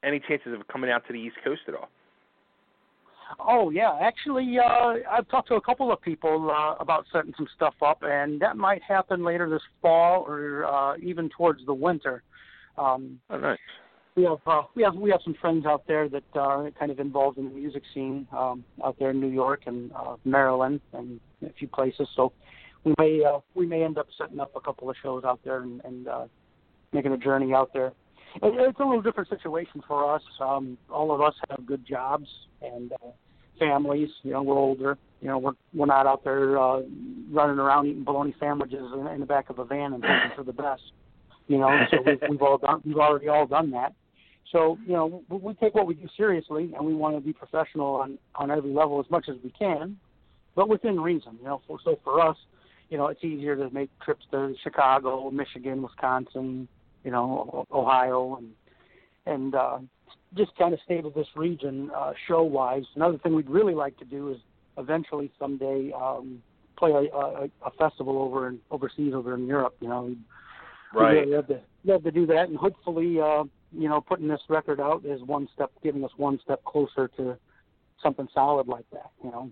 any 0.03 0.21
chances 0.21 0.55
of 0.55 0.67
coming 0.69 0.91
out 0.91 1.07
to 1.07 1.13
the 1.13 1.19
East 1.19 1.37
Coast 1.45 1.63
at 1.69 1.75
all? 1.75 1.89
Oh 3.39 3.71
yeah, 3.71 3.99
actually, 4.01 4.57
uh, 4.59 4.95
I've 5.11 5.29
talked 5.29 5.49
to 5.49 5.55
a 5.55 5.61
couple 5.61 5.93
of 5.93 6.01
people 6.01 6.51
uh, 6.51 6.77
about 6.81 7.05
setting 7.13 7.33
some 7.37 7.47
stuff 7.55 7.75
up, 7.85 7.99
and 8.03 8.41
that 8.41 8.57
might 8.57 8.83
happen 8.83 9.23
later 9.23 9.49
this 9.51 9.63
fall 9.83 10.25
or 10.27 10.65
uh, 10.65 10.97
even 11.03 11.29
towards 11.37 11.65
the 11.67 11.75
winter. 11.75 12.23
Um, 12.77 13.21
Oh, 13.29 13.39
nice. 13.39 13.59
we 14.17 14.25
have 14.25 14.39
uh, 14.47 14.63
we 14.75 14.83
have 14.83 14.95
we 14.95 15.11
have 15.11 15.21
some 15.25 15.35
friends 15.41 15.67
out 15.67 15.87
there 15.87 16.09
that 16.09 16.25
are 16.35 16.71
kind 16.79 16.91
of 16.91 17.01
involved 17.01 17.39
in 17.39 17.45
the 17.45 17.55
music 17.55 17.83
scene 17.93 18.27
um, 18.33 18.65
out 18.85 18.97
there 18.99 19.11
in 19.11 19.21
New 19.21 19.29
York 19.31 19.63
and 19.67 19.93
uh, 19.93 20.17
Maryland 20.25 20.81
and 20.93 21.21
a 21.45 21.53
few 21.53 21.69
places. 21.69 22.09
So 22.17 22.33
we 22.85 22.95
may 22.99 23.23
uh, 23.25 23.41
we 23.55 23.67
may 23.67 23.83
end 23.85 23.99
up 23.99 24.07
setting 24.17 24.41
up 24.41 24.53
a 24.57 24.61
couple 24.61 24.89
of 24.89 24.97
shows 25.03 25.25
out 25.25 25.41
there 25.45 25.63
and, 25.63 25.83
and 25.85 26.09
uh, 26.09 26.27
making 26.93 27.13
a 27.13 27.19
journey 27.19 27.53
out 27.53 27.73
there. 27.75 27.93
It, 28.37 28.43
it's 28.43 28.81
a 28.81 28.85
little 28.85 29.03
different 29.03 29.29
situation 29.29 29.83
for 29.87 30.15
us. 30.15 30.23
Um, 30.41 30.79
all 30.91 31.13
of 31.13 31.21
us 31.21 31.35
have 31.51 31.67
good 31.67 31.87
jobs 31.87 32.29
and 32.63 32.93
uh, 32.93 33.11
families. 33.59 34.09
You 34.23 34.33
know, 34.33 34.43
we're 34.43 34.59
older. 34.59 34.99
You 35.21 35.29
know, 35.29 35.39
we're 35.39 35.53
we're 35.75 35.87
not 35.87 36.07
out 36.07 36.25
there 36.25 36.59
uh, 36.59 36.83
running 37.31 37.59
around 37.59 37.87
eating 37.87 38.05
bologna 38.05 38.35
sandwiches 38.39 38.85
in, 38.95 39.07
in 39.09 39.21
the 39.21 39.27
back 39.27 39.51
of 39.51 39.59
a 39.59 39.65
van 39.65 39.93
and 39.93 40.05
hoping 40.05 40.37
for 40.37 40.45
the 40.45 40.53
best. 40.53 40.83
You 41.49 41.59
know, 41.59 41.85
so 41.91 41.99
we've, 42.05 42.19
we've 42.31 42.43
all 42.43 42.59
done 42.59 42.83
we've 42.85 42.99
already 42.99 43.29
all 43.29 43.47
done 43.47 43.71
that. 43.73 43.95
So 44.53 44.79
you 44.87 44.93
know, 44.93 45.23
we, 45.29 45.39
we 45.39 45.55
take 45.55 45.75
what 45.75 45.87
we 45.87 45.95
do 45.95 46.09
seriously, 46.17 46.73
and 46.77 46.87
we 46.87 46.95
want 46.95 47.17
to 47.17 47.21
be 47.21 47.33
professional 47.33 47.97
on 47.97 48.19
on 48.37 48.51
every 48.51 48.71
level 48.71 49.01
as 49.01 49.11
much 49.11 49.29
as 49.29 49.37
we 49.43 49.51
can, 49.51 49.97
but 50.55 50.69
within 50.69 51.01
reason. 51.01 51.37
You 51.41 51.47
know, 51.47 51.63
for, 51.67 51.79
so 51.85 51.99
for 52.05 52.21
us, 52.21 52.37
you 52.91 52.97
know, 52.97 53.09
it's 53.09 53.23
easier 53.25 53.57
to 53.57 53.71
make 53.71 53.91
trips 54.01 54.25
to 54.31 54.55
Chicago, 54.63 55.31
Michigan, 55.31 55.83
Wisconsin, 55.83 56.69
you 57.05 57.11
know, 57.11 57.67
Ohio, 57.73 58.37
and 58.37 58.51
and 59.27 59.55
uh, 59.55 59.79
just 60.35 60.57
kind 60.57 60.75
of 60.75 60.81
stay 60.85 61.01
to 61.01 61.11
this 61.15 61.29
region 61.37 61.91
uh, 61.97 62.13
show 62.27 62.43
wise. 62.43 62.85
Another 62.97 63.19
thing 63.19 63.35
we'd 63.35 63.51
really 63.51 63.75
like 63.75 63.97
to 63.99 64.05
do 64.05 64.31
is 64.31 64.39
eventually 64.77 65.31
someday 65.39 65.93
um, 65.93 66.43
play 66.77 66.93
a, 66.93 67.17
a, 67.17 67.49
a 67.67 67.71
festival 67.79 68.19
over 68.19 68.49
in 68.49 68.59
overseas 68.71 69.15
over 69.15 69.35
in 69.35 69.47
Europe. 69.47 69.77
You 69.81 69.89
know, 69.89 70.15
Right. 70.95 71.15
We'd 71.15 71.21
really 71.21 71.37
love 71.37 71.47
to 71.49 71.61
love 71.85 72.03
to 72.05 72.11
do 72.11 72.27
that, 72.27 72.49
and 72.49 72.57
hopefully, 72.57 73.21
uh, 73.21 73.45
you 73.73 73.89
know, 73.89 74.01
putting 74.01 74.29
this 74.29 74.41
record 74.49 74.81
out 74.81 75.05
is 75.05 75.23
one 75.23 75.49
step, 75.55 75.71
giving 75.83 76.05
us 76.05 76.11
one 76.17 76.41
step 76.43 76.65
closer 76.65 77.09
to 77.17 77.37
something 78.03 78.29
solid 78.33 78.69
like 78.69 78.87
that. 78.93 79.11
You 79.23 79.31
know, 79.31 79.51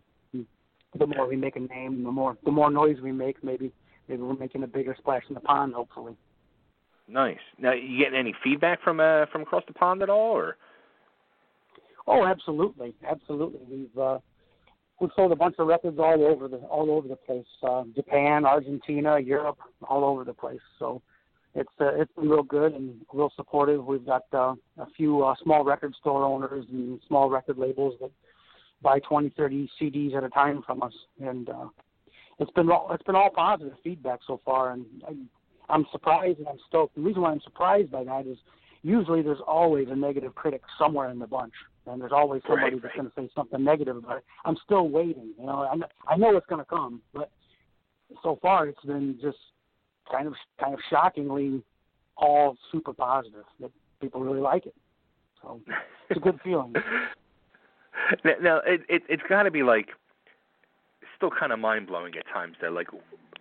the 0.98 1.06
more 1.06 1.26
we 1.26 1.36
make 1.36 1.56
a 1.56 1.60
name, 1.60 2.02
the 2.04 2.10
more 2.10 2.36
the 2.44 2.50
more 2.50 2.70
noise 2.70 3.00
we 3.02 3.12
make, 3.12 3.42
maybe 3.44 3.72
maybe 4.08 4.22
we're 4.22 4.36
making 4.36 4.62
a 4.62 4.66
bigger 4.66 4.96
splash 4.98 5.24
in 5.28 5.34
the 5.34 5.40
pond. 5.40 5.74
Hopefully. 5.74 6.16
Nice. 7.08 7.38
Now, 7.58 7.72
you 7.72 7.98
getting 7.98 8.18
any 8.18 8.34
feedback 8.42 8.82
from 8.82 9.00
uh, 9.00 9.26
from 9.26 9.42
across 9.42 9.62
the 9.66 9.74
pond 9.74 10.02
at 10.02 10.10
all, 10.10 10.32
or? 10.32 10.56
Oh, 12.06 12.24
absolutely, 12.24 12.94
absolutely. 13.08 13.60
We've 13.68 13.98
uh, 13.98 14.18
we've 15.00 15.10
sold 15.14 15.32
a 15.32 15.36
bunch 15.36 15.56
of 15.58 15.66
records 15.66 15.98
all 15.98 16.24
over 16.24 16.48
the 16.48 16.58
all 16.58 16.90
over 16.90 17.06
the 17.06 17.16
place. 17.16 17.46
Uh, 17.62 17.84
Japan, 17.94 18.44
Argentina, 18.44 19.18
Europe, 19.18 19.58
all 19.88 20.04
over 20.04 20.24
the 20.24 20.32
place. 20.32 20.60
So 20.78 21.00
it's 21.54 21.70
uh, 21.80 21.94
it's 21.94 22.12
been 22.14 22.28
real 22.28 22.42
good 22.42 22.74
and 22.74 23.00
real 23.12 23.32
supportive. 23.36 23.84
We've 23.84 24.04
got 24.04 24.22
uh, 24.32 24.54
a 24.78 24.86
few 24.96 25.22
uh, 25.22 25.34
small 25.42 25.64
record 25.64 25.94
store 26.00 26.24
owners 26.24 26.66
and 26.70 27.00
small 27.06 27.30
record 27.30 27.56
labels 27.58 27.94
that 28.00 28.10
buy 28.82 28.98
20, 29.00 29.30
30 29.36 29.70
CDs 29.80 30.14
at 30.14 30.22
a 30.22 30.28
time 30.28 30.62
from 30.66 30.82
us, 30.82 30.92
and 31.20 31.48
uh, 31.48 31.68
it's 32.38 32.50
been 32.52 32.70
all, 32.70 32.88
it's 32.92 33.02
been 33.04 33.16
all 33.16 33.30
positive 33.30 33.72
feedback 33.82 34.20
so 34.26 34.40
far. 34.44 34.72
And 34.72 34.84
I, 35.08 35.12
I'm 35.68 35.86
surprised 35.92 36.38
and 36.38 36.48
I'm 36.48 36.58
stoked. 36.68 36.94
The 36.94 37.00
reason 37.00 37.22
why 37.22 37.32
I'm 37.32 37.40
surprised 37.40 37.90
by 37.90 38.04
that 38.04 38.26
is 38.26 38.38
usually 38.82 39.22
there's 39.22 39.40
always 39.46 39.88
a 39.90 39.96
negative 39.96 40.34
critic 40.34 40.62
somewhere 40.78 41.10
in 41.10 41.18
the 41.18 41.26
bunch, 41.26 41.52
and 41.86 42.00
there's 42.00 42.12
always 42.12 42.42
somebody 42.46 42.74
Right, 42.74 42.82
that's 42.82 42.96
right. 42.96 43.12
going 43.14 43.26
to 43.26 43.28
say 43.28 43.34
something 43.34 43.62
negative 43.62 43.96
about 43.96 44.18
it. 44.18 44.24
I'm 44.44 44.56
still 44.64 44.88
waiting. 44.88 45.32
You 45.38 45.46
know, 45.46 45.68
I 45.70 45.76
know, 45.76 45.86
I 46.08 46.16
know 46.16 46.36
it's 46.36 46.46
going 46.46 46.60
to 46.60 46.68
come, 46.68 47.02
but 47.12 47.30
so 48.22 48.38
far 48.40 48.66
it's 48.68 48.84
been 48.84 49.18
just 49.20 49.38
kind 50.10 50.26
of 50.26 50.34
kind 50.60 50.74
of 50.74 50.80
shockingly 50.88 51.62
all 52.16 52.56
super 52.72 52.92
positive 52.92 53.44
that 53.60 53.70
people 54.00 54.20
really 54.20 54.40
like 54.40 54.66
it. 54.66 54.74
So 55.42 55.60
it's 56.10 56.16
a 56.16 56.20
good 56.20 56.38
feeling. 56.42 56.72
now, 58.24 58.32
now 58.40 58.56
it, 58.66 58.82
it 58.88 59.02
it's 59.08 59.22
got 59.28 59.44
to 59.44 59.50
be 59.50 59.62
like 59.62 59.88
still 61.16 61.30
kind 61.30 61.52
of 61.52 61.58
mind 61.58 61.86
blowing 61.86 62.14
at 62.16 62.26
times 62.32 62.56
though 62.60 62.70
like 62.70 62.88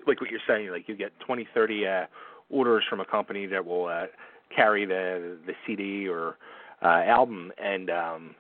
like 0.08 0.22
what 0.22 0.30
you're 0.30 0.40
saying 0.48 0.70
like 0.70 0.88
you 0.88 0.96
get 0.96 1.12
20 1.26 1.48
30 1.54 1.88
uh 1.88 2.06
orders 2.50 2.84
from 2.90 3.00
a 3.00 3.06
company 3.06 3.46
that 3.46 3.66
will 3.66 3.86
uh 3.86 4.06
carry 4.56 4.86
the 4.86 5.38
the 5.46 5.54
CD 5.66 6.08
or 6.08 6.38
uh 6.82 7.04
album 7.06 7.52
and 7.58 7.90
um 7.90 8.36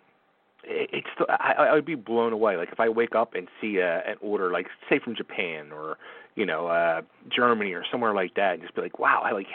it, 0.64 0.90
it's 0.94 1.08
still 1.14 1.28
I 1.30 1.54
I 1.70 1.74
would 1.74 1.86
be 1.86 1.96
blown 1.96 2.34
away 2.34 2.58
like 2.58 2.70
if 2.72 2.80
I 2.80 2.90
wake 2.90 3.16
up 3.16 3.34
and 3.34 3.48
see 3.62 3.78
a, 3.78 3.98
an 4.08 4.16
order 4.22 4.52
like 4.52 4.68
say 4.90 5.00
from 5.04 5.16
Japan 5.16 5.72
or 5.72 5.98
you 6.36 6.46
know 6.46 6.68
uh 6.68 7.02
Germany 7.36 7.74
or 7.74 7.84
somewhere 7.92 8.14
like 8.14 8.36
that 8.36 8.54
and 8.54 8.62
just 8.62 8.76
be 8.76 8.82
like 8.82 9.00
wow 9.00 9.22
I 9.24 9.32
like 9.32 9.48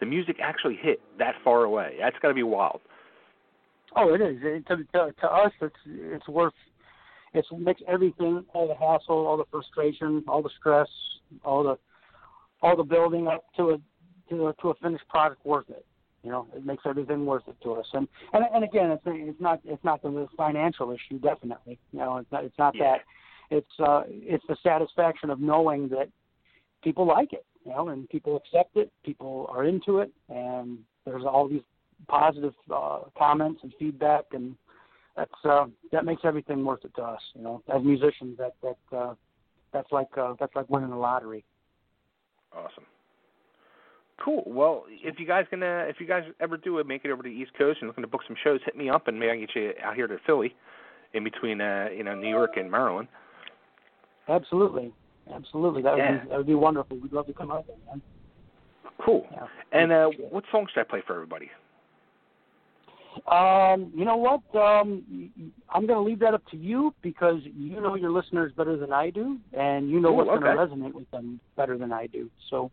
the 0.00 0.06
music 0.06 0.36
actually 0.40 0.76
hit 0.80 1.00
that 1.18 1.34
far 1.44 1.64
away 1.64 1.96
that's 2.00 2.16
got 2.20 2.28
to 2.28 2.34
be 2.34 2.42
wild 2.42 2.80
Oh, 3.94 4.14
it 4.14 4.20
is. 4.20 4.38
It, 4.42 4.66
to, 4.68 4.76
to 4.76 5.12
to 5.20 5.26
us, 5.26 5.52
it's 5.60 5.76
it's 5.86 6.28
worth. 6.28 6.54
It 7.34 7.46
makes 7.58 7.80
everything, 7.88 8.44
all 8.52 8.68
the 8.68 8.74
hassle, 8.74 9.26
all 9.26 9.36
the 9.36 9.44
frustration, 9.50 10.22
all 10.28 10.42
the 10.42 10.50
stress, 10.58 10.88
all 11.44 11.62
the 11.62 11.78
all 12.60 12.76
the 12.76 12.82
building 12.84 13.26
up 13.26 13.44
to 13.56 13.70
a 13.70 13.78
to 14.28 14.48
a, 14.48 14.54
to 14.60 14.70
a 14.70 14.74
finished 14.76 15.08
product 15.08 15.44
worth 15.44 15.68
it. 15.70 15.84
You 16.22 16.30
know, 16.30 16.46
it 16.54 16.64
makes 16.64 16.84
everything 16.86 17.26
worth 17.26 17.42
it 17.48 17.56
to 17.62 17.72
us. 17.74 17.86
And 17.94 18.06
and 18.32 18.44
and 18.54 18.64
again, 18.64 18.90
it's 18.90 19.02
it's 19.06 19.40
not 19.40 19.60
it's 19.64 19.82
not 19.82 20.02
the 20.02 20.28
financial 20.36 20.90
issue. 20.90 21.18
Definitely, 21.18 21.78
you 21.92 21.98
know, 21.98 22.18
it's 22.18 22.30
not 22.30 22.44
it's 22.44 22.58
not 22.58 22.74
Yeah. 22.74 22.98
that. 22.98 23.00
It's 23.56 23.80
uh 23.80 24.02
it's 24.06 24.44
the 24.48 24.56
satisfaction 24.62 25.30
of 25.30 25.40
knowing 25.40 25.88
that 25.88 26.08
people 26.82 27.06
like 27.06 27.32
it, 27.32 27.44
you 27.64 27.72
know, 27.72 27.88
and 27.88 28.08
people 28.08 28.36
accept 28.36 28.76
it, 28.76 28.92
people 29.04 29.48
are 29.50 29.64
into 29.64 29.98
it, 29.98 30.12
and 30.28 30.78
there's 31.04 31.24
all 31.24 31.48
these 31.48 31.62
positive 32.08 32.54
uh, 32.72 33.00
comments 33.16 33.60
and 33.62 33.72
feedback, 33.78 34.24
and 34.32 34.56
that's 35.16 35.44
uh, 35.44 35.66
that 35.90 36.04
makes 36.04 36.22
everything 36.24 36.64
worth 36.64 36.84
it 36.84 36.94
to 36.96 37.02
us. 37.02 37.20
You 37.34 37.42
know, 37.42 37.62
as 37.74 37.82
musicians, 37.82 38.38
that 38.38 38.54
that 38.62 38.96
uh, 38.96 39.14
that's 39.72 39.90
like 39.92 40.08
uh, 40.16 40.34
that's 40.40 40.54
like 40.54 40.68
winning 40.70 40.90
the 40.90 40.96
lottery. 40.96 41.44
Awesome. 42.54 42.84
Cool. 44.22 44.44
Well, 44.46 44.84
if 44.88 45.18
you 45.18 45.26
guys 45.26 45.46
gonna 45.50 45.86
if 45.88 45.96
you 46.00 46.06
guys 46.06 46.24
ever 46.40 46.56
do 46.56 46.78
it, 46.78 46.86
make 46.86 47.04
it 47.04 47.10
over 47.10 47.22
to 47.22 47.28
the 47.28 47.34
East 47.34 47.52
Coast 47.58 47.78
and 47.80 47.88
looking 47.88 48.02
to 48.02 48.08
book 48.08 48.22
some 48.26 48.36
shows, 48.42 48.60
hit 48.64 48.76
me 48.76 48.88
up 48.88 49.08
and 49.08 49.18
maybe 49.18 49.30
I 49.30 49.34
can 49.34 49.40
get 49.40 49.56
you 49.56 49.72
out 49.82 49.94
here 49.96 50.06
to 50.06 50.18
Philly, 50.26 50.54
in 51.14 51.24
between 51.24 51.60
uh, 51.60 51.88
you 51.94 52.04
know 52.04 52.14
New 52.14 52.28
York 52.28 52.56
and 52.56 52.70
Maryland. 52.70 53.08
Absolutely, 54.28 54.92
absolutely. 55.34 55.82
That 55.82 55.94
would 55.94 55.98
Yeah. 55.98 56.18
be 56.22 56.28
that 56.28 56.38
would 56.38 56.46
be 56.46 56.54
wonderful. 56.54 56.98
We'd 56.98 57.12
love 57.12 57.26
to 57.26 57.32
come 57.32 57.50
out 57.50 57.66
there, 57.66 57.76
man. 57.86 58.00
Cool. 59.04 59.26
Yeah. 59.32 59.46
And 59.72 59.90
uh, 59.90 60.10
what 60.30 60.44
song 60.52 60.66
should 60.72 60.80
I 60.80 60.84
play 60.84 61.02
for 61.06 61.14
everybody? 61.14 61.50
Um, 63.30 63.92
you 63.94 64.04
know 64.04 64.16
what? 64.16 64.40
Um, 64.60 65.30
I'm 65.70 65.86
going 65.86 65.98
to 65.98 66.00
leave 66.00 66.18
that 66.20 66.34
up 66.34 66.42
to 66.50 66.56
you 66.56 66.92
because 67.02 67.38
you 67.44 67.80
know 67.80 67.94
your 67.94 68.10
listeners 68.10 68.52
better 68.56 68.76
than 68.76 68.92
I 68.92 69.10
do, 69.10 69.38
and 69.52 69.88
you 69.88 70.00
know 70.00 70.10
Ooh, 70.10 70.24
what's 70.24 70.28
going 70.28 70.42
to 70.42 70.48
resonate 70.48 70.92
with 70.92 71.10
them 71.12 71.38
better 71.56 71.78
than 71.78 71.92
I 71.92 72.08
do. 72.08 72.28
So, 72.50 72.70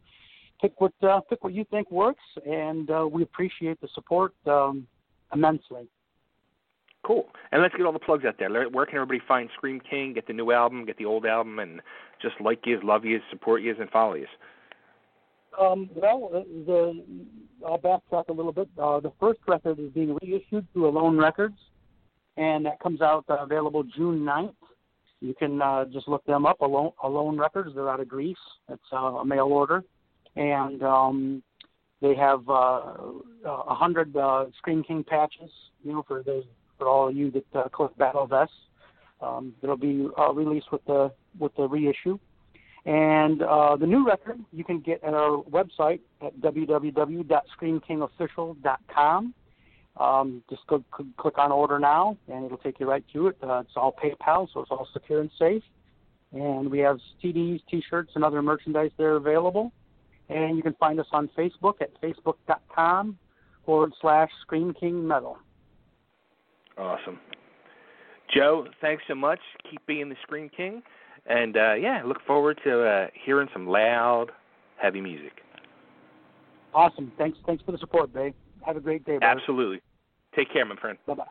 pick 0.60 0.82
what 0.82 0.94
uh, 1.04 1.20
pick 1.22 1.44
what 1.44 1.54
you 1.54 1.66
think 1.66 1.92
works, 1.92 2.24
and 2.46 2.90
uh, 2.90 3.08
we 3.10 3.22
appreciate 3.22 3.80
the 3.80 3.90
support 3.94 4.34
um, 4.48 4.88
immensely. 5.34 5.88
Cool. 7.06 7.28
And 7.52 7.62
let's 7.62 7.76
get 7.76 7.86
all 7.86 7.94
the 7.94 8.00
plugs 8.00 8.26
out 8.26 8.36
there. 8.40 8.50
Where 8.70 8.86
can 8.86 8.96
everybody 8.96 9.22
find 9.28 9.50
Scream 9.56 9.80
King, 9.90 10.14
get 10.14 10.28
the 10.28 10.34
new 10.34 10.52
album, 10.52 10.86
get 10.86 10.98
the 10.98 11.06
old 11.06 11.26
album, 11.26 11.60
and 11.60 11.80
just 12.22 12.36
like 12.42 12.60
yous, 12.66 12.82
love 12.84 13.06
yous, 13.06 13.22
support 13.30 13.62
yous, 13.62 13.78
and 13.80 13.90
follow 13.90 14.16
yous? 14.16 14.30
Um, 15.60 15.90
well, 15.96 16.30
the, 16.32 16.46
the 16.66 17.06
I'll 17.66 17.78
backtrack 17.78 18.30
a 18.30 18.34
little 18.34 18.54
bit. 18.54 18.70
Uh, 18.82 19.00
the 19.00 19.12
first 19.20 19.40
record 19.48 19.80
is 19.80 19.92
being 19.92 20.18
reissued 20.22 20.66
through 20.72 20.88
Alone 20.88 21.18
Records, 21.18 21.58
and 22.38 22.66
that 22.66 22.80
comes 22.80 23.02
out 23.02 23.26
uh, 23.30 23.38
available 23.42 23.84
June 23.84 24.20
9th. 24.22 24.54
You 25.22 25.34
can 25.34 25.62
uh, 25.62 25.86
just 25.86 26.08
look 26.08 26.26
them 26.26 26.46
up, 26.46 26.62
Alone, 26.62 26.92
Alone 27.04 27.38
Records. 27.38 27.72
They're 27.76 27.90
out 27.90 28.00
of 28.00 28.08
Greece. 28.08 28.38
It's 28.70 28.82
uh, 28.94 29.18
a 29.18 29.26
mail 29.26 29.48
order, 29.48 29.84
and 30.38 30.82
um, 30.82 31.44
they 32.02 32.16
have 32.16 32.48
uh, 32.50 32.82
a 33.46 33.76
hundred 33.76 34.16
uh, 34.16 34.46
Scream 34.58 34.82
King 34.84 35.04
patches. 35.04 35.52
You 35.84 35.92
know, 35.92 36.04
for 36.08 36.24
those 36.24 36.46
for 36.78 36.88
all 36.88 37.10
of 37.10 37.16
you 37.16 37.30
that 37.32 37.46
uh, 37.54 37.68
collect 37.70 37.98
battle 37.98 38.26
vests. 38.26 38.56
Um, 39.22 39.54
it'll 39.62 39.76
be 39.76 40.08
uh, 40.18 40.34
released 40.34 40.72
with 40.72 40.84
the 40.86 41.12
with 41.38 41.54
the 41.58 41.68
reissue. 41.68 42.18
And 42.86 43.42
uh, 43.42 43.76
the 43.76 43.86
new 43.86 44.08
record 44.08 44.40
you 44.52 44.64
can 44.64 44.80
get 44.80 45.04
at 45.04 45.14
our 45.14 45.44
website 45.44 46.00
at 46.22 46.34
www.screamkingofficial.com. 46.40 49.34
Um, 49.98 50.44
just 50.50 50.66
go, 50.68 50.82
c- 50.98 51.06
click 51.18 51.38
on 51.38 51.52
order 51.52 51.78
now, 51.78 52.16
and 52.32 52.46
it'll 52.46 52.58
take 52.58 52.80
you 52.80 52.90
right 52.90 53.04
to 53.12 53.28
it. 53.28 53.36
Uh, 53.44 53.60
it's 53.60 53.74
all 53.76 53.94
PayPal, 54.02 54.48
so 54.54 54.62
it's 54.62 54.72
all 54.72 54.88
secure 54.94 55.20
and 55.20 55.30
safe. 55.38 55.62
And 56.32 56.72
we 56.72 56.80
have 56.80 57.00
CDs, 57.22 57.60
T-shirts, 57.70 58.14
and 58.16 58.24
other 58.24 58.42
merchandise 58.42 58.92
there 58.98 59.18
available. 59.18 59.74
And 60.30 60.56
you 60.56 60.64
can 60.64 60.74
find 60.76 60.98
us 61.00 61.08
on 61.12 61.30
Facebook 61.38 61.82
at 61.82 61.90
facebook.com 62.02 63.18
forward 63.66 63.94
slash 64.00 64.30
Scream 64.42 64.74
King 64.74 65.06
Metal. 65.08 65.38
Awesome. 66.78 67.20
Joe, 68.34 68.68
thanks 68.80 69.04
so 69.08 69.16
much. 69.16 69.40
Keep 69.70 69.86
being 69.86 70.08
the 70.08 70.16
Scream 70.22 70.50
King. 70.56 70.82
And 71.30 71.56
uh, 71.56 71.74
yeah, 71.74 72.02
look 72.06 72.18
forward 72.26 72.60
to 72.66 72.84
uh, 72.84 73.08
hearing 73.14 73.48
some 73.54 73.68
loud, 73.68 74.32
heavy 74.82 75.00
music. 75.00 75.34
Awesome. 76.74 77.12
Thanks. 77.18 77.38
Thanks 77.46 77.64
for 77.64 77.72
the 77.72 77.78
support, 77.78 78.14
Bay. 78.14 78.34
Have 78.66 78.78
a 78.78 78.82
great 78.82 79.06
day. 79.06 79.20
Absolutely. 79.22 79.82
Take 80.36 80.52
care, 80.52 80.66
my 80.66 80.76
friend. 80.76 80.98
Bye 81.08 81.14
bye. 81.16 81.24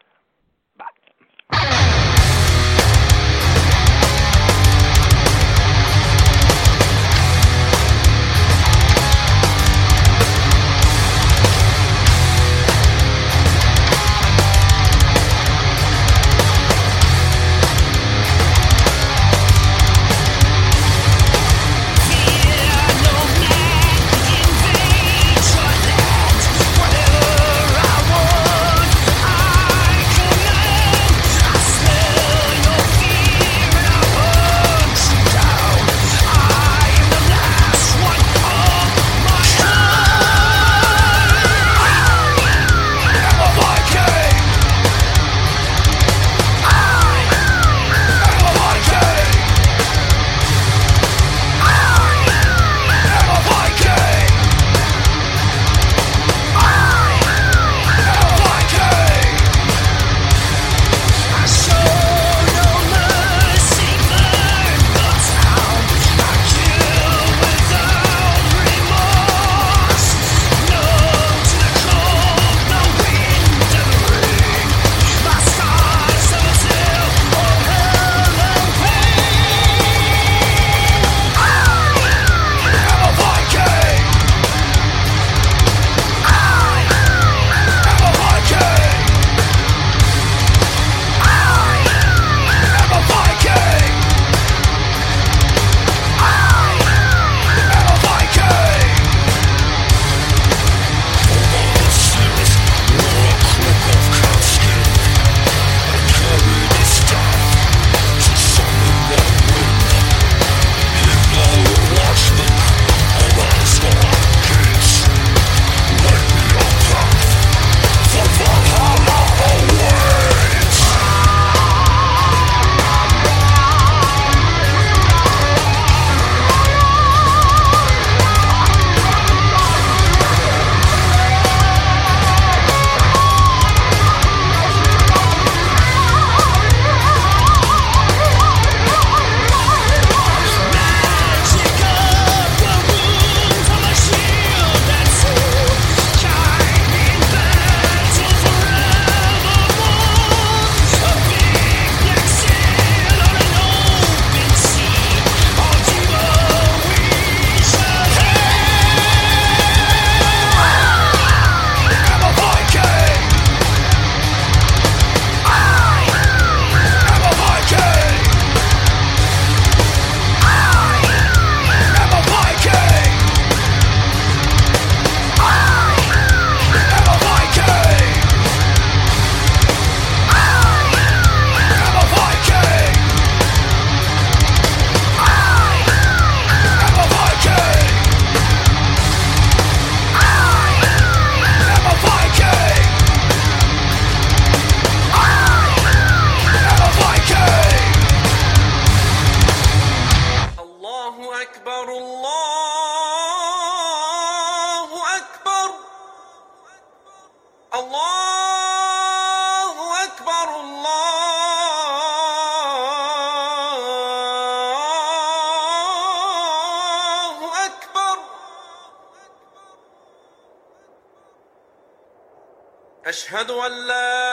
أشهد 223.18 223.50
أن 223.50 223.86
لا 223.86 224.27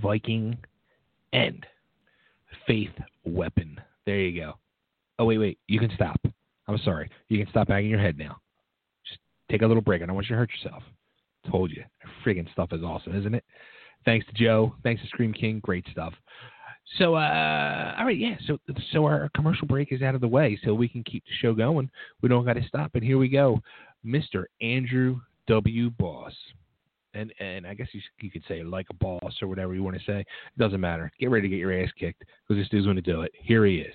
Viking 0.00 0.56
and 1.32 1.64
Faith 2.66 2.90
Weapon. 3.24 3.80
There 4.06 4.20
you 4.20 4.40
go. 4.40 4.54
Oh, 5.18 5.26
wait, 5.26 5.38
wait. 5.38 5.58
You 5.68 5.78
can 5.78 5.90
stop. 5.94 6.20
I'm 6.66 6.78
sorry. 6.78 7.10
You 7.28 7.38
can 7.38 7.50
stop 7.50 7.68
banging 7.68 7.90
your 7.90 8.00
head 8.00 8.16
now. 8.16 8.36
Just 9.06 9.20
take 9.50 9.62
a 9.62 9.66
little 9.66 9.82
break. 9.82 10.02
I 10.02 10.06
don't 10.06 10.14
want 10.14 10.28
you 10.28 10.34
to 10.36 10.38
hurt 10.38 10.50
yourself. 10.50 10.82
Told 11.50 11.70
you. 11.70 11.84
Friggin' 12.24 12.50
stuff 12.52 12.72
is 12.72 12.82
awesome, 12.82 13.16
isn't 13.16 13.34
it? 13.34 13.44
Thanks 14.04 14.26
to 14.26 14.32
Joe. 14.32 14.74
Thanks 14.82 15.02
to 15.02 15.08
Scream 15.08 15.32
King. 15.32 15.60
Great 15.60 15.86
stuff. 15.90 16.14
So, 16.98 17.14
uh, 17.14 17.94
all 17.98 18.06
right, 18.06 18.18
yeah. 18.18 18.36
So, 18.46 18.58
so 18.92 19.04
our 19.04 19.30
commercial 19.34 19.66
break 19.66 19.92
is 19.92 20.02
out 20.02 20.14
of 20.14 20.20
the 20.20 20.28
way, 20.28 20.58
so 20.64 20.74
we 20.74 20.88
can 20.88 21.04
keep 21.04 21.24
the 21.24 21.32
show 21.40 21.54
going. 21.54 21.90
We 22.20 22.28
don't 22.28 22.44
got 22.44 22.54
to 22.54 22.66
stop. 22.66 22.92
And 22.94 23.04
here 23.04 23.18
we 23.18 23.28
go, 23.28 23.60
Mr. 24.04 24.44
Andrew 24.60 25.20
W. 25.46 25.90
Boss, 25.90 26.32
and 27.14 27.32
and 27.40 27.66
I 27.66 27.74
guess 27.74 27.88
you 27.92 28.00
you 28.20 28.30
could 28.30 28.44
say 28.48 28.62
like 28.62 28.86
a 28.90 28.94
boss 28.94 29.34
or 29.42 29.48
whatever 29.48 29.74
you 29.74 29.82
want 29.82 29.96
to 29.96 30.04
say. 30.04 30.20
It 30.20 30.58
doesn't 30.58 30.80
matter. 30.80 31.10
Get 31.18 31.30
ready 31.30 31.48
to 31.48 31.48
get 31.48 31.58
your 31.58 31.72
ass 31.72 31.90
kicked 31.98 32.24
because 32.46 32.60
this 32.60 32.68
dude's 32.68 32.86
going 32.86 32.96
to 32.96 33.02
do 33.02 33.22
it. 33.22 33.32
Here 33.34 33.66
he 33.66 33.76
is, 33.76 33.94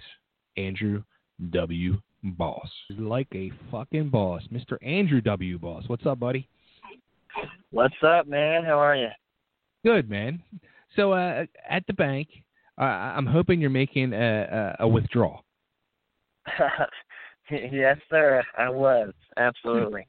Andrew 0.57 1.03
W. 1.51 1.99
Boss, 2.23 2.69
like 2.97 3.27
a 3.35 3.51
fucking 3.69 4.09
boss, 4.09 4.41
Mr. 4.51 4.77
Andrew 4.81 5.21
W. 5.21 5.59
Boss. 5.59 5.83
What's 5.87 6.05
up, 6.05 6.19
buddy? 6.19 6.49
What's 7.71 7.95
up, 8.01 8.27
man? 8.27 8.63
How 8.63 8.79
are 8.79 8.95
you? 8.95 9.09
Good, 9.83 10.09
man. 10.09 10.41
So 10.95 11.11
uh, 11.11 11.45
at 11.69 11.85
the 11.85 11.93
bank, 11.93 12.29
uh, 12.79 12.83
I'm 12.83 13.27
hoping 13.27 13.61
you're 13.61 13.69
making 13.69 14.13
a, 14.13 14.75
a, 14.79 14.85
a 14.85 14.87
withdrawal. 14.87 15.43
yes, 17.51 17.97
sir. 18.09 18.43
I 18.57 18.69
was 18.69 19.13
absolutely. 19.37 20.07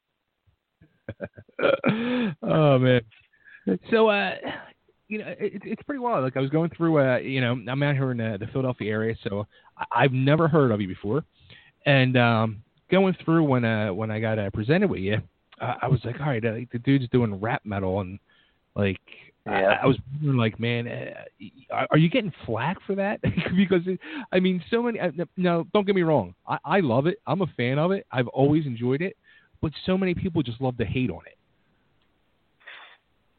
oh 2.43 2.79
man. 2.79 3.01
So 3.91 4.09
uh, 4.09 4.35
you 5.09 5.19
know, 5.19 5.27
it, 5.39 5.63
it's 5.65 5.83
pretty 5.83 6.01
wild. 6.01 6.25
Like 6.25 6.37
I 6.37 6.41
was 6.41 6.51
going 6.51 6.71
through, 6.77 7.01
uh, 7.01 7.19
you 7.19 7.41
know, 7.41 7.53
I'm 7.69 7.83
out 7.83 7.95
here 7.95 8.11
in 8.13 8.21
uh, 8.21 8.37
the 8.39 8.47
Philadelphia 8.49 8.91
area, 8.93 9.15
so 9.29 9.47
I- 9.79 10.05
I've 10.05 10.13
never 10.13 10.49
heard 10.49 10.71
of 10.71 10.81
you 10.81 10.89
before, 10.89 11.25
and 11.87 12.17
um, 12.17 12.63
going 12.91 13.17
through 13.25 13.45
when 13.45 13.65
uh 13.65 13.93
when 13.93 14.11
I 14.11 14.21
got 14.21 14.39
uh, 14.39 14.51
presented 14.51 14.91
with 14.91 15.01
you, 15.01 15.19
uh, 15.61 15.75
I 15.83 15.89
was 15.89 16.01
like, 16.05 16.21
all 16.21 16.27
right, 16.29 16.43
like, 16.43 16.71
the 16.73 16.79
dude's 16.81 17.09
doing 17.11 17.41
rap 17.41 17.63
metal, 17.65 18.01
and 18.01 18.19
like 18.75 19.01
I, 19.47 19.61
Yeah. 19.61 19.79
I 19.83 19.87
was 19.87 19.97
wondering, 20.15 20.39
like, 20.39 20.59
man, 20.61 20.89
uh, 20.89 21.25
are- 21.75 21.89
are 21.93 21.99
you 21.99 22.09
getting 22.11 22.33
flack 22.45 22.79
for 22.87 22.95
that? 22.97 23.21
because 23.57 23.83
it, 23.87 24.01
I 24.33 24.41
mean, 24.41 24.63
so 24.71 24.83
many. 24.83 24.99
Uh, 25.01 25.13
no, 25.37 25.67
don't 25.73 25.87
get 25.87 25.95
me 25.95 26.03
wrong. 26.03 26.35
I, 26.49 26.59
I 26.65 26.81
love 26.81 27.07
it. 27.07 27.19
I'm 27.27 27.43
a 27.43 27.47
fan 27.57 27.79
of 27.79 27.93
it. 27.93 28.07
I've 28.11 28.29
always 28.29 28.67
enjoyed 28.67 29.03
it, 29.03 29.17
but 29.61 29.73
so 29.85 29.97
many 29.97 30.15
people 30.15 30.43
just 30.43 30.61
love 30.61 30.77
to 30.79 30.85
hate 30.85 31.11
on 31.11 31.23
it. 31.27 31.37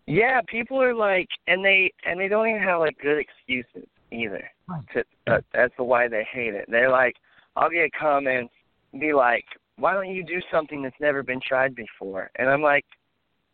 Yeah, 0.07 0.41
people 0.47 0.81
are 0.81 0.95
like, 0.95 1.27
and 1.47 1.63
they 1.63 1.91
and 2.05 2.19
they 2.19 2.29
don't 2.29 2.47
even 2.47 2.61
have 2.61 2.79
like 2.79 2.97
good 2.99 3.19
excuses 3.19 3.87
either. 4.11 4.49
To, 4.93 5.03
uh, 5.27 5.41
that's 5.53 5.73
the 5.77 5.83
why 5.83 6.07
they 6.07 6.25
hate 6.31 6.53
it. 6.53 6.65
They're 6.69 6.89
like, 6.89 7.15
I'll 7.55 7.69
get 7.69 7.91
comments, 7.93 8.53
be 8.99 9.13
like, 9.13 9.43
why 9.77 9.93
don't 9.93 10.09
you 10.09 10.23
do 10.23 10.39
something 10.51 10.81
that's 10.81 10.95
never 10.99 11.23
been 11.23 11.41
tried 11.45 11.75
before? 11.75 12.31
And 12.35 12.49
I'm 12.49 12.61
like, 12.61 12.85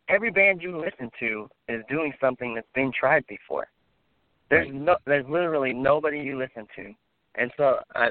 every 0.08 0.30
band 0.30 0.62
you 0.62 0.78
listen 0.78 1.10
to 1.20 1.48
is 1.68 1.82
doing 1.88 2.12
something 2.20 2.54
that's 2.54 2.66
been 2.74 2.92
tried 2.98 3.26
before. 3.26 3.66
There's 4.50 4.68
no, 4.72 4.96
there's 5.06 5.26
literally 5.28 5.72
nobody 5.72 6.20
you 6.20 6.38
listen 6.38 6.66
to, 6.76 6.92
and 7.34 7.50
so 7.56 7.78
I, 7.96 8.10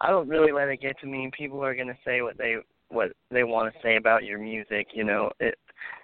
I 0.00 0.10
don't 0.10 0.28
really 0.28 0.52
let 0.52 0.68
it 0.68 0.80
get 0.80 0.98
to 1.00 1.06
me. 1.06 1.30
People 1.36 1.64
are 1.64 1.74
gonna 1.74 1.98
say 2.04 2.22
what 2.22 2.38
they 2.38 2.56
what 2.90 3.12
they 3.30 3.44
want 3.44 3.72
to 3.72 3.80
say 3.82 3.96
about 3.96 4.24
your 4.24 4.38
music. 4.38 4.88
You 4.94 5.04
know, 5.04 5.30
it, 5.40 5.56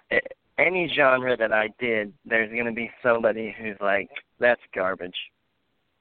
it 0.09 0.33
any 0.57 0.87
genre 0.95 1.37
that 1.37 1.53
I 1.53 1.69
did, 1.79 2.13
there's 2.25 2.55
gonna 2.55 2.73
be 2.73 2.91
somebody 3.03 3.55
who's 3.59 3.77
like, 3.79 4.09
that's 4.39 4.61
garbage. 4.73 5.15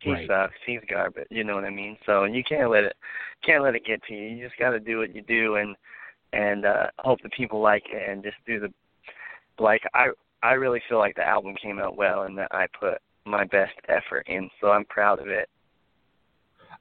He 0.01 0.11
Right. 0.11 0.27
sucks. 0.27 0.55
He's 0.67 0.81
garbage. 0.89 1.27
You 1.31 1.45
know 1.45 1.55
what 1.55 1.65
I 1.65 1.71
mean? 1.71 1.97
So 2.07 2.25
you 2.25 2.43
can't 2.45 2.71
let 2.71 2.85
it 2.85 2.97
can't 3.45 3.63
let 3.63 3.75
it 3.75 3.85
get 3.85 4.03
to 4.05 4.15
you. 4.15 4.29
You 4.29 4.47
just 4.47 4.59
got 4.59 4.71
to 4.71 4.81
do 4.81 4.99
what 4.99 5.15
you 5.15 5.23
do 5.23 5.57
and 5.57 5.77
and 6.33 6.65
uh 6.67 6.89
hope 6.99 7.21
that 7.23 7.33
people 7.33 7.61
like 7.61 7.85
it 7.91 8.09
and 8.09 8.23
just 8.23 8.37
do 8.47 8.61
the 8.61 8.73
like 9.59 9.83
I 9.95 10.09
I 10.43 10.53
really 10.53 10.83
feel 10.89 10.99
like 10.99 11.17
the 11.17 11.27
album 11.27 11.55
came 11.61 11.79
out 11.79 11.97
well 11.97 12.23
and 12.23 12.37
that 12.39 12.49
I 12.53 12.67
put 12.79 12.99
my 13.25 13.45
best 13.45 13.75
effort 13.89 14.27
in. 14.29 14.49
So 14.61 14.71
I'm 14.71 14.85
proud 14.85 15.19
of 15.19 15.29
it. 15.29 15.49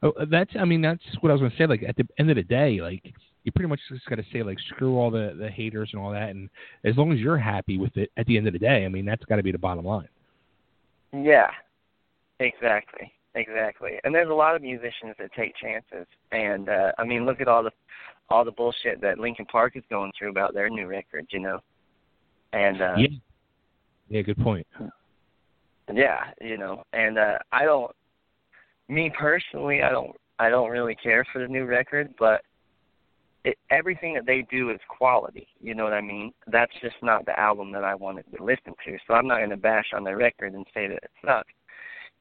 Oh, 0.03 0.14
that's. 0.30 0.51
I 0.60 0.66
mean, 0.66 0.82
that's 0.82 1.01
what 1.22 1.30
I 1.30 1.34
was 1.34 1.41
gonna 1.41 1.56
say. 1.58 1.66
Like 1.66 1.84
at 1.88 1.95
the 1.95 2.08
end 2.20 2.30
of 2.30 2.36
the 2.36 2.43
day, 2.43 2.82
like 2.82 3.14
you 3.45 3.51
pretty 3.51 3.69
much 3.69 3.79
just 3.87 4.05
got 4.07 4.15
to 4.15 4.25
say 4.33 4.41
like 4.41 4.57
screw 4.69 4.97
all 4.97 5.11
the 5.11 5.35
the 5.39 5.49
haters 5.49 5.91
and 5.93 6.01
all 6.01 6.11
that, 6.11 6.29
and 6.31 6.49
as 6.83 6.97
long 6.97 7.13
as 7.13 7.19
you're 7.19 7.37
happy 7.37 7.77
with 7.77 7.95
it 7.95 8.11
at 8.17 8.25
the 8.25 8.37
end 8.37 8.47
of 8.47 8.53
the 8.53 8.59
day, 8.59 8.85
I 8.85 8.89
mean, 8.89 9.05
that's 9.05 9.23
got 9.25 9.35
to 9.35 9.43
be 9.43 9.51
the 9.51 9.57
bottom 9.57 9.85
line. 9.85 10.09
Yeah, 11.13 11.51
exactly, 12.39 13.13
exactly. 13.35 13.99
And 14.03 14.13
there's 14.13 14.31
a 14.31 14.33
lot 14.33 14.55
of 14.55 14.63
musicians 14.63 15.15
that 15.19 15.31
take 15.37 15.53
chances. 15.55 16.07
And 16.31 16.67
uh, 16.67 16.91
I 16.97 17.05
mean, 17.05 17.25
look 17.25 17.39
at 17.39 17.47
all 17.47 17.63
the 17.63 17.71
all 18.29 18.43
the 18.43 18.51
bullshit 18.51 18.99
that 19.01 19.19
Linkin 19.19 19.45
Park 19.45 19.75
is 19.75 19.83
going 19.91 20.11
through 20.17 20.31
about 20.31 20.55
their 20.55 20.67
new 20.67 20.87
record, 20.87 21.27
you 21.29 21.39
know. 21.39 21.59
And 22.51 22.81
uh, 22.81 22.95
yeah. 22.97 23.07
Yeah. 24.09 24.21
Good 24.23 24.37
point. 24.39 24.65
yeah, 25.93 26.31
you 26.41 26.57
know. 26.57 26.83
And 26.93 27.19
uh, 27.19 27.37
I 27.51 27.65
don't, 27.65 27.91
me 28.87 29.11
personally, 29.17 29.83
I 29.83 29.89
don't, 29.89 30.15
I 30.39 30.49
don't 30.49 30.71
really 30.71 30.95
care 30.95 31.25
for 31.31 31.39
the 31.39 31.47
new 31.47 31.65
record, 31.65 32.13
but. 32.17 32.41
It, 33.45 33.57
everything 33.69 34.15
that 34.15 34.25
they 34.25 34.45
do 34.49 34.71
is 34.71 34.79
quality. 34.89 35.47
You 35.61 35.75
know 35.75 35.83
what 35.83 35.93
I 35.93 36.01
mean? 36.01 36.33
That's 36.47 36.71
just 36.81 36.95
not 37.01 37.25
the 37.25 37.39
album 37.39 37.71
that 37.73 37.83
I 37.83 37.93
wanted 37.95 38.25
to 38.35 38.43
listen 38.43 38.73
to. 38.85 38.97
So 39.07 39.13
I'm 39.13 39.27
not 39.27 39.37
going 39.37 39.51
to 39.51 39.57
bash 39.57 39.85
on 39.93 40.03
the 40.03 40.15
record 40.15 40.53
and 40.53 40.65
say 40.73 40.87
that 40.87 40.97
it 40.97 41.11
sucks. 41.23 41.53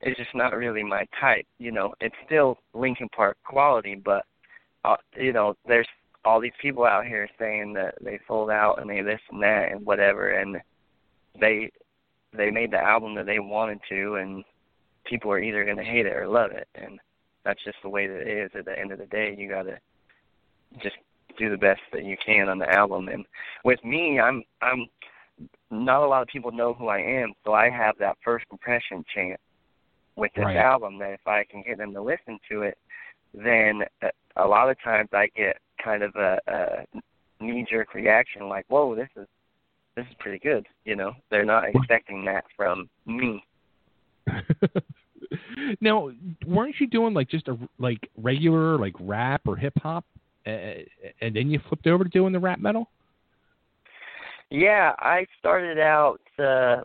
it's 0.03 0.19
just 0.19 0.35
not 0.35 0.55
really 0.55 0.83
my 0.83 1.07
type. 1.19 1.47
You 1.59 1.73
know, 1.73 1.95
it's 2.01 2.15
still 2.27 2.59
Linkin 2.75 3.09
Park 3.09 3.39
quality, 3.45 3.95
but 3.95 4.25
uh, 4.85 4.97
you 5.17 5.33
know, 5.33 5.55
there's 5.67 5.89
all 6.25 6.41
these 6.41 6.53
people 6.61 6.85
out 6.85 7.07
here 7.07 7.29
saying 7.39 7.73
that 7.75 7.95
they 8.03 8.19
sold 8.29 8.51
out 8.51 8.81
and 8.81 8.89
they 8.89 9.01
this 9.01 9.21
and 9.31 9.43
that 9.43 9.73
and 9.73 9.85
whatever, 9.85 10.31
and 10.31 10.59
they 11.41 11.71
they 12.37 12.51
made 12.51 12.71
the 12.71 12.79
album 12.79 13.15
that 13.15 13.27
they 13.27 13.39
wanted 13.39 13.79
to, 13.89 14.17
and 14.17 14.45
people 15.07 15.31
are 15.31 15.39
either 15.39 15.65
going 15.65 15.77
to 15.77 15.85
hate 15.85 16.07
it 16.07 16.17
or 16.17 16.29
love 16.29 16.51
it, 16.51 16.69
and 16.75 16.99
that's 17.45 17.63
just 17.65 17.79
the 17.83 17.89
way 17.89 18.07
that 18.07 18.21
it 18.21 18.29
is. 18.29 18.51
At 18.59 18.65
the 18.65 18.79
end 18.79 18.93
of 18.93 18.99
the 18.99 19.07
day, 19.07 19.35
you 19.39 19.49
got 19.49 19.63
to 19.63 19.79
just 20.83 20.97
do 21.39 21.51
the 21.51 21.57
best 21.57 21.81
that 21.93 22.05
you 22.05 22.17
can 22.25 22.49
on 22.49 22.59
the 22.59 22.71
album. 22.71 23.09
And 23.09 23.25
with 23.65 23.83
me, 23.85 24.21
I'm 24.21 24.43
I'm 24.63 24.87
not 25.71 26.03
a 26.03 26.07
lot 26.07 26.23
of 26.23 26.29
people 26.29 26.53
know 26.53 26.75
who 26.75 26.89
I 26.89 26.99
am, 26.99 27.33
so 27.45 27.53
I 27.53 27.71
have 27.71 27.97
that 27.99 28.17
first 28.25 28.47
impression 28.53 29.05
chance 29.15 29.41
with 30.17 30.33
this 30.35 30.45
Right. 30.45 30.57
album 30.57 30.99
that 30.99 31.13
if 31.13 31.27
I 31.27 31.45
can 31.45 31.63
get 31.63 31.79
them 31.79 31.93
to 31.95 32.03
listen 32.03 32.39
to 32.51 32.63
it, 32.63 32.79
then 33.33 33.83
uh, 34.03 34.09
a 34.37 34.47
lot 34.47 34.71
of 34.71 34.81
times 34.83 35.09
I 35.13 35.29
get 35.35 35.59
kind 35.83 36.03
of 36.03 36.15
a, 36.15 36.39
a 36.47 37.01
knee 37.41 37.67
jerk 37.69 37.95
reaction 37.95 38.49
like, 38.49 38.65
"Whoa, 38.69 38.95
this 38.95 39.09
is 39.17 39.27
this 39.97 40.07
is 40.07 40.15
pretty 40.21 40.39
good." 40.39 40.67
You 40.85 40.97
know, 40.97 41.13
they're 41.31 41.45
not 41.45 41.69
expecting 41.69 42.25
that 42.27 42.45
from 42.57 42.89
me. 43.07 43.45
now, 45.81 46.11
weren't 46.47 46.77
you 46.79 46.87
doing 46.87 47.15
like 47.15 47.29
just 47.29 47.49
a 47.49 47.59
like 47.79 48.09
regular 48.17 48.79
like 48.79 48.95
rap 49.01 49.43
or 49.47 49.57
hip 49.57 49.75
hop, 49.83 50.05
and 50.47 51.35
then 51.35 51.51
you 51.51 51.61
flipped 51.69 51.87
over 51.87 52.05
to 52.05 52.11
doing 52.11 52.33
the 52.33 52.39
rap 52.39 52.59
metal? 52.59 52.89
Yeah, 54.51 54.93
I 54.99 55.27
started 55.39 55.79
out 55.79 56.21
uh 56.39 56.83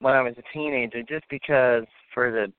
when 0.00 0.14
I 0.14 0.22
was 0.22 0.34
a 0.38 0.52
teenager 0.52 1.02
just 1.02 1.24
because 1.28 1.84
for 2.14 2.30
the 2.30 2.52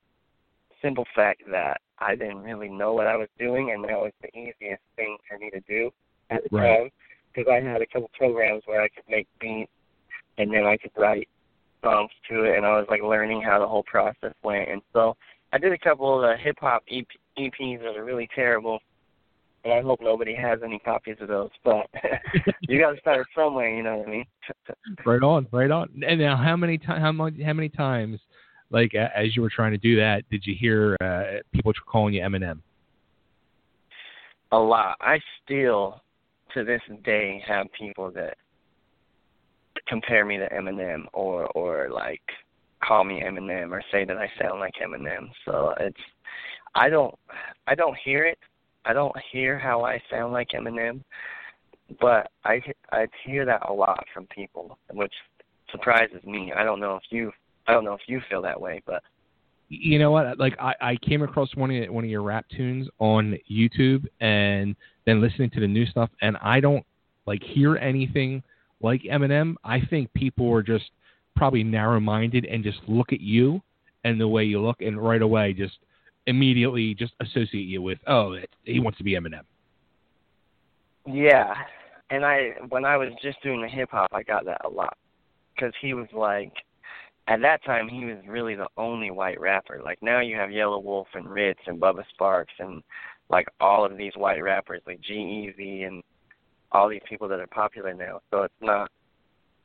simple 0.81 1.05
fact 1.15 1.43
that 1.51 1.79
I 1.99 2.15
didn't 2.15 2.39
really 2.39 2.69
know 2.69 2.93
what 2.93 3.07
I 3.07 3.15
was 3.15 3.29
doing 3.37 3.71
and 3.71 3.83
that 3.83 3.99
was 3.99 4.11
the 4.21 4.29
easiest 4.29 4.81
thing 4.95 5.17
for 5.27 5.37
me 5.37 5.49
to 5.51 5.59
do 5.61 5.91
at 6.29 6.43
the 6.43 6.49
Right. 6.57 6.79
time 6.79 6.89
because 7.33 7.49
I 7.51 7.61
had 7.61 7.81
a 7.81 7.85
couple 7.85 8.09
programs 8.17 8.63
where 8.65 8.81
I 8.81 8.89
could 8.89 9.03
make 9.09 9.27
beats 9.39 9.71
and 10.37 10.53
then 10.53 10.65
I 10.65 10.77
could 10.77 10.91
write 10.97 11.27
songs 11.83 12.11
to 12.29 12.43
it 12.43 12.57
and 12.57 12.65
I 12.65 12.77
was 12.77 12.87
like 12.89 13.01
learning 13.01 13.41
how 13.41 13.59
the 13.59 13.67
whole 13.67 13.83
process 13.83 14.33
went 14.43 14.69
and 14.69 14.81
so 14.93 15.15
I 15.51 15.57
did 15.57 15.71
a 15.73 15.77
couple 15.77 16.15
of 16.15 16.21
the 16.21 16.37
hip 16.41 16.57
hop 16.59 16.83
EP, 16.91 17.07
EPs 17.37 17.79
that 17.79 17.97
are 17.97 18.03
really 18.03 18.29
terrible 18.35 18.79
and 19.63 19.73
I 19.73 19.81
hope 19.81 19.99
nobody 20.01 20.35
has 20.35 20.59
any 20.63 20.79
copies 20.79 21.17
of 21.21 21.27
those 21.27 21.49
but 21.63 21.87
you 22.61 22.79
got 22.79 22.91
to 22.91 22.99
start 22.99 23.27
somewhere 23.35 23.75
you 23.75 23.83
know 23.83 23.97
what 23.97 24.07
I 24.07 24.11
mean 24.11 24.25
right 25.05 25.21
on, 25.21 25.47
right 25.51 25.71
on. 25.71 25.89
And 26.07 26.19
now, 26.19 26.35
how 26.35 26.55
many 26.55 26.77
times? 26.77 27.01
How 27.01 27.11
much? 27.11 27.33
How 27.43 27.53
many 27.53 27.69
times? 27.69 28.19
Like 28.71 28.93
as 28.93 29.35
you 29.35 29.41
were 29.41 29.49
trying 29.49 29.71
to 29.71 29.77
do 29.77 29.95
that, 29.97 30.23
did 30.29 30.45
you 30.45 30.55
hear 30.59 30.95
uh, 31.01 31.41
people 31.53 31.73
calling 31.87 32.13
you 32.13 32.21
Eminem? 32.21 32.59
a 34.51 34.57
lot. 34.57 34.97
I 34.99 35.19
still, 35.43 36.01
to 36.53 36.63
this 36.63 36.81
day, 37.03 37.43
have 37.47 37.67
people 37.77 38.11
that 38.11 38.35
compare 39.87 40.25
me 40.25 40.37
to 40.37 40.49
Eminem 40.49 41.03
or 41.13 41.45
or 41.55 41.89
like 41.89 42.21
call 42.83 43.03
me 43.03 43.21
Eminem 43.21 43.71
or 43.71 43.83
say 43.91 44.05
that 44.05 44.17
I 44.17 44.29
sound 44.41 44.59
like 44.59 44.73
Eminem. 44.83 45.29
So 45.45 45.73
it's 45.79 45.97
I 46.75 46.89
don't 46.89 47.15
I 47.67 47.75
don't 47.75 47.97
hear 48.03 48.25
it. 48.25 48.39
I 48.89 48.93
don't 48.93 49.15
hear 49.31 49.59
how 49.59 49.85
I 49.85 50.01
sound 50.09 50.33
like 50.33 50.47
Eminem, 50.55 51.03
but 52.01 52.31
I 52.43 52.59
I 52.91 53.05
hear 53.23 53.45
that 53.45 53.69
a 53.69 53.73
lot 53.73 54.03
from 54.11 54.25
people, 54.35 54.79
which 54.91 55.13
surprises 55.71 56.23
me. 56.23 56.51
I 56.57 56.63
don't 56.63 56.79
know 56.79 56.95
if 56.95 57.03
you 57.11 57.31
I 57.67 57.73
don't 57.73 57.85
know 57.85 57.93
if 57.93 58.01
you 58.07 58.19
feel 58.27 58.41
that 58.41 58.59
way, 58.59 58.81
but 58.87 59.03
You 59.69 59.99
know 59.99 60.09
what? 60.09 60.39
Like 60.39 60.55
I, 60.59 60.73
I 60.81 60.95
came 61.07 61.21
across 61.21 61.55
one 61.55 61.69
of 61.69 61.93
one 61.93 62.03
of 62.03 62.09
your 62.09 62.23
rap 62.23 62.47
tunes 62.49 62.87
on 62.97 63.37
YouTube, 63.49 64.07
and 64.19 64.75
then 65.05 65.21
listening 65.21 65.51
to 65.51 65.59
the 65.59 65.67
new 65.67 65.85
stuff, 65.85 66.09
and 66.23 66.35
I 66.41 66.59
don't 66.59 66.83
like 67.27 67.43
hear 67.43 67.77
anything 67.77 68.41
like 68.81 69.03
Eminem. 69.03 69.53
I 69.63 69.81
think 69.91 70.11
people 70.13 70.51
are 70.51 70.63
just 70.63 70.89
probably 71.35 71.63
narrow-minded 71.63 72.45
and 72.45 72.63
just 72.63 72.79
look 72.87 73.13
at 73.13 73.21
you 73.21 73.61
and 74.03 74.19
the 74.19 74.27
way 74.27 74.43
you 74.45 74.59
look, 74.59 74.81
and 74.81 74.99
right 74.99 75.21
away 75.21 75.53
just 75.53 75.77
immediately 76.27 76.93
just 76.93 77.13
associate 77.19 77.67
you 77.67 77.81
with, 77.81 77.99
oh, 78.07 78.37
he 78.63 78.79
wants 78.79 78.97
to 78.97 79.03
be 79.03 79.13
Eminem. 79.13 79.41
Yeah, 81.05 81.53
and 82.09 82.25
I 82.25 82.51
when 82.69 82.85
I 82.85 82.97
was 82.97 83.09
just 83.21 83.41
doing 83.41 83.61
the 83.61 83.67
hip 83.67 83.89
hop, 83.91 84.09
I 84.13 84.23
got 84.23 84.45
that 84.45 84.61
a 84.65 84.69
lot 84.69 84.97
because 85.55 85.73
he 85.81 85.93
was 85.93 86.07
like, 86.13 86.51
at 87.27 87.41
that 87.41 87.63
time 87.63 87.87
he 87.87 88.05
was 88.05 88.17
really 88.27 88.55
the 88.55 88.67
only 88.77 89.11
white 89.11 89.39
rapper. 89.39 89.81
Like 89.83 89.99
now 90.01 90.19
you 90.19 90.35
have 90.35 90.49
Yelawolf 90.49 91.05
and 91.13 91.25
Rittz 91.25 91.67
and 91.67 91.81
Bubba 91.81 92.03
Sparxxx 92.19 92.47
and 92.59 92.83
like 93.29 93.47
all 93.59 93.85
of 93.85 93.97
these 93.97 94.13
white 94.15 94.41
rappers 94.41 94.81
like 94.87 95.01
G-Eazy 95.01 95.85
and 95.87 96.03
all 96.71 96.89
these 96.89 97.01
people 97.07 97.27
that 97.27 97.39
are 97.39 97.47
popular 97.47 97.93
now. 97.93 98.21
So 98.31 98.43
it's 98.43 98.53
not 98.61 98.91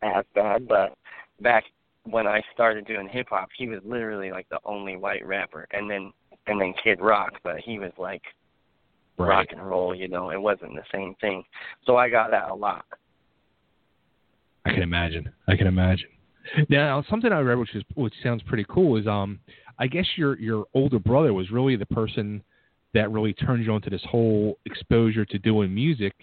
as 0.02 0.24
bad, 0.34 0.68
but 0.68 0.94
back 1.40 1.64
when 2.05 2.26
I 2.26 2.42
started 2.52 2.86
doing 2.86 3.09
hip 3.09 3.28
hop, 3.30 3.48
he 3.57 3.68
was 3.68 3.80
literally 3.84 4.30
like 4.30 4.48
the 4.50 4.61
only 4.64 4.96
white 4.96 5.26
rapper, 5.26 5.66
and 5.72 5.90
then 5.90 6.12
and 6.47 6.61
then 6.61 6.74
Kid 6.82 7.01
Rock, 7.01 7.32
but 7.42 7.59
he 7.59 7.78
was 7.78 7.92
like 7.99 8.22
rock 9.18 9.47
and 9.51 9.64
roll, 9.64 9.95
you 9.95 10.09
know, 10.09 10.30
it 10.30 10.40
wasn't 10.40 10.74
the 10.74 10.82
same 10.92 11.14
thing. 11.20 11.45
So 11.86 11.97
I 11.97 12.09
got 12.09 12.30
that 12.30 12.51
a 12.51 12.55
lot. 12.55 12.84
I 14.64 14.72
can 14.72 14.82
imagine. 14.82 15.30
I 15.47 15.57
can 15.57 15.66
imagine. 15.66 16.09
Now, 16.68 17.05
something 17.09 17.32
I 17.32 17.40
read, 17.40 17.59
which 17.59 17.74
is 17.74 17.82
which 17.95 18.14
sounds 18.22 18.42
pretty 18.42 18.66
cool, 18.68 18.97
is 18.97 19.07
um, 19.07 19.40
I 19.78 19.86
guess 19.86 20.07
your 20.16 20.38
your 20.38 20.66
older 20.74 20.99
brother 20.99 21.32
was 21.32 21.51
really 21.51 21.76
the 21.76 21.86
person 21.86 22.42
that 22.92 23.11
really 23.11 23.32
turned 23.32 23.64
you 23.64 23.72
on 23.72 23.82
to 23.82 23.90
this 23.90 24.03
whole 24.09 24.59
exposure 24.66 25.24
to 25.24 25.38
doing 25.38 25.74
music, 25.74 26.14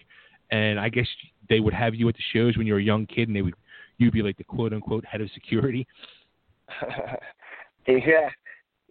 and 0.52 0.80
I 0.80 0.90
guess 0.90 1.08
they 1.50 1.60
would 1.60 1.74
have 1.74 1.96
you 1.96 2.08
at 2.08 2.16
the 2.16 2.24
shows 2.34 2.58
when 2.58 2.68
you 2.68 2.74
were 2.74 2.80
a 2.80 2.84
young 2.84 3.06
kid, 3.08 3.28
and 3.28 3.36
they 3.36 3.42
would 3.42 3.56
you'd 3.98 4.14
be 4.14 4.22
like 4.22 4.38
the 4.38 4.44
quote 4.44 4.74
unquote 4.74 5.06
head 5.06 5.22
of 5.22 5.30
security. 5.34 5.88
yeah, 7.88 8.30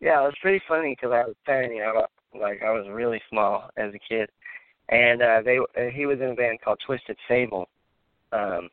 yeah, 0.00 0.20
it 0.22 0.24
was 0.24 0.34
pretty 0.40 0.62
funny 0.66 0.96
because 0.98 1.12
I 1.12 1.26
was 1.26 1.36
tiny. 1.46 1.80
I 1.80 1.92
was, 1.92 2.08
like 2.38 2.62
I 2.62 2.70
was 2.70 2.86
really 2.90 3.20
small 3.28 3.70
as 3.76 3.92
a 3.94 3.98
kid, 3.98 4.30
and 4.88 5.22
uh, 5.22 5.42
they 5.44 5.58
uh, 5.58 5.90
he 5.92 6.06
was 6.06 6.20
in 6.20 6.30
a 6.30 6.34
band 6.34 6.60
called 6.64 6.80
Twisted 6.84 7.16
Fable, 7.28 7.68
um, 8.32 8.68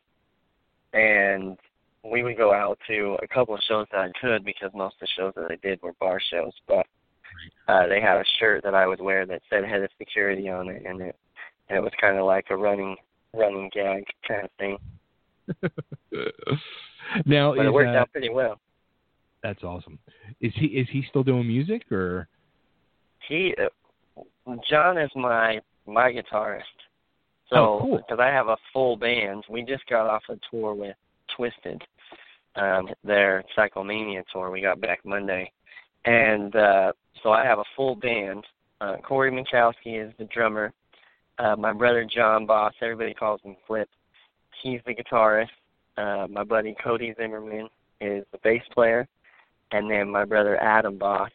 and 0.92 1.58
we 2.04 2.22
would 2.22 2.36
go 2.36 2.52
out 2.54 2.78
to 2.88 3.16
a 3.22 3.28
couple 3.28 3.54
of 3.54 3.60
shows 3.68 3.86
that 3.92 4.00
I 4.00 4.10
could 4.20 4.44
because 4.44 4.70
most 4.74 4.94
of 4.94 5.00
the 5.00 5.08
shows 5.16 5.32
that 5.36 5.50
I 5.50 5.56
did 5.66 5.82
were 5.82 5.92
bar 6.00 6.20
shows, 6.30 6.52
but 6.66 6.86
uh, 7.68 7.86
they 7.86 8.00
had 8.00 8.16
a 8.16 8.24
shirt 8.38 8.62
that 8.64 8.74
I 8.74 8.86
would 8.86 9.00
wear 9.00 9.26
that 9.26 9.42
said 9.50 9.64
head 9.64 9.82
of 9.82 9.90
security 9.98 10.48
on 10.48 10.68
it, 10.68 10.82
and 10.86 11.00
it 11.00 11.16
and 11.68 11.78
it 11.78 11.82
was 11.82 11.92
kind 12.00 12.16
of 12.16 12.24
like 12.24 12.46
a 12.50 12.56
running 12.56 12.96
running 13.34 13.70
gag 13.74 14.04
kind 14.26 14.44
of 14.44 14.50
thing. 14.58 14.78
now, 17.26 17.54
but 17.54 17.62
is, 17.62 17.66
it 17.66 17.72
worked 17.72 17.94
uh, 17.94 18.00
out 18.00 18.12
pretty 18.12 18.30
well. 18.30 18.58
That's 19.42 19.62
awesome. 19.62 19.98
Is 20.40 20.52
he 20.56 20.66
is 20.66 20.88
he 20.90 21.04
still 21.08 21.22
doing 21.22 21.46
music 21.46 21.90
or? 21.92 22.28
He, 23.28 23.54
uh, 23.62 24.54
John 24.68 24.98
is 24.98 25.10
my 25.14 25.60
my 25.86 26.10
guitarist. 26.12 26.62
So, 27.50 27.56
Oh, 27.56 27.78
cool. 27.80 27.96
because 27.98 28.18
I 28.20 28.28
have 28.28 28.48
a 28.48 28.56
full 28.72 28.96
band, 28.96 29.44
we 29.48 29.62
just 29.62 29.86
got 29.86 30.06
off 30.06 30.22
a 30.28 30.36
tour 30.50 30.74
with 30.74 30.94
Twiztid, 31.38 31.80
um, 32.56 32.88
their 33.04 33.42
Psychomania 33.56 34.22
tour. 34.32 34.50
We 34.50 34.60
got 34.60 34.80
back 34.82 35.00
Monday, 35.04 35.50
and 36.04 36.54
uh, 36.54 36.92
so 37.22 37.30
I 37.30 37.44
have 37.44 37.58
a 37.58 37.64
full 37.74 37.96
band. 37.96 38.44
Uh, 38.80 38.96
Corey 38.98 39.30
Minkowski 39.30 40.06
is 40.06 40.12
the 40.18 40.24
drummer. 40.26 40.72
Uh, 41.38 41.56
my 41.56 41.72
brother 41.72 42.04
John 42.12 42.44
Boss, 42.46 42.74
everybody 42.82 43.14
calls 43.14 43.40
him 43.42 43.56
Flip. 43.66 43.88
He's 44.62 44.80
the 44.86 44.94
guitarist. 44.94 45.48
Uh, 45.96 46.26
my 46.28 46.44
buddy 46.44 46.76
Cody 46.82 47.14
Zimmerman 47.18 47.68
is 48.00 48.24
the 48.32 48.38
bass 48.44 48.62
player, 48.74 49.08
and 49.72 49.90
then 49.90 50.10
my 50.10 50.24
brother 50.24 50.60
Adam 50.62 50.98
Boss 50.98 51.30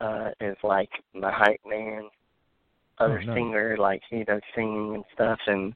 uh, 0.00 0.30
is 0.40 0.56
like 0.62 0.90
my 1.14 1.32
hype 1.32 1.60
man, 1.66 2.08
other 2.98 3.22
Oh, 3.28 3.34
singer. 3.34 3.76
Like 3.78 4.02
he 4.10 4.24
does 4.24 4.42
singing 4.54 4.94
and 4.94 5.04
stuff, 5.14 5.38
and 5.46 5.74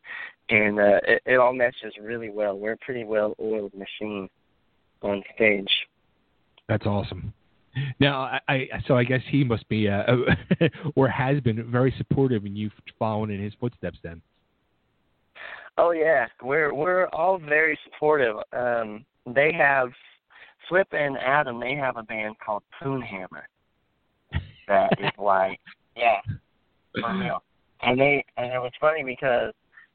and 0.48 0.78
uh, 0.78 1.00
it, 1.06 1.22
it 1.26 1.36
all 1.36 1.52
meshes 1.52 1.94
really 2.00 2.30
well. 2.30 2.58
We're 2.58 2.72
a 2.72 2.78
pretty 2.78 3.04
well 3.04 3.34
oiled 3.40 3.72
machine 3.74 4.28
on 5.02 5.22
stage. 5.34 5.70
That's 6.68 6.86
awesome. 6.86 7.32
Now, 8.00 8.22
I, 8.22 8.40
I 8.48 8.68
so 8.86 8.96
I 8.96 9.04
guess 9.04 9.22
he 9.30 9.44
must 9.44 9.68
be 9.68 9.88
uh, 9.88 10.04
or 10.94 11.08
has 11.08 11.40
been 11.40 11.70
very 11.70 11.94
supportive 11.96 12.44
in 12.44 12.54
you 12.54 12.70
following 12.98 13.30
in 13.30 13.42
his 13.42 13.54
footsteps. 13.58 13.98
Then. 14.02 14.20
Oh 15.78 15.92
yeah, 15.92 16.26
we're 16.42 16.74
we're 16.74 17.06
all 17.08 17.38
very 17.38 17.78
supportive. 17.84 18.36
Um, 18.52 19.04
they 19.26 19.52
have 19.52 19.88
Flip 20.68 20.88
and 20.92 21.16
Adam. 21.18 21.60
They 21.60 21.74
have 21.74 21.96
a 21.96 22.02
band 22.02 22.36
called 22.44 22.62
Poonhammer. 22.80 23.44
That 24.68 24.92
is 24.98 25.10
like 25.18 25.60
yeah, 25.96 26.20
for 27.00 27.18
real. 27.18 27.42
And 27.82 27.98
they 27.98 28.24
and 28.36 28.52
it 28.52 28.58
was 28.58 28.72
funny 28.80 29.02
because 29.04 29.52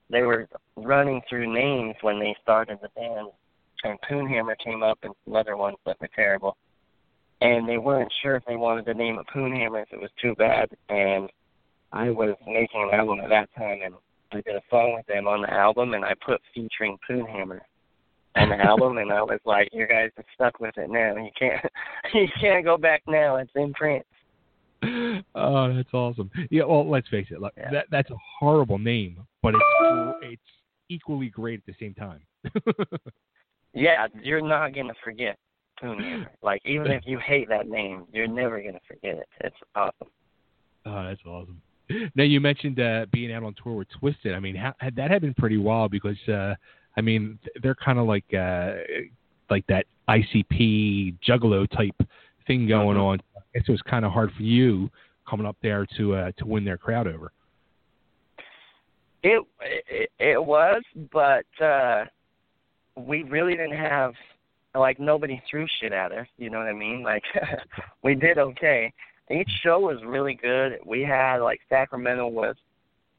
they 0.09 0.21
were 0.21 0.47
running 0.75 1.21
through 1.29 1.53
names 1.53 1.95
when 2.01 2.19
they 2.19 2.35
started 2.41 2.79
the 2.81 2.89
band, 2.95 3.29
and 3.83 3.99
Poonhammer 4.09 4.55
came 4.63 4.83
up 4.83 4.99
and 5.03 5.13
some 5.25 5.35
other 5.35 5.57
ones 5.57 5.77
that 5.85 5.99
were 5.99 6.09
terrible. 6.15 6.57
And 7.39 7.69
they 7.69 7.77
weren't 7.77 8.11
sure 8.23 8.35
if 8.35 8.43
they 8.45 8.55
wanted 8.55 8.85
to 8.85 8.93
name 8.93 9.19
it 9.19 9.27
Poonhammer 9.33 9.83
if 9.83 9.93
it 9.93 10.01
was 10.01 10.09
too 10.21 10.33
bad. 10.35 10.69
And 10.89 11.29
I 11.91 12.09
was 12.09 12.35
making 12.45 12.89
an 12.91 12.99
album 12.99 13.19
at 13.19 13.29
that 13.29 13.49
time, 13.55 13.79
and 13.83 13.95
I 14.31 14.37
did 14.37 14.55
a 14.55 14.61
song 14.69 14.93
with 14.95 15.05
them 15.05 15.27
on 15.27 15.41
the 15.43 15.53
album, 15.53 15.93
and 15.93 16.03
I 16.03 16.13
put 16.25 16.41
featuring 16.53 16.97
Poonhammer 17.09 17.59
the 18.45 18.59
album, 18.63 18.97
and 18.97 19.11
I 19.11 19.21
was 19.21 19.39
like, 19.45 19.69
"You 19.71 19.87
guys 19.87 20.11
are 20.17 20.25
stuck 20.33 20.59
with 20.59 20.77
it 20.77 20.89
now. 20.89 21.15
You 21.15 21.29
can't, 21.37 21.65
you 22.13 22.27
can't 22.39 22.63
go 22.63 22.77
back 22.77 23.03
now. 23.07 23.37
It's 23.37 23.51
in 23.55 23.73
print." 23.73 24.05
Oh, 25.35 25.73
that's 25.75 25.93
awesome. 25.93 26.29
Yeah, 26.51 26.63
well, 26.65 26.87
let's 26.89 27.07
face 27.09 27.27
it. 27.31 27.41
Look, 27.41 27.53
that 27.55 27.85
that's 27.89 28.09
a 28.11 28.17
horrible 28.39 28.77
name, 28.77 29.25
but 29.41 29.55
it's 29.55 30.17
it's 30.21 30.41
equally 30.89 31.29
great 31.29 31.59
at 31.59 31.65
the 31.65 31.75
same 31.79 31.93
time. 31.93 32.21
Yeah, 33.77 34.07
you're 34.23 34.41
not 34.41 34.73
gonna 34.73 34.95
forget 35.03 35.37
Poonhammer. 35.81 36.27
Like 36.41 36.61
even 36.65 36.91
if 36.91 37.03
you 37.05 37.19
hate 37.19 37.47
that 37.49 37.67
name, 37.67 38.05
you're 38.11 38.27
never 38.27 38.59
gonna 38.61 38.79
forget 38.87 39.17
it. 39.17 39.27
It's 39.41 39.55
awesome. 39.75 40.07
Oh, 40.85 41.03
that's 41.03 41.21
awesome. 41.25 41.61
Now 42.15 42.23
you 42.23 42.41
mentioned 42.41 42.79
uh, 42.79 43.05
being 43.13 43.31
out 43.31 43.43
on 43.43 43.55
tour 43.61 43.75
with 43.75 43.87
Twiztid. 44.01 44.35
I 44.35 44.39
mean, 44.39 44.55
how, 44.55 44.73
that 44.95 45.11
had 45.11 45.21
been 45.21 45.35
pretty 45.35 45.57
wild 45.57 45.91
because 45.91 46.17
uh, 46.27 46.55
I 46.97 47.01
mean 47.01 47.39
they're 47.61 47.75
kind 47.75 47.99
of 47.99 48.07
like 48.07 48.25
uh, 48.33 48.73
like 49.49 49.65
that 49.67 49.85
ICP 50.09 51.15
Juggalo 51.27 51.69
type 51.69 51.95
thing 52.47 52.67
going 52.67 52.97
on. 52.97 53.19
I 53.35 53.41
guess 53.53 53.63
it 53.67 53.71
was 53.71 53.81
kind 53.81 54.05
of 54.05 54.11
hard 54.11 54.31
for 54.35 54.43
you 54.43 54.89
coming 55.29 55.45
up 55.45 55.57
there 55.61 55.85
to 55.97 56.15
uh, 56.15 56.31
to 56.37 56.45
win 56.45 56.65
their 56.65 56.77
crowd 56.77 57.07
over. 57.07 57.31
It 59.23 59.43
it, 59.89 60.09
it 60.19 60.43
was, 60.43 60.81
but 61.11 61.45
uh 61.63 62.05
we 62.95 63.23
really 63.23 63.53
didn't 63.53 63.77
have 63.77 64.13
like 64.73 64.99
nobody 64.99 65.41
threw 65.49 65.65
shit 65.79 65.93
at 65.93 66.11
us. 66.11 66.27
You 66.37 66.49
know 66.49 66.59
what 66.59 66.67
I 66.67 66.73
mean? 66.73 67.03
Like 67.03 67.23
we 68.03 68.15
did 68.15 68.37
okay. 68.37 68.93
Each 69.29 69.49
show 69.61 69.79
was 69.79 69.97
really 70.05 70.35
good. 70.35 70.79
We 70.85 71.01
had 71.01 71.37
like 71.37 71.59
Sacramento 71.69 72.27
was 72.27 72.55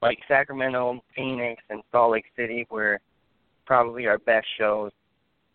like 0.00 0.18
Sacramento, 0.28 1.02
Phoenix, 1.14 1.62
and 1.70 1.82
Salt 1.92 2.12
Lake 2.12 2.24
City 2.36 2.66
were 2.70 3.00
probably 3.68 4.06
our 4.06 4.16
best 4.16 4.46
shows 4.56 4.90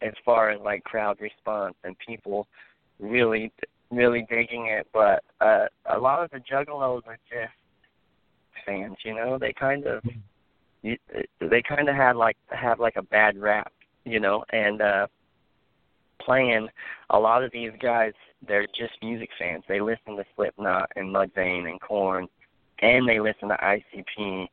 as 0.04 0.14
far 0.24 0.52
as 0.52 0.62
like 0.62 0.84
crowd 0.84 1.18
response 1.20 1.74
and 1.84 1.98
people 1.98 2.48
really 3.00 3.52
really 3.90 4.26
digging 4.30 4.68
it. 4.68 4.88
But 4.94 5.24
uh 5.42 5.66
a 5.92 5.98
lot 5.98 6.24
of 6.24 6.30
the 6.30 6.38
juggalos 6.38 7.02
are 7.08 7.18
just 7.28 7.54
fans, 8.66 8.98
you 9.04 9.16
know. 9.16 9.40
They 9.40 9.52
kind 9.52 9.88
of 9.88 10.04
they 10.84 11.64
kind 11.68 11.90
of 11.90 11.96
had 11.96 12.16
like 12.16 12.38
have 12.50 12.80
like 12.80 12.98
a 12.98 13.02
bad 13.02 13.36
rap, 13.36 13.74
you 14.06 14.20
know, 14.20 14.46
and 14.52 14.80
uh 14.80 15.08
playing 16.22 16.70
a 17.10 17.20
lot 17.20 17.44
of 17.44 17.52
these 17.52 17.72
guys 17.82 18.14
they're 18.48 18.68
just 18.78 18.94
music 19.02 19.30
fans. 19.40 19.64
They 19.68 19.82
listen 19.82 20.18
to 20.18 20.26
Slipknot 20.36 20.92
and 20.96 21.14
Mudvayne 21.14 21.68
and 21.68 21.82
Korn 21.82 22.28
and 22.80 23.10
they 23.10 23.20
listen 23.20 23.50
to 23.50 23.56
ICP 23.56 24.48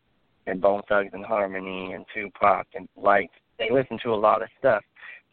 and 0.46 0.60
Bone 0.62 0.82
Thugs 0.88 1.10
and 1.12 1.26
Harmony 1.26 1.92
and 1.92 2.06
Tupac 2.14 2.66
and 2.74 2.88
like 2.96 3.30
they 3.60 3.70
listen 3.70 3.98
to 4.02 4.12
a 4.12 4.16
lot 4.16 4.42
of 4.42 4.48
stuff. 4.58 4.82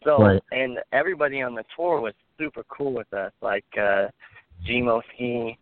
So 0.04 0.22
Right. 0.22 0.42
and 0.52 0.78
everybody 0.92 1.42
on 1.42 1.56
the 1.56 1.64
tour 1.74 2.00
was 2.00 2.14
super 2.38 2.62
cool 2.68 2.92
with 2.92 3.12
us. 3.12 3.32
Like 3.42 3.64
uh 3.76 4.08
G-Mo 4.64 5.02
Skee 5.14 5.58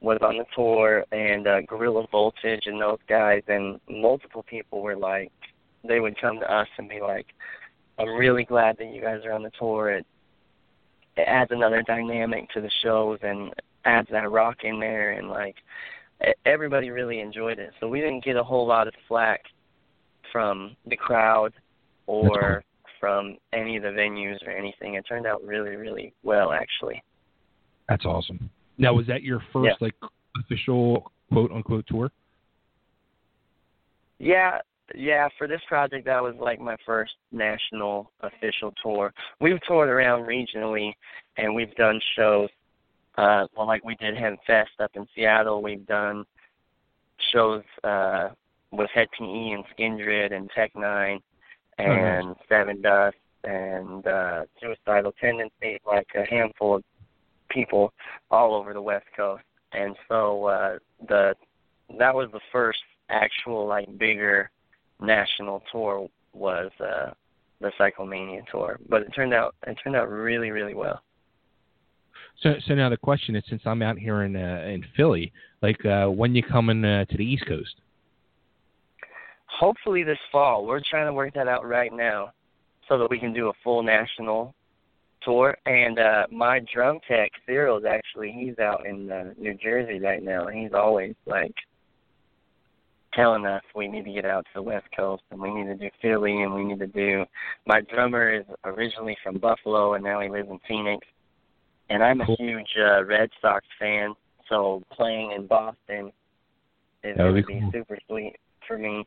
was 0.00 0.18
on 0.22 0.38
the 0.38 0.44
tour 0.54 1.04
and 1.10 1.48
uh 1.48 1.62
Gorilla 1.62 2.06
Voltage 2.12 2.66
and 2.66 2.80
those 2.80 2.98
guys 3.08 3.42
and 3.48 3.80
multiple 3.88 4.44
people 4.44 4.82
were 4.82 4.96
like 4.96 5.32
they 5.82 5.98
would 5.98 6.20
come 6.20 6.38
to 6.38 6.52
us 6.52 6.68
and 6.76 6.88
be 6.88 7.00
like, 7.00 7.26
I'm 7.98 8.10
really 8.10 8.44
glad 8.44 8.76
that 8.78 8.92
you 8.92 9.00
guys 9.00 9.24
are 9.24 9.32
on 9.32 9.42
the 9.42 9.50
tour. 9.58 9.90
It 9.90 10.06
it 11.16 11.22
adds 11.26 11.50
another 11.50 11.82
dynamic 11.82 12.48
to 12.50 12.60
the 12.60 12.70
shows 12.82 13.18
and 13.22 13.52
adds 13.84 14.08
that 14.12 14.30
rock 14.30 14.58
in 14.62 14.78
there 14.78 15.12
and 15.12 15.28
like 15.28 15.56
everybody 16.44 16.90
really 16.90 17.20
enjoyed 17.20 17.58
it. 17.58 17.72
So 17.80 17.88
we 17.88 18.00
didn't 18.00 18.24
get 18.24 18.36
a 18.36 18.44
whole 18.44 18.66
lot 18.66 18.86
of 18.86 18.94
flack 19.08 19.40
from 20.30 20.76
the 20.86 20.96
crowd 20.96 21.52
or 22.10 22.64
from 22.98 23.36
any 23.52 23.76
of 23.76 23.82
the 23.82 23.88
venues 23.88 24.36
or 24.46 24.50
anything. 24.50 24.94
It 24.94 25.04
turned 25.08 25.26
out 25.26 25.42
really, 25.44 25.76
really 25.76 26.12
well 26.22 26.52
actually. 26.52 27.02
That's 27.88 28.04
awesome. 28.04 28.50
Now, 28.78 28.94
was 28.94 29.06
that 29.06 29.22
your 29.22 29.40
first 29.52 29.76
Yeah. 29.80 29.86
like 29.86 29.94
official 30.36 31.10
quote 31.32 31.50
unquote 31.52 31.86
tour? 31.86 32.10
Yeah, 34.18 34.58
yeah, 34.94 35.28
for 35.38 35.46
this 35.46 35.62
project 35.68 36.04
that 36.06 36.22
was 36.22 36.34
like 36.36 36.60
my 36.60 36.76
first 36.84 37.14
national 37.32 38.10
official 38.20 38.74
tour. 38.82 39.14
We've 39.40 39.60
toured 39.66 39.88
around 39.88 40.24
regionally 40.24 40.92
and 41.36 41.54
we've 41.54 41.74
done 41.76 42.00
shows 42.16 42.50
uh 43.18 43.46
well 43.56 43.66
like 43.66 43.84
we 43.84 43.94
did 43.96 44.16
Hem 44.16 44.36
Fest 44.46 44.72
up 44.80 44.90
in 44.94 45.06
Seattle. 45.14 45.62
We've 45.62 45.86
done 45.86 46.24
shows 47.32 47.62
uh 47.84 48.30
with 48.72 48.90
Hed 48.90 49.08
PE 49.18 49.50
and 49.50 49.64
Skindred 49.74 50.32
and 50.32 50.50
Tech 50.50 50.72
N9ne 50.74 51.20
and 51.84 52.36
Sevendust 52.50 53.12
and 53.44 54.06
uh 54.06 54.44
Suicidal 54.60 55.12
Tendencies, 55.20 55.80
like 55.86 56.06
a 56.14 56.24
handful 56.28 56.76
of 56.76 56.84
people 57.48 57.92
all 58.30 58.54
over 58.54 58.72
the 58.72 58.82
West 58.82 59.06
Coast. 59.16 59.44
And 59.72 59.96
so 60.08 60.46
uh 60.46 60.78
the 61.08 61.34
that 61.98 62.14
was 62.14 62.28
the 62.32 62.40
first 62.52 62.80
actual 63.08 63.66
like 63.66 63.98
bigger 63.98 64.50
national 65.00 65.62
tour 65.72 66.08
was 66.32 66.70
uh 66.80 67.10
the 67.60 67.70
Psychomania 67.78 68.46
tour. 68.50 68.78
But 68.88 69.02
it 69.02 69.10
turned 69.14 69.34
out 69.34 69.54
it 69.66 69.76
turned 69.82 69.96
out 69.96 70.10
really, 70.10 70.50
really 70.50 70.74
well. 70.74 71.02
So, 72.42 72.54
so 72.66 72.74
now 72.74 72.88
the 72.88 72.96
question 72.96 73.36
is, 73.36 73.44
since 73.48 73.62
I'm 73.66 73.82
out 73.82 73.98
here 73.98 74.22
in 74.22 74.34
uh, 74.34 74.64
in 74.66 74.84
Philly, 74.96 75.32
like 75.62 75.84
uh, 75.84 76.06
when 76.06 76.34
you 76.34 76.42
coming 76.42 76.84
uh, 76.84 77.04
to 77.04 77.16
the 77.16 77.24
East 77.24 77.44
Coast? 77.46 77.74
Hopefully 79.60 80.02
this 80.02 80.18
fall. 80.32 80.66
We're 80.66 80.80
trying 80.80 81.06
to 81.06 81.12
work 81.12 81.34
that 81.34 81.46
out 81.46 81.68
right 81.68 81.92
now, 81.92 82.32
so 82.88 82.98
that 82.98 83.10
we 83.10 83.18
can 83.18 83.34
do 83.34 83.48
a 83.48 83.52
full 83.62 83.82
national 83.82 84.54
tour. 85.22 85.56
And 85.66 85.98
uh 85.98 86.26
my 86.32 86.60
drum 86.72 86.98
tech 87.06 87.30
Cyril's 87.46 87.84
actually 87.84 88.32
he's 88.32 88.58
out 88.58 88.86
in 88.86 89.12
uh, 89.12 89.34
New 89.38 89.54
Jersey 89.54 90.00
right 90.00 90.22
now, 90.22 90.46
and 90.46 90.58
he's 90.58 90.72
always 90.72 91.14
like 91.26 91.54
telling 93.12 93.44
us 93.44 93.62
we 93.74 93.86
need 93.86 94.04
to 94.04 94.12
get 94.12 94.24
out 94.24 94.44
to 94.46 94.50
the 94.54 94.62
West 94.62 94.86
Coast 94.96 95.22
and 95.30 95.40
we 95.40 95.52
need 95.52 95.66
to 95.66 95.74
do 95.74 95.90
Philly 96.00 96.42
and 96.42 96.54
we 96.54 96.64
need 96.64 96.78
to 96.78 96.86
do. 96.86 97.24
My 97.66 97.80
drummer 97.80 98.32
is 98.32 98.44
originally 98.64 99.16
from 99.22 99.38
Buffalo 99.38 99.94
and 99.94 100.04
now 100.04 100.20
he 100.20 100.28
lives 100.28 100.48
in 100.48 100.60
Phoenix. 100.66 101.06
And 101.88 102.04
I'm 102.04 102.20
a 102.20 102.36
huge 102.38 102.68
uh, 102.78 103.04
Red 103.04 103.30
Sox 103.42 103.66
fan, 103.80 104.14
so 104.48 104.80
playing 104.92 105.32
in 105.32 105.48
Boston 105.48 106.12
is 107.02 107.16
going 107.16 107.34
be 107.34 107.42
to 107.42 107.46
be 107.48 107.60
cool. 107.60 107.70
super 107.72 107.98
sweet 108.06 108.36
for 108.70 108.78
me. 108.78 109.04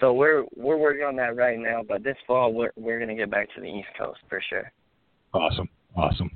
So 0.00 0.12
we're 0.12 0.44
we're 0.56 0.78
working 0.78 1.04
on 1.04 1.16
that 1.16 1.36
right 1.36 1.58
now, 1.58 1.82
but 1.86 2.02
this 2.02 2.16
fall 2.26 2.52
we're 2.52 2.72
we're 2.76 2.98
going 2.98 3.08
to 3.08 3.14
get 3.14 3.30
back 3.30 3.48
to 3.54 3.60
the 3.60 3.66
East 3.66 3.88
Coast 3.98 4.20
for 4.28 4.42
sure. 4.48 4.72
Awesome, 5.32 5.68
awesome. 5.96 6.30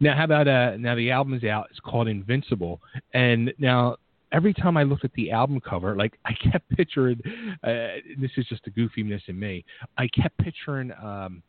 Now, 0.00 0.16
how 0.16 0.24
about 0.24 0.46
uh? 0.46 0.76
Now 0.76 0.94
the 0.94 1.10
album's 1.10 1.44
out. 1.44 1.66
It's 1.70 1.80
called 1.80 2.06
Invincible, 2.06 2.80
and 3.14 3.52
now 3.58 3.96
every 4.32 4.54
time 4.54 4.76
I 4.76 4.82
looked 4.82 5.04
at 5.04 5.12
the 5.14 5.30
album 5.30 5.60
cover, 5.60 5.96
like 5.96 6.18
I 6.24 6.32
kept 6.32 6.68
picturing. 6.76 7.20
Uh, 7.64 7.98
this 8.20 8.30
is 8.36 8.46
just 8.46 8.64
the 8.64 8.70
goofiness 8.70 9.22
in 9.26 9.38
me. 9.38 9.64
I 9.98 10.06
kept 10.08 10.36
picturing 10.38 10.92
um, 11.02 11.42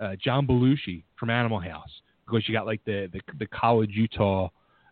uh, 0.00 0.16
John 0.22 0.46
Belushi 0.46 1.02
from 1.18 1.30
Animal 1.30 1.60
House 1.60 1.90
because 2.26 2.48
you 2.48 2.54
got 2.54 2.66
like 2.66 2.84
the 2.84 3.08
the, 3.12 3.20
the 3.38 3.46
college 3.46 3.90
Utah 3.92 4.48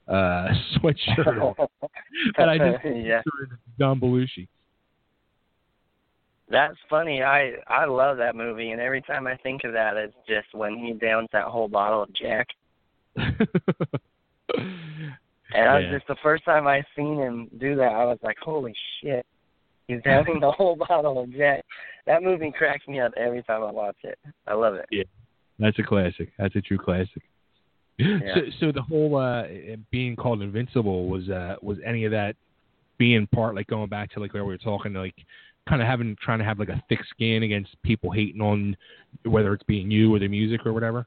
uh, 0.08 0.12
sweatshirt, 0.76 1.68
and 2.38 2.50
I 2.50 2.58
just 2.58 2.84
yeah. 2.84 3.22
John 3.78 4.00
Belushi. 4.00 4.48
That's 6.48 6.76
funny. 6.88 7.22
I 7.22 7.54
I 7.66 7.86
love 7.86 8.18
that 8.18 8.36
movie, 8.36 8.70
and 8.70 8.80
every 8.80 9.02
time 9.02 9.26
I 9.26 9.36
think 9.38 9.64
of 9.64 9.72
that, 9.72 9.96
it's 9.96 10.14
just 10.28 10.46
when 10.52 10.76
he 10.78 10.92
downs 10.92 11.28
that 11.32 11.46
whole 11.46 11.68
bottle 11.68 12.04
of 12.04 12.14
Jack. 12.14 12.46
And 15.54 15.68
I 15.68 15.74
was 15.78 15.84
just 15.92 16.08
the 16.08 16.16
first 16.22 16.44
time 16.44 16.66
I 16.66 16.82
seen 16.96 17.16
him 17.16 17.48
do 17.58 17.76
that, 17.76 17.92
I 17.92 18.04
was 18.04 18.18
like, 18.22 18.36
"Holy 18.42 18.74
shit!" 19.00 19.24
He's 19.86 20.02
downing 20.02 20.40
the 20.40 20.50
whole 20.56 20.76
bottle 20.76 21.22
of 21.22 21.32
Jack. 21.32 21.64
That 22.06 22.22
movie 22.22 22.52
cracks 22.56 22.86
me 22.88 23.00
up 23.00 23.12
every 23.16 23.42
time 23.42 23.62
I 23.62 23.70
watch 23.70 23.96
it. 24.02 24.18
I 24.46 24.54
love 24.54 24.74
it. 24.74 24.86
Yeah, 24.90 25.04
that's 25.58 25.78
a 25.78 25.82
classic. 25.82 26.32
That's 26.38 26.54
a 26.56 26.60
true 26.60 26.78
classic. 26.78 27.22
So, 27.98 28.40
so 28.60 28.72
the 28.72 28.82
whole 28.82 29.16
uh, 29.16 29.44
being 29.90 30.16
called 30.16 30.42
invincible 30.42 31.08
was 31.08 31.30
uh, 31.30 31.56
was 31.62 31.78
any 31.82 32.04
of 32.04 32.10
that 32.10 32.36
being 32.98 33.26
part 33.28 33.54
like 33.54 33.66
going 33.68 33.88
back 33.88 34.10
to 34.12 34.20
like 34.20 34.34
where 34.34 34.44
we 34.44 34.52
were 34.52 34.58
talking 34.58 34.92
like 34.92 35.14
kind 35.68 35.82
of 35.82 35.88
having 35.88 36.16
trying 36.22 36.38
to 36.38 36.44
have 36.44 36.58
like 36.58 36.68
a 36.68 36.82
thick 36.88 37.00
skin 37.10 37.42
against 37.42 37.80
people 37.82 38.10
hating 38.10 38.40
on 38.40 38.76
whether 39.24 39.52
it's 39.52 39.64
being 39.64 39.90
you 39.90 40.14
or 40.14 40.18
the 40.18 40.28
music 40.28 40.64
or 40.64 40.72
whatever. 40.72 41.06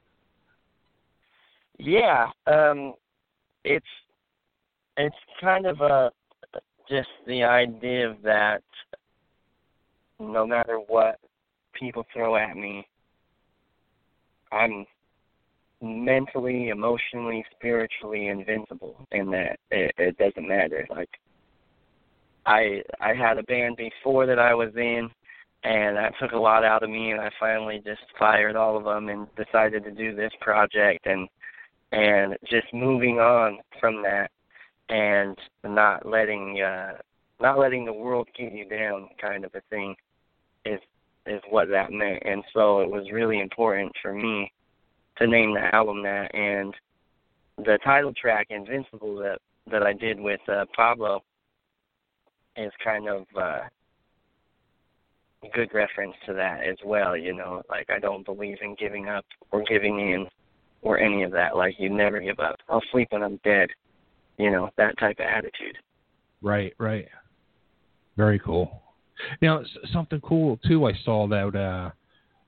Yeah, 1.78 2.28
um, 2.46 2.94
it's 3.64 3.86
it's 4.96 5.16
kind 5.40 5.66
of 5.66 5.80
a 5.80 6.10
just 6.88 7.08
the 7.26 7.42
idea 7.42 8.10
of 8.10 8.16
that 8.22 8.62
no 10.18 10.46
matter 10.46 10.78
what 10.88 11.18
people 11.72 12.04
throw 12.12 12.36
at 12.36 12.56
me, 12.56 12.86
I'm 14.52 14.84
mentally, 15.80 16.68
emotionally, 16.68 17.44
spiritually 17.56 18.28
invincible, 18.28 19.06
and 19.12 19.32
that 19.32 19.58
it, 19.70 19.94
it 19.96 20.18
doesn't 20.18 20.46
matter. 20.46 20.86
Like 20.90 21.08
I 22.46 22.82
I 23.00 23.14
had 23.14 23.38
a 23.38 23.42
band 23.44 23.76
before 23.76 24.26
that 24.26 24.38
I 24.38 24.54
was 24.54 24.70
in, 24.76 25.08
and 25.64 25.96
that 25.96 26.14
took 26.20 26.32
a 26.32 26.38
lot 26.38 26.64
out 26.64 26.82
of 26.82 26.90
me, 26.90 27.12
and 27.12 27.20
I 27.20 27.30
finally 27.38 27.82
just 27.84 28.02
fired 28.18 28.56
all 28.56 28.76
of 28.76 28.84
them 28.84 29.08
and 29.08 29.26
decided 29.36 29.84
to 29.84 29.90
do 29.90 30.14
this 30.14 30.32
project 30.40 31.06
and 31.06 31.28
and 31.92 32.36
just 32.48 32.72
moving 32.72 33.18
on 33.18 33.58
from 33.80 34.02
that 34.02 34.30
and 34.88 35.36
not 35.64 36.06
letting 36.06 36.60
uh 36.60 36.92
not 37.40 37.58
letting 37.58 37.84
the 37.84 37.92
world 37.92 38.28
get 38.36 38.52
you 38.52 38.68
down 38.68 39.08
kind 39.20 39.44
of 39.44 39.54
a 39.54 39.60
thing 39.70 39.94
is 40.64 40.80
is 41.26 41.40
what 41.50 41.68
that 41.68 41.92
meant. 41.92 42.22
And 42.24 42.42
so 42.52 42.80
it 42.80 42.90
was 42.90 43.10
really 43.12 43.40
important 43.40 43.92
for 44.00 44.12
me 44.14 44.52
to 45.18 45.26
name 45.26 45.54
the 45.54 45.74
album 45.74 46.02
that. 46.02 46.34
And 46.34 46.74
the 47.58 47.78
title 47.84 48.12
track 48.14 48.46
invincible 48.50 49.16
that 49.16 49.38
that 49.70 49.82
i 49.82 49.92
did 49.92 50.18
with 50.18 50.40
uh 50.48 50.64
pablo 50.74 51.22
is 52.56 52.72
kind 52.82 53.08
of 53.08 53.26
uh 53.36 53.60
a 55.42 55.48
good 55.54 55.72
reference 55.72 56.14
to 56.26 56.34
that 56.34 56.60
as 56.66 56.76
well 56.84 57.16
you 57.16 57.34
know 57.34 57.62
like 57.70 57.88
i 57.90 57.98
don't 57.98 58.26
believe 58.26 58.58
in 58.62 58.74
giving 58.78 59.08
up 59.08 59.24
or 59.52 59.62
giving 59.64 59.98
in 59.98 60.26
or 60.82 60.98
any 60.98 61.22
of 61.22 61.30
that 61.30 61.56
like 61.56 61.74
you 61.78 61.88
never 61.88 62.20
give 62.20 62.38
up 62.40 62.56
i'll 62.68 62.82
sleep 62.92 63.08
when 63.10 63.22
i'm 63.22 63.40
dead 63.42 63.68
you 64.38 64.50
know 64.50 64.68
that 64.76 64.98
type 64.98 65.18
of 65.18 65.24
attitude 65.24 65.76
Right, 66.42 66.74
right. 66.78 67.06
Very 68.16 68.38
cool. 68.38 68.82
Now, 69.42 69.62
something 69.92 70.20
cool 70.20 70.58
too. 70.66 70.86
I 70.86 70.92
saw 71.04 71.26
that 71.28 71.54
uh, 71.54 71.90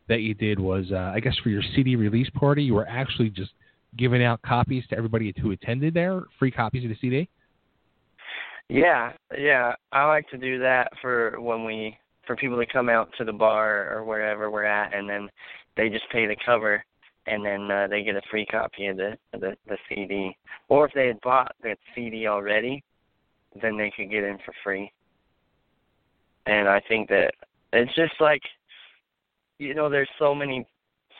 that 0.08 0.20
you 0.20 0.34
did 0.34 0.58
was, 0.58 0.86
uh, 0.90 1.12
I 1.14 1.20
guess, 1.20 1.36
for 1.42 1.50
your 1.50 1.62
CD 1.74 1.96
release 1.96 2.28
party, 2.30 2.62
you 2.62 2.74
were 2.74 2.88
actually 2.88 3.30
just 3.30 3.50
giving 3.98 4.22
out 4.22 4.40
copies 4.42 4.84
to 4.88 4.96
everybody 4.96 5.34
who 5.40 5.50
attended 5.50 5.94
there, 5.94 6.22
free 6.38 6.50
copies 6.50 6.84
of 6.84 6.90
the 6.90 6.96
CD. 7.00 7.28
Yeah, 8.68 9.12
yeah. 9.36 9.74
I 9.92 10.06
like 10.06 10.28
to 10.30 10.38
do 10.38 10.58
that 10.60 10.88
for 11.00 11.40
when 11.40 11.64
we 11.64 11.96
for 12.26 12.36
people 12.36 12.56
to 12.58 12.66
come 12.66 12.88
out 12.88 13.10
to 13.18 13.24
the 13.24 13.32
bar 13.32 13.92
or 13.92 14.04
wherever 14.04 14.50
we're 14.50 14.64
at, 14.64 14.94
and 14.94 15.08
then 15.08 15.28
they 15.76 15.88
just 15.88 16.08
pay 16.10 16.26
the 16.26 16.36
cover, 16.44 16.82
and 17.26 17.44
then 17.44 17.70
uh, 17.70 17.86
they 17.88 18.02
get 18.02 18.16
a 18.16 18.22
free 18.30 18.46
copy 18.46 18.86
of 18.86 18.96
the 18.96 19.16
the 19.32 19.56
the 19.66 19.76
CD. 19.88 20.36
Or 20.68 20.86
if 20.86 20.92
they 20.94 21.08
had 21.08 21.20
bought 21.20 21.54
the 21.62 21.76
CD 21.94 22.26
already, 22.26 22.82
then 23.60 23.76
they 23.76 23.92
could 23.94 24.10
get 24.10 24.24
in 24.24 24.38
for 24.44 24.54
free. 24.64 24.90
And 26.46 26.68
I 26.68 26.80
think 26.88 27.08
that 27.08 27.32
it's 27.72 27.94
just 27.94 28.14
like, 28.20 28.42
you 29.58 29.74
know, 29.74 29.88
there's 29.88 30.08
so 30.18 30.34
many, 30.34 30.66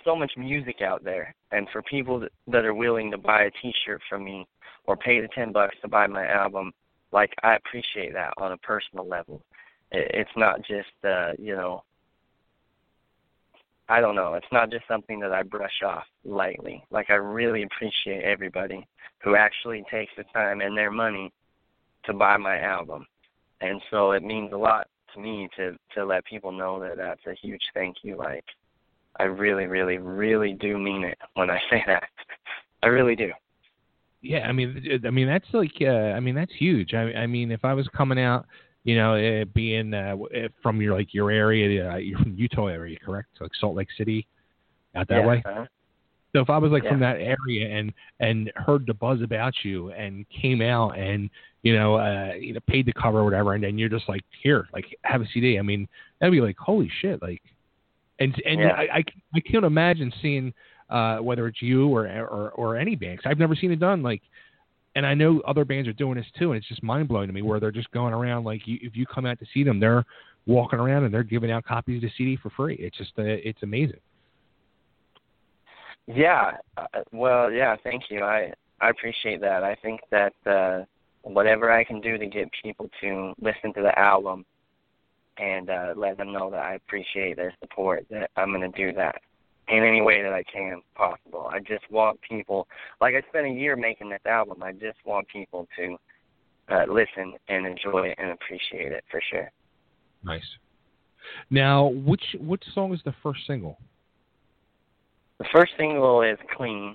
so 0.05 0.17
much 0.17 0.33
music 0.37 0.81
out 0.83 1.05
there, 1.05 1.35
and 1.53 1.69
for 1.73 1.83
people 1.83 2.19
that, 2.21 2.33
that 2.49 2.65
are 2.65 2.75
willing 2.75 3.11
to 3.11 3.19
buy 3.19 3.43
a 3.43 3.51
T-shirt 3.63 4.01
from 4.09 4.25
me 4.25 4.47
or 4.87 4.97
pay 4.97 5.21
the 5.21 5.29
ten 5.29 5.53
bucks 5.53 5.77
to 5.83 5.89
buy 5.89 6.07
my 6.07 6.27
album, 6.27 6.73
like 7.13 7.33
I 7.43 7.57
appreciate 7.57 8.15
that 8.15 8.35
on 8.39 8.53
a 8.53 8.57
personal 8.59 9.07
level. 9.07 9.43
It, 9.91 10.11
it's 10.15 10.37
not 10.37 10.59
just 10.63 11.05
uh, 11.05 11.33
you 11.39 11.55
know 11.55 11.83
I 13.89 14.01
don't 14.01 14.15
know, 14.15 14.35
it's 14.35 14.47
not 14.53 14.71
just 14.71 14.89
something 14.89 15.21
that 15.21 15.33
I 15.33 15.43
brush 15.43 15.83
off 15.85 16.05
lightly. 16.25 16.83
Like 16.91 17.11
I 17.11 17.15
really 17.15 17.65
appreciate 17.65 18.23
everybody 18.23 18.87
who 19.23 19.37
actually 19.37 19.85
takes 19.91 20.13
the 20.17 20.25
time 20.33 20.61
and 20.61 20.77
their 20.77 20.91
money 20.91 21.33
to 22.05 22.15
buy 22.15 22.37
my 22.37 22.59
album. 22.61 23.07
And 23.61 23.83
so 23.91 24.13
it 24.13 24.23
means 24.23 24.53
a 24.53 24.57
lot 24.57 24.89
to 25.15 25.21
me 25.21 25.49
to 25.57 25.77
to 25.95 26.05
let 26.05 26.25
people 26.25 26.53
know 26.53 26.81
that 26.81 26.97
that's 26.97 27.21
a 27.27 27.35
huge 27.35 27.61
thank 27.75 27.97
you 28.03 28.17
like 28.17 28.45
I 29.21 29.25
really 29.25 29.67
really 29.67 29.99
really 29.99 30.55
do 30.55 30.79
mean 30.79 31.05
it 31.05 31.19
when 31.35 31.51
I 31.51 31.61
say 31.71 31.83
that. 31.87 32.05
I 32.83 32.87
really 32.87 33.15
do. 33.15 33.31
Yeah, 34.23 34.47
I 34.49 34.53
mean, 34.53 35.01
I 35.05 35.11
mean 35.11 35.27
that's 35.27 35.47
like, 35.53 35.73
uh, 35.81 35.87
I 36.15 36.21
mean 36.21 36.35
that's 36.35 36.53
huge. 36.53 36.95
I, 36.95 37.13
I 37.13 37.27
mean, 37.27 37.51
if 37.51 37.65
I 37.65 37.75
was 37.75 37.89
coming 37.89 38.21
out, 38.21 38.47
you 38.85 38.97
know, 38.97 39.15
uh, 39.15 39.45
being 39.47 39.93
uh, 39.95 40.17
uh, 40.17 40.49
from 40.63 40.81
your 40.81 40.95
like 40.97 41.13
your 41.13 41.31
area, 41.31 41.91
uh, 41.93 41.97
you're 41.97 42.19
from 42.19 42.35
Utah 42.37 42.67
area, 42.67 42.99
correct? 43.05 43.29
Like 43.41 43.51
Salt 43.61 43.77
Lake 43.77 43.89
City, 43.99 44.27
out 44.97 45.09
that 45.09 45.21
yeah, 45.21 45.27
way. 45.27 45.43
uh-huh. 45.45 45.67
So 46.35 46.41
if 46.41 46.49
I 46.49 46.59
was 46.59 46.73
like 46.73 46.85
Yeah. 46.85 46.91
from 46.91 47.01
that 47.01 47.19
area 47.21 47.69
and 47.69 47.93
and 48.21 48.51
heard 48.57 48.87
the 48.87 48.95
buzz 48.95 49.21
about 49.23 49.53
you 49.65 49.91
and 49.91 50.25
came 50.31 50.63
out 50.63 50.99
and 50.99 51.29
you 51.63 51.77
know 51.77 51.97
uh 51.97 52.33
you 52.39 52.55
know 52.55 52.61
paid 52.67 52.87
the 52.87 52.93
cover 52.95 53.19
or 53.19 53.25
whatever 53.25 53.53
and 53.55 53.63
then 53.63 53.77
you're 53.79 53.91
just 53.91 54.09
like 54.09 54.23
here 54.43 54.67
like 54.73 54.87
have 55.03 55.21
a 55.21 55.27
CD 55.35 55.59
I 55.59 55.63
mean 55.63 55.87
that'd 56.19 56.33
be 56.33 56.41
like 56.41 56.57
holy 56.59 56.91
shit 57.01 57.21
like 57.21 57.43
and 58.19 58.35
and 58.47 58.61
Yeah. 58.61 58.69
I, 58.69 58.83
I 58.99 59.05
I 59.35 59.41
can't 59.41 59.65
imagine 59.65 60.11
seeing 60.23 60.55
uh 60.93 61.19
whether 61.19 61.47
it's 61.49 61.63
you 61.63 61.89
or 61.89 62.07
or 62.07 62.51
or 62.51 62.77
any 62.77 62.95
band 62.95 63.19
'cause 63.19 63.31
I've 63.31 63.39
never 63.39 63.57
seen 63.57 63.73
it 63.73 63.81
done 63.81 64.03
like 64.03 64.23
and 64.95 65.07
I 65.07 65.15
know 65.15 65.41
other 65.41 65.65
bands 65.65 65.89
are 65.89 65.93
doing 65.95 66.17
this 66.17 66.27
too 66.39 66.53
and 66.53 66.59
it's 66.59 66.69
just 66.69 66.83
mind 66.83 67.09
blowing 67.09 67.29
to 67.29 67.33
me 67.33 67.43
where 67.43 67.59
they're 67.59 67.71
just 67.71 67.91
going 67.93 68.13
around 68.13 68.45
like 68.45 68.67
you, 68.67 68.79
if 68.83 68.95
you 68.97 69.07
come 69.07 69.27
out 69.27 69.39
to 69.41 69.47
see 69.53 69.65
them 69.65 69.81
they're 69.81 70.05
walking 70.47 70.79
around 70.79 71.05
and 71.05 71.13
they're 71.15 71.23
giving 71.23 71.51
out 71.51 71.65
copies 71.65 71.97
of 71.97 72.03
the 72.03 72.11
CD 72.17 72.37
for 72.37 72.51
free 72.51 72.77
it's 72.77 72.97
just 72.99 73.13
uh, 73.19 73.23
it's 73.23 73.63
amazing. 73.63 74.01
Yeah. 76.07 76.57
Uh, 76.77 76.87
well, 77.13 77.51
yeah, 77.51 77.77
thank 77.85 78.05
you. 78.11 78.23
I 78.23 78.53
I 78.81 78.91
appreciate 78.91 79.41
that. 79.41 79.63
I 79.63 79.75
think 79.77 80.01
that 80.11 80.35
uh 80.47 80.85
whatever 81.23 81.71
I 81.71 81.85
can 81.85 82.01
do 82.01 82.19
to 82.19 82.27
get 82.27 82.51
people 82.63 82.91
to 83.01 83.33
listen 83.41 83.73
to 83.75 83.83
the 83.83 83.97
album 83.99 84.45
and 85.39 85.71
uh 85.71 85.95
let 85.97 86.17
them 86.19 86.33
know 86.33 86.51
that 86.51 86.63
I 86.63 86.75
appreciate 86.75 87.37
their 87.37 87.55
support, 87.61 88.05
that 88.11 88.31
I'm 88.37 88.51
going 88.53 88.71
to 88.71 88.77
do 88.77 88.93
that 88.95 89.23
in 89.73 89.83
any 89.85 90.03
way 90.03 90.23
that 90.23 90.33
I 90.35 90.43
can 90.43 90.83
possible. 90.95 91.49
I 91.51 91.59
just 91.59 91.91
want 91.91 92.21
people 92.21 92.69
like 93.01 93.15
I 93.15 93.23
spent 93.29 93.47
a 93.47 93.51
year 93.51 93.75
making 93.75 94.11
this 94.11 94.21
album. 94.27 94.63
I 94.63 94.73
just 94.73 94.99
want 95.05 95.27
people 95.29 95.67
to 95.79 95.97
uh 96.69 96.85
listen 96.89 97.35
and 97.49 97.67
enjoy 97.67 98.09
it 98.09 98.19
and 98.19 98.31
appreciate 98.31 98.93
it 98.93 99.03
for 99.11 99.21
sure. 99.31 99.51
Nice. 100.23 100.45
Now, 101.51 101.87
which 101.87 102.23
which 102.39 102.63
song 102.75 102.93
is 102.93 103.01
the 103.05 103.15
first 103.23 103.41
single? 103.47 103.79
The 105.39 105.47
first 105.53 105.73
single 105.79 106.23
is 106.23 106.39
Clean, 106.57 106.95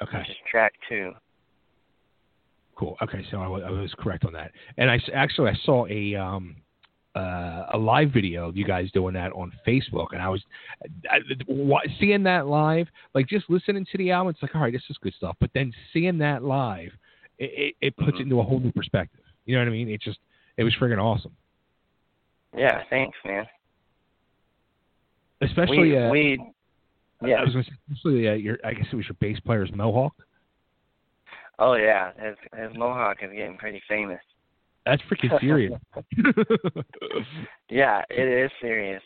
Okay. 0.00 0.18
which 0.18 0.30
is 0.30 0.36
track 0.50 0.72
two. 0.88 1.12
Cool. 2.76 2.96
Okay, 3.02 3.26
so 3.30 3.38
I 3.38 3.46
I 3.46 3.70
was 3.70 3.92
correct 3.98 4.24
on 4.24 4.32
that. 4.34 4.52
And 4.76 4.90
I 4.90 5.00
actually 5.12 5.50
I 5.50 5.56
saw 5.64 5.86
a 5.88 6.14
um 6.14 6.56
uh, 7.16 7.66
a 7.72 7.78
live 7.78 8.10
video 8.10 8.48
of 8.48 8.56
you 8.56 8.64
guys 8.64 8.90
doing 8.92 9.14
that 9.14 9.32
on 9.32 9.50
Facebook, 9.66 10.08
and 10.12 10.20
I 10.20 10.28
was 10.28 10.42
I, 11.10 11.18
seeing 11.98 12.22
that 12.24 12.46
live, 12.46 12.88
like 13.14 13.26
just 13.26 13.48
listening 13.48 13.86
to 13.90 13.98
the 13.98 14.10
album. 14.10 14.32
It's 14.32 14.42
like, 14.42 14.54
all 14.54 14.60
right, 14.60 14.72
this 14.72 14.82
is 14.90 14.98
good 15.00 15.14
stuff. 15.16 15.36
But 15.40 15.50
then 15.54 15.72
seeing 15.92 16.18
that 16.18 16.44
live, 16.44 16.90
it, 17.38 17.74
it, 17.80 17.86
it 17.86 17.96
puts 17.96 18.18
it 18.18 18.24
into 18.24 18.40
a 18.40 18.42
whole 18.42 18.60
new 18.60 18.72
perspective. 18.72 19.22
You 19.46 19.54
know 19.54 19.62
what 19.62 19.68
I 19.68 19.72
mean? 19.72 19.88
It 19.88 20.02
just 20.02 20.18
it 20.58 20.64
was 20.64 20.74
friggin' 20.80 20.98
awesome. 20.98 21.32
Yeah, 22.54 22.82
thanks, 22.90 23.16
man. 23.24 23.46
Especially 25.40 25.78
we, 25.78 25.98
uh, 25.98 26.10
we 26.10 26.52
yeah. 27.22 27.36
I 27.36 27.44
was 27.44 27.52
say, 27.52 27.72
especially 27.92 28.28
uh, 28.28 28.32
your 28.32 28.58
I 28.62 28.74
guess 28.74 28.86
it 28.92 28.96
was 28.96 29.06
your 29.06 29.16
bass 29.20 29.38
player's 29.40 29.70
Mohawk. 29.74 30.14
Oh 31.58 31.74
yeah, 31.74 32.12
his 32.18 32.36
his 32.54 32.76
mohawk 32.76 33.18
is 33.22 33.30
getting 33.30 33.56
pretty 33.56 33.82
famous. 33.88 34.20
That's 34.86 35.02
freaking 35.02 35.38
serious. 35.40 35.74
Yeah, 37.68 38.02
it 38.08 38.44
is 38.44 38.50
serious. 38.60 39.02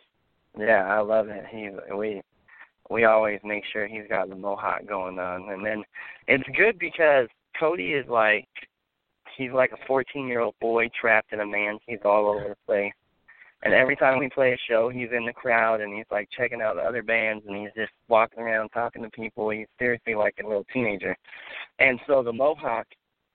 Yeah, 0.59 0.85
I 0.86 1.01
love 1.01 1.28
it. 1.28 1.44
He 1.51 1.70
we 1.94 2.20
we 2.90 3.05
always 3.05 3.40
make 3.43 3.65
sure 3.73 3.86
he's 3.86 4.07
got 4.09 4.28
the 4.28 4.36
mohawk 4.36 4.86
going 4.86 5.19
on, 5.19 5.48
and 5.48 5.65
then 5.65 5.82
it's 6.28 6.44
good 6.57 6.78
because 6.78 7.28
Cody 7.59 7.94
is 7.94 8.07
like 8.09 8.47
he's 9.39 9.52
like 9.52 9.73
a 9.73 9.86
14 9.86 10.28
year 10.28 10.40
old 10.40 10.55
boy 10.61 10.90
trapped 11.01 11.32
in 11.32 11.40
a 11.40 11.47
man. 11.47 11.78
He's 11.86 12.01
all 12.05 12.28
over 12.28 12.51
the 12.51 12.57
place, 12.66 12.93
and 13.62 13.73
every 13.73 13.97
time 13.97 14.19
we 14.19 14.28
play 14.28 14.52
a 14.52 14.59
show, 14.69 14.90
he's 14.90 15.09
in 15.16 15.24
the 15.24 15.32
crowd 15.32 15.81
and 15.81 15.94
he's 15.94 16.07
like 16.11 16.28
checking 16.36 16.61
out 16.61 16.77
the 16.77 16.82
other 16.82 17.02
bands, 17.02 17.44
and 17.47 17.57
he's 17.57 17.73
just 17.74 17.93
walking 18.09 18.43
around 18.43 18.69
talking 18.70 19.02
to 19.02 19.11
people. 19.11 19.48
He's 19.48 19.69
seriously 19.78 20.15
like 20.15 20.35
a 20.44 20.47
little 20.47 20.66
teenager, 20.70 21.16
and 21.78 21.98
so 22.07 22.23
the 22.23 22.32
mohawk 22.32 22.86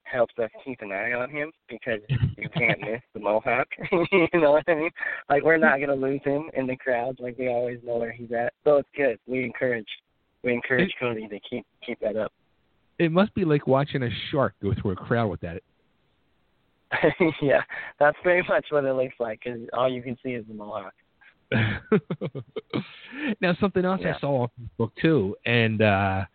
helps 0.06 0.34
us 0.40 0.49
keep 0.64 0.82
an 0.82 0.91
eye 0.91 1.14
on 1.14 1.30
him 1.30 1.52
because 1.69 1.99
you 2.38 2.48
can't 2.49 2.80
miss 2.82 3.02
the 3.14 3.19
mohawk. 3.19 3.68
you 3.91 4.27
know 4.34 4.52
what 4.53 4.64
I 4.68 4.76
mean? 4.76 4.90
Like 5.30 5.44
we're 5.44 5.57
not 5.57 5.80
gonna 5.80 5.95
lose 5.95 6.22
him 6.23 6.49
in 6.56 6.68
the 6.68 6.76
crowd. 6.77 7.18
Like 7.19 7.38
we 7.38 7.48
always 7.48 7.80
know 7.84 7.98
where 7.98 8.11
he's 8.11 8.32
at. 8.32 8.53
So 8.64 8.77
it's 8.77 8.90
good. 8.95 9.18
We 9.27 9.44
encourage 9.44 9.88
we 10.44 10.53
encourage 10.53 10.94
Cody 10.99 11.27
to 11.27 11.40
keep 11.49 11.65
keep 11.86 11.99
that 12.02 12.15
up. 12.15 12.32
it 12.99 13.11
must 13.11 13.34
be 13.34 13.44
like 13.45 13.68
watching 13.68 14.03
a 14.03 14.10
shark 14.32 14.53
go 14.61 14.73
through 14.80 14.91
a 14.91 14.95
crowd 14.95 15.30
with 15.30 15.41
that. 15.41 15.61
yeah, 17.41 17.61
that's 17.99 18.15
pretty 18.23 18.48
much 18.48 18.65
what 18.69 18.86
it 18.86 18.94
looks 18.94 19.15
like 19.19 19.41
because 19.44 19.60
all 19.73 19.91
you 19.91 20.02
can 20.02 20.15
see 20.23 20.30
is 20.30 20.45
the 20.48 20.53
mohawk. 20.53 20.94
now 23.41 23.56
something 23.60 23.86
else 23.86 24.02
Yeah. 24.03 24.15
I 24.15 24.19
saw 24.19 24.44
on 24.44 24.49
Facebook 24.80 24.91
too, 25.02 25.36
and 25.45 25.82
uh, 25.82 26.26
it, 26.26 26.35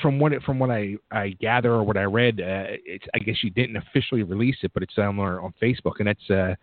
from 0.00 0.18
what 0.18 0.32
it, 0.32 0.42
from 0.42 0.58
what 0.58 0.70
I, 0.70 0.96
I 1.10 1.30
gather 1.40 1.72
or 1.72 1.84
what 1.84 1.96
I 1.96 2.04
read, 2.04 2.40
uh, 2.40 2.64
it's 2.84 3.04
I 3.14 3.18
guess 3.18 3.36
you 3.42 3.50
didn't 3.50 3.76
officially 3.76 4.22
release 4.22 4.56
it, 4.62 4.72
but 4.74 4.82
it's 4.82 4.96
on 4.98 5.18
on 5.18 5.54
Facebook, 5.62 5.94
and 5.98 6.08
that's 6.08 6.30
uh, 6.30 6.54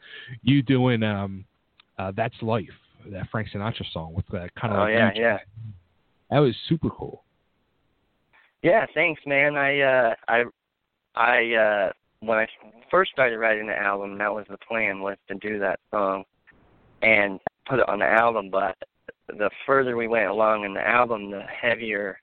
you 0.41 0.61
doing 0.61 1.03
um, 1.03 1.45
uh, 1.97 2.11
"That's 2.15 2.35
Life," 2.41 2.69
that 3.11 3.29
Frank 3.31 3.49
Sinatra 3.53 3.85
song 3.91 4.13
with 4.13 4.25
uh, 4.33 4.47
kind 4.59 4.73
of 4.73 4.79
Oh 4.79 4.83
like 4.83 4.93
yeah, 4.93 5.11
yeah. 5.15 5.37
that 6.29 6.39
was 6.39 6.55
super 6.67 6.89
cool. 6.89 7.23
Yeah, 8.61 8.85
thanks, 8.93 9.21
man. 9.25 9.55
I 9.55 9.81
uh 9.81 10.15
I 10.27 10.43
I 11.15 11.53
uh 11.53 11.91
when 12.21 12.37
I 12.37 12.47
first 12.89 13.11
started 13.11 13.37
writing 13.37 13.67
the 13.67 13.77
album, 13.77 14.17
that 14.17 14.33
was 14.33 14.45
the 14.49 14.57
plan 14.57 15.01
was 15.01 15.17
to 15.27 15.35
do 15.35 15.59
that 15.59 15.79
song 15.91 16.23
and 17.01 17.39
put 17.67 17.79
it 17.79 17.89
on 17.89 17.99
the 17.99 18.05
album, 18.05 18.49
but 18.49 18.77
the 19.27 19.49
further 19.65 19.97
we 19.97 20.07
went 20.07 20.27
along 20.27 20.63
in 20.63 20.73
the 20.73 20.87
album, 20.87 21.29
the 21.29 21.41
heavier 21.41 22.19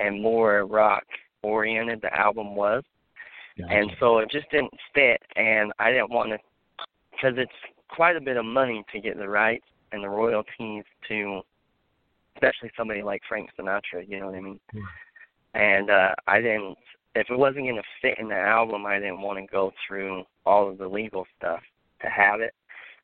and 0.00 0.22
more 0.22 0.64
rock 0.66 1.04
oriented 1.42 2.00
the 2.02 2.12
album 2.18 2.54
was. 2.56 2.82
And 3.68 3.90
so 4.00 4.18
it 4.18 4.30
just 4.30 4.50
didn't 4.50 4.72
fit 4.94 5.20
and 5.36 5.72
I 5.78 5.90
didn't 5.90 6.10
want 6.10 6.30
to 6.30 6.38
cuz 7.20 7.34
it's 7.36 7.52
quite 7.88 8.16
a 8.16 8.20
bit 8.20 8.36
of 8.36 8.44
money 8.44 8.82
to 8.92 9.00
get 9.00 9.18
the 9.18 9.28
rights 9.28 9.66
and 9.92 10.02
the 10.02 10.08
royalties 10.08 10.84
to 11.08 11.42
especially 12.36 12.70
somebody 12.76 13.02
like 13.02 13.20
Frank 13.28 13.50
Sinatra, 13.58 14.08
you 14.08 14.18
know 14.18 14.26
what 14.26 14.36
I 14.36 14.40
mean? 14.40 14.60
and 15.54 15.90
uh 15.90 16.14
I 16.26 16.40
didn't 16.40 16.78
if 17.16 17.28
it 17.28 17.36
wasn't 17.36 17.64
going 17.64 17.74
to 17.74 17.82
fit 18.00 18.18
in 18.18 18.28
the 18.28 18.36
album 18.36 18.86
I 18.86 18.98
didn't 18.98 19.20
want 19.20 19.38
to 19.38 19.46
go 19.46 19.72
through 19.86 20.24
all 20.46 20.70
of 20.70 20.78
the 20.78 20.86
legal 20.86 21.26
stuff 21.36 21.60
to 22.02 22.08
have 22.08 22.40
it 22.40 22.54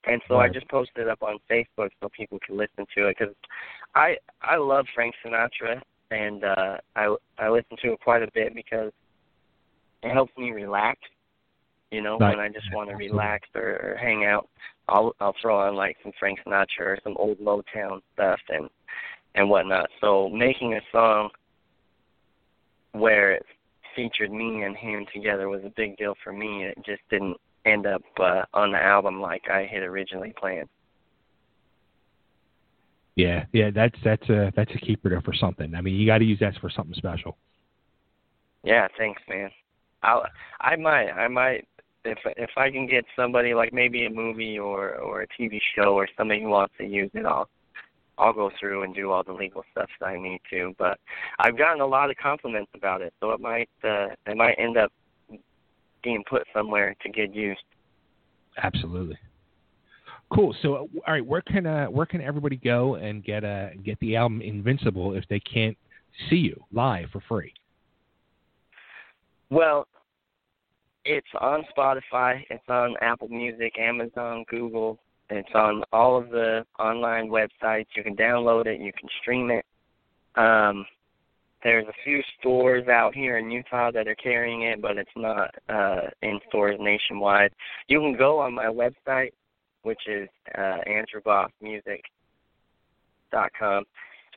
and 0.04 0.22
so 0.28 0.36
I 0.36 0.48
just 0.48 0.68
posted 0.68 1.02
it 1.06 1.08
up 1.08 1.22
on 1.22 1.38
Facebook 1.50 1.90
so 2.00 2.08
people 2.16 2.38
could 2.46 2.56
listen 2.56 2.86
to 2.94 3.08
it 3.08 3.18
cuz 3.18 3.34
I 3.94 4.16
I 4.40 4.56
love 4.56 4.86
Frank 4.94 5.14
Sinatra 5.24 5.82
and 6.10 6.44
uh 6.44 6.76
I 6.94 7.14
I 7.38 7.48
listen 7.48 7.76
to 7.82 7.92
it 7.92 8.00
quite 8.00 8.22
a 8.22 8.30
bit 8.32 8.54
because 8.54 8.92
it 10.02 10.12
helps 10.12 10.36
me 10.36 10.52
relax 10.52 11.00
you 11.90 12.02
know 12.02 12.16
when 12.16 12.40
I 12.40 12.48
just 12.48 12.72
want 12.72 12.90
to 12.90 12.96
relax 12.96 13.48
or, 13.54 13.62
or 13.62 13.96
hang 14.00 14.24
out 14.24 14.48
I'll 14.88 15.14
I'll 15.20 15.34
throw 15.40 15.60
on 15.60 15.74
like 15.74 15.96
some 16.02 16.12
Frank 16.18 16.40
Sinatra 16.46 16.80
or 16.80 16.98
some 17.02 17.16
old 17.18 17.38
Motown 17.38 18.00
stuff 18.14 18.40
and 18.48 18.68
and 19.34 19.50
whatnot 19.50 19.88
so 20.00 20.28
making 20.28 20.74
a 20.74 20.80
song 20.92 21.30
where 22.92 23.32
it 23.32 23.46
featured 23.96 24.30
me 24.30 24.62
and 24.62 24.76
him 24.76 25.06
together 25.12 25.48
was 25.48 25.62
a 25.64 25.70
big 25.70 25.96
deal 25.96 26.14
for 26.22 26.32
me. 26.32 26.64
It 26.64 26.76
just 26.84 27.02
didn't 27.10 27.38
end 27.64 27.86
up 27.86 28.02
uh, 28.20 28.42
on 28.54 28.72
the 28.72 28.82
album 28.82 29.20
like 29.20 29.48
I 29.50 29.66
had 29.66 29.82
originally 29.82 30.34
planned. 30.38 30.68
Yeah, 33.16 33.46
yeah, 33.52 33.70
that's 33.74 33.96
that's 34.04 34.28
a 34.28 34.52
that's 34.54 34.70
a 34.74 34.78
keeper 34.78 35.08
there 35.08 35.22
for 35.22 35.34
something. 35.34 35.74
I 35.74 35.80
mean, 35.80 35.94
you 35.94 36.06
got 36.06 36.18
to 36.18 36.24
use 36.24 36.38
that 36.40 36.54
for 36.60 36.68
something 36.70 36.94
special. 36.94 37.36
Yeah, 38.62 38.88
thanks, 38.98 39.22
man. 39.28 39.50
I 40.02 40.20
I 40.60 40.76
might 40.76 41.10
I 41.10 41.26
might 41.28 41.66
if 42.04 42.18
if 42.36 42.50
I 42.58 42.70
can 42.70 42.86
get 42.86 43.06
somebody 43.16 43.54
like 43.54 43.72
maybe 43.72 44.04
a 44.04 44.10
movie 44.10 44.58
or 44.58 44.96
or 44.96 45.22
a 45.22 45.26
TV 45.28 45.58
show 45.74 45.94
or 45.94 46.06
somebody 46.16 46.42
who 46.42 46.48
wants 46.48 46.74
to 46.78 46.84
use 46.84 47.10
it, 47.14 47.24
I'll 47.24 47.48
I'll 48.18 48.34
go 48.34 48.50
through 48.60 48.82
and 48.82 48.94
do 48.94 49.10
all 49.10 49.24
the 49.24 49.32
legal 49.32 49.64
stuff 49.72 49.88
that 50.00 50.06
I 50.06 50.18
need 50.18 50.40
to. 50.50 50.74
But 50.78 50.98
I've 51.38 51.56
gotten 51.56 51.80
a 51.80 51.86
lot 51.86 52.10
of 52.10 52.16
compliments 52.16 52.70
about 52.74 53.00
it, 53.00 53.14
so 53.20 53.30
it 53.30 53.40
might 53.40 53.70
uh, 53.82 54.08
it 54.26 54.36
might 54.36 54.56
end 54.58 54.76
up 54.76 54.92
being 56.02 56.22
put 56.28 56.46
somewhere 56.54 56.94
to 57.02 57.08
good 57.08 57.34
use. 57.34 57.58
Absolutely. 58.62 59.18
Cool. 60.34 60.54
So, 60.62 60.74
uh, 60.74 60.78
all 60.78 60.88
right, 61.14 61.24
where 61.24 61.40
can 61.40 61.66
uh, 61.66 61.86
where 61.86 62.06
can 62.06 62.20
everybody 62.20 62.56
go 62.56 62.96
and 62.96 63.22
get 63.24 63.44
uh, 63.44 63.68
get 63.84 63.98
the 64.00 64.16
album 64.16 64.40
Invincible 64.40 65.14
if 65.14 65.24
they 65.28 65.40
can't 65.40 65.76
see 66.28 66.36
you 66.36 66.60
live 66.72 67.10
for 67.12 67.22
free? 67.28 67.52
Well, 69.50 69.86
it's 71.04 71.26
on 71.40 71.64
Spotify, 71.76 72.42
it's 72.50 72.68
on 72.68 72.96
Apple 73.00 73.28
Music, 73.28 73.78
Amazon, 73.78 74.44
Google. 74.50 74.98
It's 75.30 75.48
on 75.54 75.82
all 75.92 76.18
of 76.18 76.30
the 76.30 76.64
online 76.78 77.28
websites. 77.28 77.86
You 77.96 78.02
can 78.02 78.16
download 78.16 78.66
it, 78.66 78.80
you 78.80 78.92
can 78.92 79.08
stream 79.20 79.50
it. 79.50 79.64
Um, 80.34 80.84
there's 81.62 81.86
a 81.86 82.04
few 82.04 82.22
stores 82.38 82.86
out 82.88 83.14
here 83.14 83.38
in 83.38 83.50
Utah 83.50 83.90
that 83.92 84.06
are 84.06 84.14
carrying 84.16 84.62
it, 84.62 84.82
but 84.82 84.98
it's 84.98 85.10
not 85.16 85.54
uh, 85.68 86.02
in 86.22 86.38
stores 86.48 86.76
nationwide. 86.80 87.52
You 87.88 88.00
can 88.00 88.16
go 88.16 88.38
on 88.38 88.54
my 88.54 88.66
website, 88.66 89.30
which 89.86 90.00
is 90.08 90.28
uh, 90.58 90.78
andrewbossmusic.com, 90.88 93.84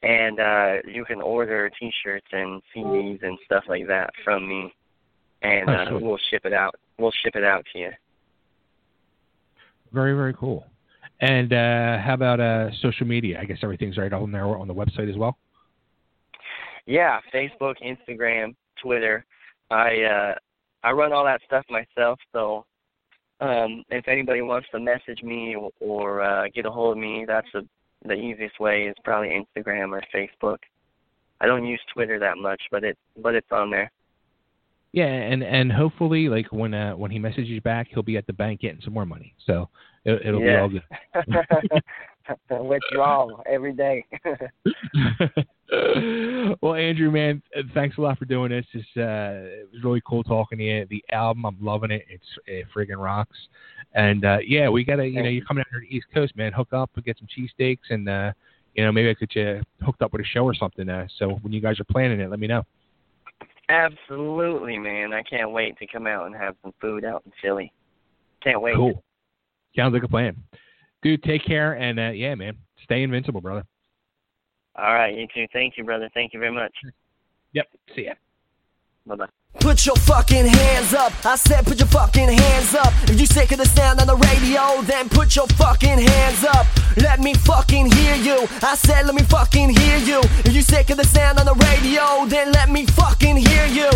and 0.03 0.39
uh, 0.39 0.73
you 0.87 1.03
can 1.05 1.19
order 1.21 1.71
T-shirts 1.79 2.27
and 2.31 2.61
CDs 2.75 3.23
and 3.23 3.35
stuff 3.45 3.63
like 3.67 3.87
that 3.87 4.11
from 4.23 4.47
me, 4.47 4.71
and 5.41 5.67
Oh, 5.67 5.73
uh, 5.73 5.97
we'll 5.99 6.19
ship 6.29 6.45
it 6.45 6.53
out. 6.53 6.75
We'll 6.99 7.11
ship 7.23 7.35
it 7.35 7.43
out 7.43 7.65
to 7.73 7.79
you. 7.79 7.89
Very 9.91 10.13
very 10.13 10.35
cool. 10.35 10.67
And 11.21 11.51
uh, 11.51 11.97
how 11.97 12.13
about 12.13 12.39
uh, 12.39 12.69
social 12.81 13.07
media? 13.07 13.39
I 13.41 13.45
guess 13.45 13.57
everything's 13.63 13.97
right 13.97 14.13
on 14.13 14.31
there 14.31 14.45
on 14.45 14.67
the 14.67 14.73
website 14.73 15.09
as 15.09 15.17
well. 15.17 15.35
Yeah, 16.85 17.19
Facebook, 17.33 17.75
Instagram, 17.83 18.55
Twitter. 18.81 19.25
I 19.71 20.01
uh 20.03 20.35
I 20.83 20.91
run 20.91 21.11
all 21.11 21.25
that 21.25 21.41
stuff 21.45 21.65
myself, 21.69 22.19
so 22.33 22.65
um 23.41 23.83
if 23.89 24.07
anybody 24.07 24.41
wants 24.41 24.67
to 24.71 24.79
message 24.79 25.23
me 25.23 25.55
or, 25.55 25.71
or 25.79 26.21
uh 26.21 26.47
get 26.53 26.65
a 26.65 26.71
hold 26.71 26.97
of 26.97 27.01
me, 27.01 27.25
that's 27.27 27.47
a, 27.55 27.61
the 28.07 28.13
easiest 28.13 28.59
way 28.59 28.83
is 28.83 28.95
probably 29.03 29.29
Instagram 29.29 29.91
or 29.91 30.01
Facebook. 30.13 30.57
I 31.41 31.45
don't 31.47 31.65
use 31.65 31.81
Twitter 31.93 32.19
that 32.19 32.37
much, 32.37 32.61
but 32.71 32.83
it 32.83 32.97
but 33.17 33.35
it's 33.35 33.51
on 33.51 33.69
there. 33.69 33.91
Yeah, 34.91 35.05
and 35.05 35.43
and 35.43 35.71
hopefully, 35.71 36.29
like 36.29 36.47
when 36.51 36.73
uh, 36.73 36.93
when 36.93 37.11
he 37.11 37.19
messages 37.19 37.59
back, 37.61 37.87
he'll 37.89 38.01
be 38.03 38.17
at 38.17 38.25
the 38.25 38.33
bank 38.33 38.61
getting 38.61 38.81
some 38.81 38.93
more 38.93 39.05
money. 39.05 39.35
So 39.45 39.69
it, 40.03 40.25
it'll 40.25 40.41
Yeah. 40.41 40.67
be 40.67 40.77
all 41.25 41.69
good. 41.69 41.83
Withdrawal 42.67 43.43
every 43.47 43.73
day. 43.73 44.05
well, 46.61 46.73
Andrew, 46.73 47.11
man, 47.11 47.41
thanks 47.73 47.97
a 47.97 48.01
lot 48.01 48.17
for 48.17 48.25
doing 48.25 48.49
this. 48.49 48.65
It's, 48.73 48.87
uh, 48.97 49.61
it 49.61 49.69
was 49.71 49.83
really 49.83 50.01
cool 50.07 50.23
talking 50.23 50.57
to 50.57 50.63
you. 50.63 50.87
The 50.89 51.03
album, 51.11 51.45
I'm 51.45 51.57
loving 51.61 51.91
it. 51.91 52.05
It's 52.09 52.25
it 52.47 52.65
friggin' 52.75 52.97
rocks. 52.97 53.37
And 53.93 54.25
uh, 54.25 54.37
yeah, 54.45 54.69
we 54.69 54.83
gotta, 54.83 55.05
you 55.07 55.21
know, 55.21 55.29
you're 55.29 55.45
coming 55.45 55.61
out 55.61 55.67
here 55.71 55.81
to 55.81 55.85
the 55.87 55.95
East 55.95 56.07
Coast, 56.13 56.35
man. 56.35 56.53
Hook 56.53 56.73
up, 56.73 56.89
get 57.05 57.17
some 57.17 57.27
cheesesteaks, 57.27 57.89
and 57.89 58.09
uh, 58.09 58.31
you 58.73 58.83
know, 58.83 58.91
maybe 58.91 59.09
I 59.09 59.13
could 59.13 59.29
get 59.29 59.41
you 59.41 59.61
hooked 59.83 60.01
up 60.01 60.11
with 60.11 60.21
a 60.21 60.25
show 60.25 60.43
or 60.43 60.53
something. 60.53 60.89
Uh, 60.89 61.07
so 61.17 61.39
when 61.41 61.53
you 61.53 61.61
guys 61.61 61.79
are 61.79 61.85
planning 61.85 62.19
it, 62.19 62.29
let 62.29 62.39
me 62.39 62.47
know. 62.47 62.63
Absolutely, 63.67 64.79
man. 64.79 65.13
I 65.13 65.21
can't 65.23 65.51
wait 65.51 65.77
to 65.77 65.87
come 65.87 66.07
out 66.07 66.25
and 66.25 66.35
have 66.35 66.55
some 66.63 66.73
food 66.81 67.05
out 67.05 67.23
in 67.25 67.31
Philly. 67.41 67.71
Can't 68.43 68.61
wait. 68.61 68.75
Cool. 68.75 69.03
Sounds 69.75 69.93
like 69.93 70.03
a 70.03 70.07
plan, 70.07 70.35
dude. 71.03 71.21
Take 71.23 71.45
care, 71.45 71.73
and 71.73 71.99
uh, 71.99 72.09
yeah, 72.09 72.33
man, 72.35 72.57
stay 72.83 73.03
invincible, 73.03 73.41
brother. 73.41 73.63
All 74.79 74.93
right, 74.93 75.15
you 75.15 75.27
too. 75.33 75.45
Thank 75.51 75.77
you, 75.77 75.83
brother. 75.83 76.09
Thank 76.13 76.33
you 76.33 76.39
very 76.39 76.53
much. 76.53 76.73
Yep. 77.53 77.67
See 77.95 78.05
ya. 78.05 78.13
Bye 79.05 79.15
bye. 79.15 79.25
Put 79.59 79.85
your 79.85 79.95
fucking 79.95 80.45
hands 80.45 80.93
up. 80.93 81.11
I 81.25 81.35
said 81.35 81.65
put 81.65 81.79
your 81.79 81.87
fucking 81.87 82.29
hands 82.29 82.75
up. 82.75 82.93
If 83.09 83.19
you 83.19 83.25
sick 83.25 83.51
of 83.51 83.57
the 83.57 83.65
sound 83.65 83.99
on 83.99 84.07
the 84.07 84.15
radio, 84.15 84.81
then 84.83 85.09
put 85.09 85.35
your 85.35 85.47
fucking 85.47 85.97
hands 85.97 86.45
up. 86.45 86.67
Let 86.95 87.19
me 87.19 87.33
fucking 87.33 87.91
hear 87.91 88.15
you. 88.15 88.47
I 88.61 88.75
said 88.75 89.07
let 89.07 89.15
me 89.15 89.23
fucking 89.23 89.69
hear 89.69 89.97
you. 89.97 90.21
If 90.45 90.53
you 90.53 90.61
sick 90.61 90.91
of 90.91 90.97
the 90.97 91.03
sound 91.03 91.39
on 91.39 91.45
the 91.45 91.55
radio, 91.55 92.25
then 92.27 92.51
let 92.51 92.69
me 92.69 92.85
fucking 92.85 93.37
hear 93.37 93.65
you. 93.65 93.89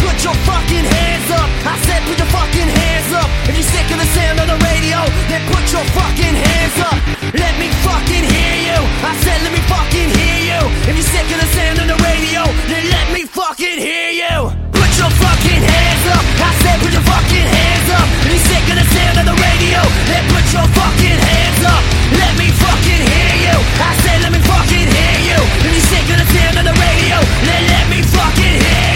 Put 0.00 0.16
your 0.24 0.36
fucking 0.48 0.84
hands 0.84 1.28
up. 1.30 1.48
I 1.64 1.76
said 1.84 2.00
put 2.08 2.16
your 2.16 2.30
fucking 2.32 2.70
hands 2.72 3.12
up. 3.12 3.28
If 3.48 3.54
you're 3.56 3.68
sick 3.68 3.88
of 3.92 3.98
the 4.00 4.08
sound 4.16 4.40
on 4.40 4.48
the 4.48 4.58
radio, 4.64 5.00
then 5.28 5.44
put 5.52 5.64
your 5.68 5.84
fucking 5.92 6.36
hands 6.40 6.76
up. 6.80 6.96
Let 7.36 7.54
me 7.60 7.68
fucking 7.84 8.24
hear 8.24 8.56
you. 8.68 8.80
I 9.04 9.12
said 9.20 9.38
let 9.44 9.52
me 9.52 9.62
fucking 9.68 10.10
hear 10.16 10.38
you. 10.56 10.60
If 10.88 10.94
you're 10.96 11.10
sick 11.12 11.28
of 11.28 11.38
the 11.40 11.48
sound 11.52 11.76
on 11.84 11.88
the 11.92 11.98
radio, 12.00 12.48
then 12.72 12.84
let 12.88 13.06
me 13.12 13.28
fucking 13.28 13.76
hear 13.76 14.10
you. 14.12 14.36
Put 14.72 14.90
your 14.96 15.12
fucking 15.20 15.62
hands 15.68 16.04
up. 16.16 16.24
I 16.48 16.50
said 16.64 16.76
put 16.80 16.92
your 16.96 17.04
fucking 17.04 17.48
hands 17.48 17.88
up. 17.92 18.08
If 18.24 18.32
you're 18.32 18.48
sick 18.48 18.64
of 18.72 18.76
the 18.80 18.86
sound 18.96 19.16
on 19.20 19.26
the 19.28 19.36
radio, 19.36 19.80
then 20.08 20.22
put 20.32 20.44
your 20.48 20.68
fucking 20.80 21.20
hands 21.28 21.62
up. 21.64 21.82
Let 22.16 22.32
me 22.40 22.48
fucking 22.56 23.02
hear 23.04 23.32
you. 23.52 23.56
I 23.84 23.92
said 24.00 24.18
let 24.24 24.32
me 24.32 24.40
fucking 24.48 24.88
hear 24.96 25.16
you. 25.28 25.40
If 25.64 25.70
you're 25.76 25.88
sick 25.92 26.06
of 26.08 26.16
the 26.24 26.28
sound 26.32 26.56
on 26.56 26.64
the 26.72 26.76
radio, 26.76 27.16
then 27.44 27.60
let 27.68 27.84
me 27.92 28.00
fucking 28.00 28.56
hear 28.64 28.84
you. 28.84 28.89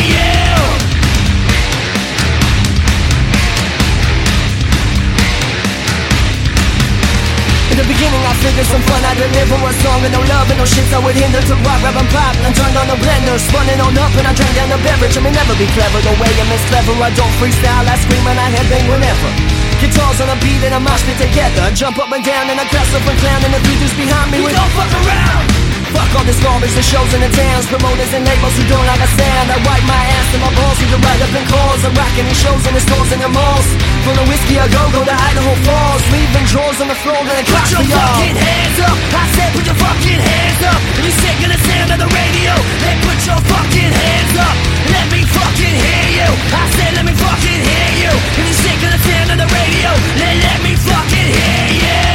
A 9.65 9.73
song 9.81 10.03
with 10.05 10.13
no 10.13 10.21
love 10.29 10.49
and 10.53 10.59
no 10.61 10.67
shit 10.69 10.85
I 10.93 11.01
would 11.01 11.17
hinder 11.17 11.41
to 11.41 11.55
rock, 11.65 11.81
rap 11.81 11.97
and 11.97 12.11
pop 12.13 12.37
And 12.37 12.47
I 12.49 12.53
turned 12.53 12.77
on 12.77 12.87
the 12.89 12.99
blender, 13.01 13.37
spun 13.41 13.69
it 13.73 13.81
on 13.81 13.97
up 13.97 14.13
and 14.17 14.27
I 14.29 14.33
drank 14.37 14.53
down 14.57 14.69
the 14.69 14.81
beverage 14.85 15.17
I 15.17 15.21
may 15.25 15.33
never 15.33 15.57
be 15.57 15.67
clever 15.73 16.01
the 16.05 16.15
way 16.21 16.31
I'm 16.37 16.53
as 16.53 16.65
clever. 16.69 16.93
I 17.01 17.11
don't 17.17 17.33
freestyle, 17.41 17.87
I 17.89 17.97
scream 17.97 18.25
and 18.29 18.39
I 18.39 18.49
headbang 18.53 18.87
whenever 18.91 19.29
Guitars 19.81 20.21
on 20.21 20.29
a 20.29 20.37
beat 20.41 20.63
and 20.65 20.75
I 20.77 20.81
mosh 20.81 21.05
pit 21.05 21.19
together. 21.19 21.65
Jump 21.75 21.99
up 21.99 22.13
and 22.13 22.25
down 22.25 22.51
and 22.51 22.61
I 22.61 22.65
crash 22.69 22.93
up 22.93 23.05
and 23.05 23.19
clown 23.19 23.41
And 23.45 23.53
the 23.57 23.61
three 23.65 23.79
dudes 23.81 23.97
behind 23.97 24.33
me 24.33 24.45
we 24.45 24.53
don't 24.53 24.73
fuck 24.77 24.91
around 24.93 25.54
Fuck 25.95 26.11
all 26.19 26.27
this 26.27 26.43
garbage, 26.43 26.75
the 26.75 26.83
shows 26.83 27.07
in 27.15 27.23
the 27.23 27.31
towns 27.31 27.71
Promoters 27.71 28.11
and 28.11 28.27
labels 28.27 28.55
who 28.59 28.67
don't 28.67 28.83
like 28.91 28.99
a 28.99 29.11
sound 29.15 29.47
I 29.47 29.59
wipe 29.63 29.87
my 29.87 30.03
ass 30.19 30.29
and 30.35 30.43
my 30.43 30.51
balls 30.59 30.75
can 30.95 31.03
write 31.03 31.23
up 31.23 31.31
in 31.35 31.45
calls. 31.47 31.81
I'm 31.87 31.95
rocking 31.95 32.27
these 32.27 32.39
shows 32.39 32.63
in 32.67 32.75
the 32.75 32.83
stores 32.83 33.11
and 33.15 33.23
the 33.23 33.31
malls. 33.31 33.69
Full 34.03 34.19
of 34.19 34.27
whiskey 34.27 34.59
I 34.59 34.67
go, 34.71 34.83
go 34.95 35.03
to 35.07 35.15
Idaho 35.15 35.55
Falls. 35.67 36.03
Leaving 36.11 36.47
drawers 36.51 36.79
on 36.83 36.89
the 36.91 36.99
floor 37.03 37.19
and 37.19 37.39
it 37.39 37.47
clocks 37.47 37.71
your 37.71 37.83
for 37.83 37.87
y'all 37.87 37.99
fucking 37.99 38.39
hands 38.39 38.79
up. 38.83 38.97
I 39.15 39.25
said 39.35 39.51
put 39.55 39.67
your 39.67 39.79
fucking 39.79 40.21
hands 40.23 40.61
up. 40.67 40.81
If 40.99 41.05
you 41.07 41.15
sick 41.15 41.39
of 41.47 41.51
the 41.55 41.61
sound 41.63 41.91
of 41.95 41.99
the 42.03 42.11
radio. 42.11 42.53
Then 42.83 42.97
put 43.03 43.19
your 43.27 43.41
fucking 43.47 43.93
hands 43.95 44.35
up. 44.39 44.55
Let 44.91 45.07
me 45.15 45.23
fucking 45.23 45.77
hear 45.79 46.07
you. 46.19 46.29
I 46.55 46.65
said 46.79 46.91
let 46.95 47.05
me 47.07 47.15
fucking 47.15 47.61
hear 47.71 47.91
you. 48.03 48.13
If 48.39 48.45
you 48.51 48.57
sick 48.63 48.81
of 48.83 48.91
the 48.95 49.01
sound 49.03 49.29
of 49.35 49.39
the 49.43 49.49
radio. 49.51 49.91
Then 50.19 50.35
let 50.43 50.59
me 50.63 50.73
fucking 50.75 51.29
hear 51.39 51.67
you 51.87 52.14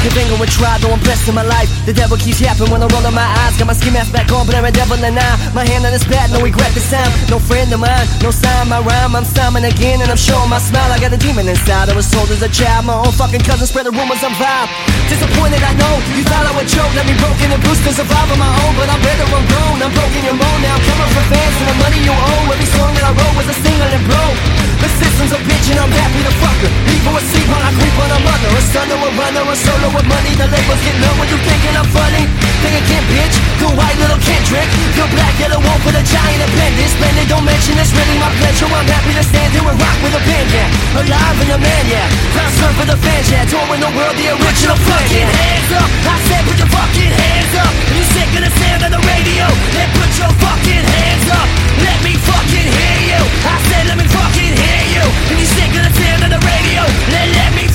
I 0.00 0.08
can 0.08 0.16
think 0.16 0.32
of 0.32 0.40
a 0.40 0.48
try, 0.48 0.80
though 0.80 0.96
I'm 0.96 1.02
blessed 1.04 1.28
in 1.28 1.36
my 1.36 1.44
life. 1.44 1.68
The 1.84 1.92
devil 1.92 2.16
keeps 2.16 2.40
yapping 2.40 2.72
when 2.72 2.80
I 2.80 2.88
roll 2.88 3.04
up 3.04 3.12
my 3.12 3.28
eyes. 3.44 3.52
Got 3.60 3.68
my 3.68 3.76
ski 3.76 3.92
mask 3.92 4.16
back 4.16 4.32
on, 4.32 4.48
but 4.48 4.56
I'm 4.56 4.64
a 4.64 4.72
devil 4.72 4.96
and 4.96 5.12
I. 5.12 5.28
My 5.52 5.60
hand 5.60 5.84
on 5.84 5.92
his 5.92 6.08
pad, 6.08 6.32
no 6.32 6.40
regret 6.40 6.72
this 6.72 6.88
time. 6.88 7.12
No 7.28 7.36
friend 7.36 7.68
of 7.68 7.84
mine, 7.84 8.08
no 8.24 8.32
sign, 8.32 8.72
my 8.72 8.80
rhyme. 8.80 9.12
I'm 9.12 9.28
Simon 9.28 9.68
again, 9.68 10.00
and 10.00 10.08
I'm 10.08 10.16
showing 10.16 10.48
my 10.48 10.56
smile. 10.56 10.88
I 10.88 10.96
got 10.96 11.12
a 11.12 11.20
demon 11.20 11.44
inside. 11.52 11.92
I 11.92 11.94
was 11.94 12.08
told 12.08 12.32
as 12.32 12.40
a 12.40 12.48
child, 12.48 12.88
my 12.88 12.96
own 12.96 13.12
fucking 13.12 13.44
cousin 13.44 13.68
spread 13.68 13.84
the 13.84 13.92
rumors 13.92 14.24
I'm 14.24 14.32
vibe. 14.40 14.72
Disappointed, 15.12 15.60
I 15.60 15.76
know. 15.76 15.94
You 16.16 16.24
thought 16.24 16.48
I 16.48 16.52
would 16.56 16.64
choke, 16.64 16.96
let 16.96 17.04
me 17.04 17.12
broken 17.20 17.52
and 17.52 17.60
bruised 17.60 17.84
to 17.84 17.92
survive 17.92 18.32
on 18.32 18.40
my 18.40 18.48
own, 18.64 18.72
but 18.80 18.88
I'm 18.88 19.04
better, 19.04 19.28
I'm 19.28 19.44
grown. 19.52 19.84
I'm 19.84 19.92
broken 19.92 20.22
and 20.32 20.40
moan 20.40 20.58
now. 20.64 20.80
Coming 20.80 21.12
for 21.12 21.24
fans 21.28 21.56
and 21.60 21.68
the 21.68 21.76
money 21.76 22.00
you 22.08 22.16
owe. 22.16 22.48
Every 22.48 22.68
song 22.72 22.88
that 22.96 23.04
I 23.04 23.12
wrote 23.12 23.36
was 23.36 23.52
a 23.52 23.56
single 23.60 23.92
and 23.92 24.04
broke. 24.08 24.40
The 24.80 24.88
system's 24.96 25.32
a 25.36 25.40
bitch 25.44 25.68
and 25.68 25.76
I'm 25.76 25.92
happy 25.92 26.24
to 26.24 26.32
fuck 26.40 26.56
her. 26.64 26.72
Leave 26.88 27.04
asleep 27.04 27.46
while 27.52 27.60
I 27.60 27.70
creep 27.76 27.96
on 28.00 28.10
a 28.16 28.20
mother. 28.24 28.48
A 28.48 28.62
son 28.64 28.88
or 28.88 28.96
a 28.96 29.10
runner, 29.12 29.44
a 29.44 29.56
solo 29.60 29.89
with 29.94 30.06
money. 30.06 30.32
The 30.38 30.46
labels 30.46 30.80
get 30.86 30.96
low 31.02 31.14
when 31.18 31.28
you 31.30 31.38
thinking 31.42 31.74
I'm 31.74 31.88
funny. 31.90 32.24
Think 32.62 32.74
again, 32.84 33.04
bitch. 33.10 33.36
Go 33.58 33.72
white 33.74 33.96
little 33.98 34.20
Kendrick. 34.22 34.68
Go 34.94 35.04
black 35.10 35.34
Yelawolf 35.40 35.80
with 35.82 35.96
a 35.98 36.04
giant 36.04 36.42
appendix. 36.46 36.94
Splendid, 36.94 37.26
don't 37.28 37.44
mention 37.44 37.74
it's 37.80 37.92
really 37.94 38.18
my 38.20 38.30
pleasure. 38.38 38.68
I'm 38.70 38.86
happy 38.86 39.12
to 39.16 39.24
stand 39.24 39.50
here 39.52 39.64
and 39.64 39.78
rock 39.78 39.98
with 40.04 40.14
a 40.14 40.22
band, 40.22 40.48
yeah. 40.52 41.00
Alive 41.00 41.38
and 41.42 41.50
a 41.56 41.58
man, 41.58 41.84
yeah. 41.88 42.06
Crown 42.34 42.50
surf 42.58 42.74
for 42.78 42.86
the 42.86 42.98
fans, 43.00 43.26
yeah. 43.30 43.44
Touring 43.48 43.82
the 43.82 43.90
world, 43.96 44.14
the 44.20 44.28
original 44.30 44.78
fucking 44.84 45.28
hands 45.28 45.70
up. 45.74 45.88
I 46.06 46.16
said 46.28 46.42
put 46.46 46.58
your 46.60 46.70
fucking 46.70 47.12
hands 47.14 47.52
up. 47.58 47.72
You 47.96 48.02
sick 48.14 48.30
of 48.36 48.42
the 48.46 48.52
sound 48.60 48.82
of 48.86 48.90
the 48.94 49.02
radio? 49.02 49.46
Then 49.74 49.88
put 49.96 50.10
your 50.20 50.32
fucking 50.38 50.84
hands 50.84 51.26
up. 51.32 51.48
Let 51.80 51.98
me 52.04 52.14
fucking 52.20 52.68
hear 52.68 52.98
you. 53.16 53.20
I 53.48 53.56
said 53.72 53.84
let 53.88 53.96
me 53.96 54.06
fucking 54.06 54.54
hear 54.54 54.82
you. 54.94 55.04
If 55.32 55.36
you 55.40 55.48
sick 55.48 55.72
of 55.72 55.82
the 55.88 55.92
sound 55.96 56.20
of 56.28 56.30
the 56.36 56.40
radio, 56.44 56.82
then 57.08 57.26
let 57.32 57.50
me 57.56 57.69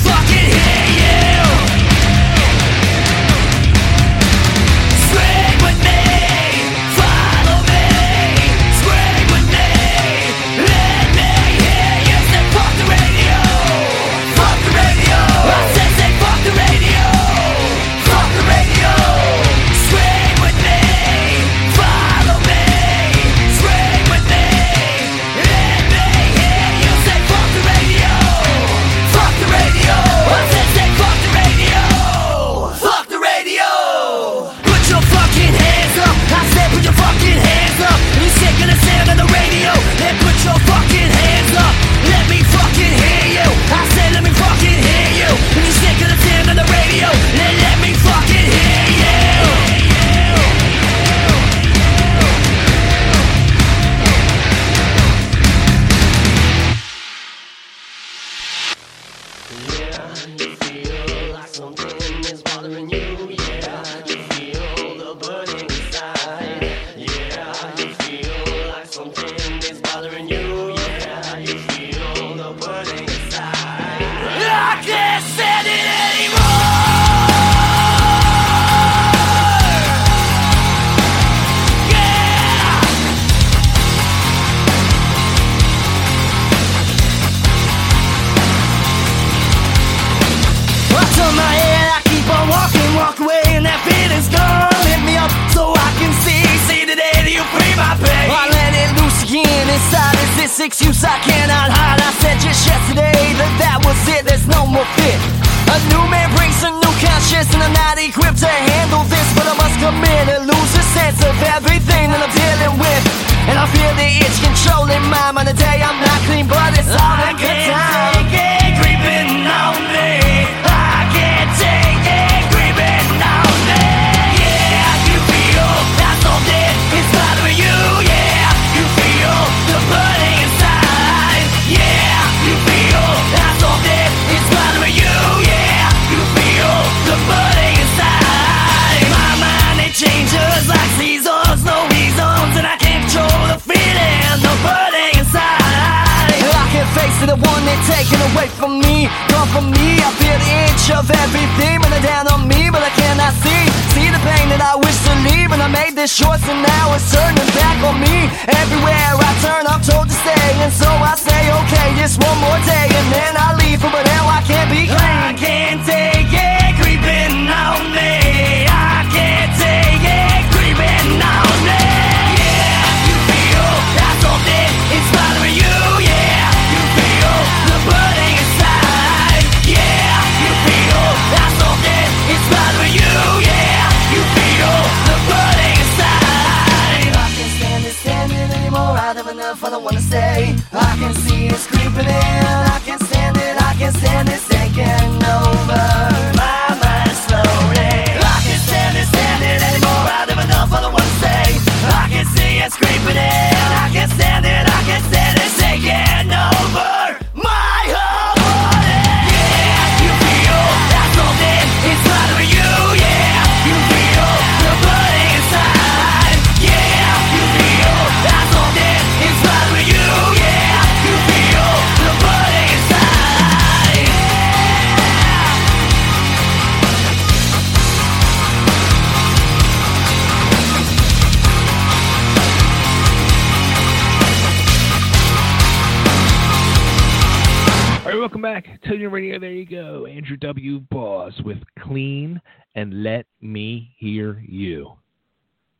Andrew 240.26 240.38
W. 240.38 240.80
Boss 240.90 241.32
with 241.44 241.58
Clean 241.78 242.40
and 242.74 243.04
Let 243.04 243.26
Me 243.40 243.94
Hear 243.96 244.42
You. 244.44 244.94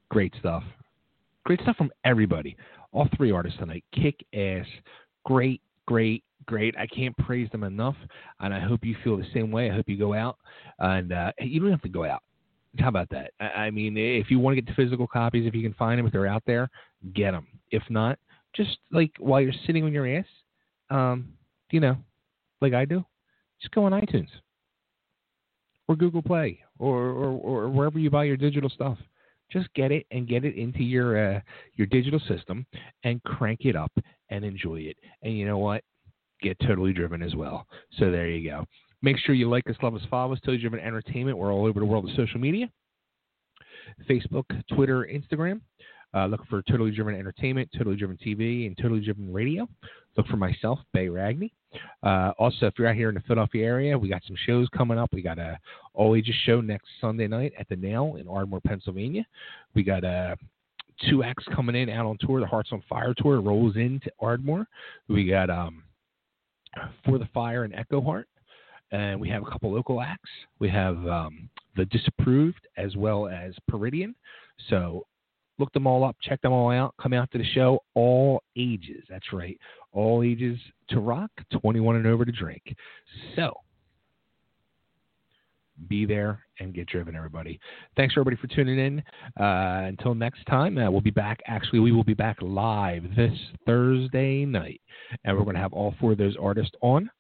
Great 0.09 0.33
stuff. 0.39 0.63
Great 1.45 1.61
stuff 1.63 1.75
from 1.75 1.91
everybody. 2.05 2.57
All 2.93 3.09
three 3.17 3.33
artists 3.33 3.59
tonight. 3.59 3.83
Kick 3.93 4.25
ass. 4.33 4.65
Great, 5.25 5.61
great, 5.87 6.23
great. 6.47 6.77
I 6.79 6.87
can't 6.87 7.17
praise 7.17 7.51
them 7.51 7.65
enough. 7.65 7.97
And 8.39 8.55
I 8.55 8.61
hope 8.61 8.85
you 8.85 8.95
feel 9.03 9.17
the 9.17 9.27
same 9.35 9.51
way. 9.51 9.69
I 9.69 9.75
hope 9.75 9.89
you 9.89 9.99
go 9.99 10.15
out. 10.15 10.37
And 10.79 11.13
uh, 11.13 11.33
you 11.41 11.59
don't 11.59 11.73
have 11.73 11.83
to 11.83 11.89
go 11.89 12.05
out. 12.05 12.23
How 12.79 12.87
about 12.87 13.11
that? 13.11 13.33
I, 13.41 13.47
I 13.47 13.71
mean, 13.73 13.97
if 13.97 14.31
you 14.31 14.39
want 14.39 14.57
to 14.57 14.63
get 14.63 14.69
the 14.69 14.81
physical 14.81 15.09
copies, 15.09 15.45
if 15.45 15.57
you 15.57 15.63
can 15.63 15.75
find 15.75 15.99
them, 15.99 16.07
if 16.07 16.13
they're 16.13 16.29
out 16.29 16.45
there, 16.47 16.71
get 17.15 17.33
them. 17.33 17.49
If 17.73 17.83
not, 17.91 18.17
just 18.55 18.79
like 18.93 19.11
while 19.19 19.41
you're 19.41 19.53
sitting 19.67 19.83
on 19.83 19.93
your 19.93 20.07
ass, 20.07 20.27
um, 20.91 21.33
you 21.73 21.81
know, 21.81 21.97
like 22.61 22.75
I 22.75 22.85
do, 22.85 23.05
just 23.61 23.75
go 23.75 23.85
on 23.85 23.93
iTunes 23.93 24.29
or 25.89 25.97
Google 25.97 26.23
Play 26.23 26.59
or, 26.79 26.97
or, 26.97 27.31
or 27.31 27.69
wherever 27.69 27.99
you 27.99 28.11
buy 28.11 28.25
your 28.25 28.37
digital 28.37 28.71
stuff. 28.71 28.99
Just 29.53 29.73
get 29.75 29.93
it 29.93 30.07
and 30.11 30.27
get 30.27 30.45
it 30.45 30.57
into 30.57 30.83
your 30.83 31.37
uh, 31.37 31.41
your 31.75 31.87
digital 31.87 32.21
system 32.27 32.67
and 33.05 33.23
crank 33.23 33.61
it 33.63 33.77
up 33.77 33.93
and 34.31 34.45
enjoy 34.45 34.81
it. 34.81 34.97
And 35.23 35.39
you 35.39 35.47
know 35.47 35.59
what? 35.59 35.85
Get 36.43 36.59
totally 36.67 36.93
driven 36.93 37.23
as 37.23 37.37
well. 37.37 37.67
So 37.99 38.11
there 38.11 38.29
you 38.29 38.51
go. 38.51 38.67
Make 39.03 39.19
sure 39.19 39.37
you 39.37 39.49
like 39.49 39.69
us, 39.71 39.77
love 39.83 39.95
us, 39.95 40.03
follow 40.11 40.33
us. 40.33 40.41
Totally 40.41 40.59
Driven 40.59 40.81
Entertainment. 40.81 41.39
We're 41.39 41.53
all 41.53 41.67
over 41.67 41.79
the 41.79 41.87
world 41.87 42.09
of 42.09 42.17
social 42.17 42.41
media. 42.41 42.69
Facebook, 44.11 44.45
Twitter, 44.75 45.09
Instagram. 45.13 45.61
Uh, 46.15 46.27
look 46.27 46.41
for 46.49 46.63
Totally 46.63 46.91
Driven 46.91 47.15
Entertainment, 47.15 47.69
Totally 47.77 47.97
Driven 47.97 48.17
TV, 48.17 48.67
and 48.67 48.77
Totally 48.77 49.05
Driven 49.05 49.33
Radio. 49.33 49.69
Look 50.17 50.27
for 50.27 50.37
myself, 50.37 50.79
Bay 50.93 51.07
Ragney. 51.07 51.51
Uh, 52.03 52.33
also, 52.39 52.67
if 52.67 52.75
you're 52.79 52.89
out 52.89 52.95
here 52.95 53.09
in 53.09 53.15
the 53.15 53.21
Philadelphia 53.23 53.65
area, 53.65 53.99
we 53.99 54.09
got 54.09 54.23
some 54.27 54.37
shows 54.47 54.69
coming 54.77 54.99
up. 54.99 55.11
We 55.13 55.23
got 55.23 55.39
a 55.39 55.59
all 55.95 56.15
ages 56.15 56.35
show 56.45 56.61
next 56.61 56.87
Sunday 57.01 57.27
night 57.27 57.53
at 57.59 57.69
the 57.69 57.77
Nail 57.77 58.17
in 58.19 58.29
Ardmore, 58.29 58.61
Pennsylvania. 58.61 59.25
We 59.75 59.83
got 59.83 60.05
uh, 60.05 60.37
two 61.09 61.23
acts 61.23 61.45
coming 61.55 61.77
in 61.77 61.89
out 61.89 62.07
on 62.07 62.19
tour. 62.21 62.41
The 62.41 62.47
Hearts 62.47 62.71
on 62.73 62.83
Fire 62.89 63.15
tour 63.17 63.41
rolls 63.41 63.77
into 63.77 64.11
Ardmore. 64.21 64.67
We 65.09 65.27
got 65.27 65.51
um, 65.51 65.83
For 67.05 67.19
the 67.19 67.29
Fire 67.35 67.65
and 67.65 67.75
Echo 67.75 68.01
Heart. 68.01 68.29
And 68.93 69.21
we 69.21 69.29
have 69.31 69.43
a 69.43 69.51
couple 69.51 69.73
local 69.73 70.01
acts. 70.01 70.31
We 70.61 70.69
have 70.71 70.97
um, 71.09 71.51
The 71.77 71.87
Disapproved 71.87 72.69
as 72.77 72.97
well 72.97 73.27
as 73.27 73.53
Peridian. 73.71 74.15
So 74.71 75.07
look 75.59 75.73
them 75.73 75.87
all 75.87 76.05
up, 76.05 76.17
check 76.23 76.41
them 76.43 76.53
all 76.53 76.71
out, 76.71 76.95
come 77.01 77.13
out 77.13 77.31
to 77.33 77.39
the 77.39 77.45
show. 77.53 77.81
All 77.95 78.43
ages, 78.57 79.05
that's 79.09 79.33
right, 79.33 79.59
all 79.93 80.23
ages 80.23 80.59
to 80.91 81.01
rock, 81.01 81.31
21 81.61 81.97
and 81.97 82.07
over 82.07 82.25
to 82.25 82.33
drink. 82.33 82.63
So 83.35 83.53
be 85.89 86.07
there 86.07 86.41
and 86.61 86.75
get 86.75 86.87
driven, 86.87 87.15
everybody. 87.15 87.61
Thanks 87.97 88.15
everybody 88.15 88.37
for 88.37 88.47
tuning 88.49 88.79
in. 88.79 88.99
Uh, 89.39 89.87
until 89.87 90.15
next 90.15 90.45
time, 90.47 90.79
uh, 90.79 90.91
we'll 90.91 91.01
be 91.01 91.11
back. 91.11 91.41
Actually, 91.47 91.81
we 91.81 91.93
will 91.93 92.05
be 92.05 92.15
back 92.15 92.37
live 92.41 93.05
this 93.17 93.37
Thursday 93.67 94.45
night, 94.45 94.81
and 95.25 95.37
we're 95.37 95.45
going 95.45 95.57
to 95.57 95.61
have 95.61 95.73
all 95.73 95.95
four 96.01 96.13
of 96.13 96.19
those 96.19 96.37
artists 96.41 96.75
on 96.81 97.11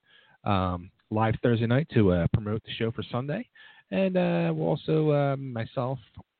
um, 0.45 0.91
live 1.11 1.35
Thursday 1.43 1.67
night 1.67 1.87
to 1.95 2.13
uh, 2.13 2.27
promote 2.33 2.63
the 2.65 2.73
show 2.79 2.91
for 2.91 3.03
Sunday. 3.11 3.47
And 3.91 4.17
uh, 4.17 4.53
we'll 4.55 4.69
also 4.69 5.11
uh, 5.11 5.37
myself, 5.37 5.99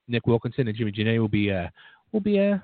Nick 0.09 0.27
Wilkinson, 0.27 0.69
and 0.69 0.77
Jimmy 0.77 0.93
Janae 0.93 1.19
will 1.19 1.29
be 1.29 1.51
uh, 1.51 1.69
will 2.13 2.21
be 2.21 2.39
uh, 2.39 2.59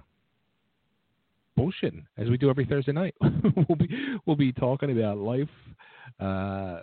bullshitting 1.58 2.04
as 2.18 2.28
we 2.28 2.36
do 2.36 2.50
every 2.50 2.64
Thursday 2.64 2.92
night. 2.92 3.14
we'll 3.20 3.76
be 3.76 3.88
we'll 4.26 4.36
be 4.36 4.52
talking 4.52 4.90
about 4.90 5.18
life, 5.18 5.48
uh, 6.20 6.80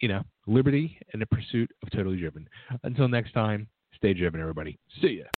you 0.00 0.08
know, 0.08 0.22
liberty, 0.46 0.98
and 1.12 1.20
the 1.20 1.26
pursuit 1.26 1.70
of 1.82 1.90
totally 1.90 2.18
driven. 2.18 2.48
Until 2.82 3.08
next 3.08 3.32
time, 3.32 3.68
stay 3.94 4.14
driven, 4.14 4.40
everybody. 4.40 4.78
See 5.00 5.22
ya. 5.22 5.26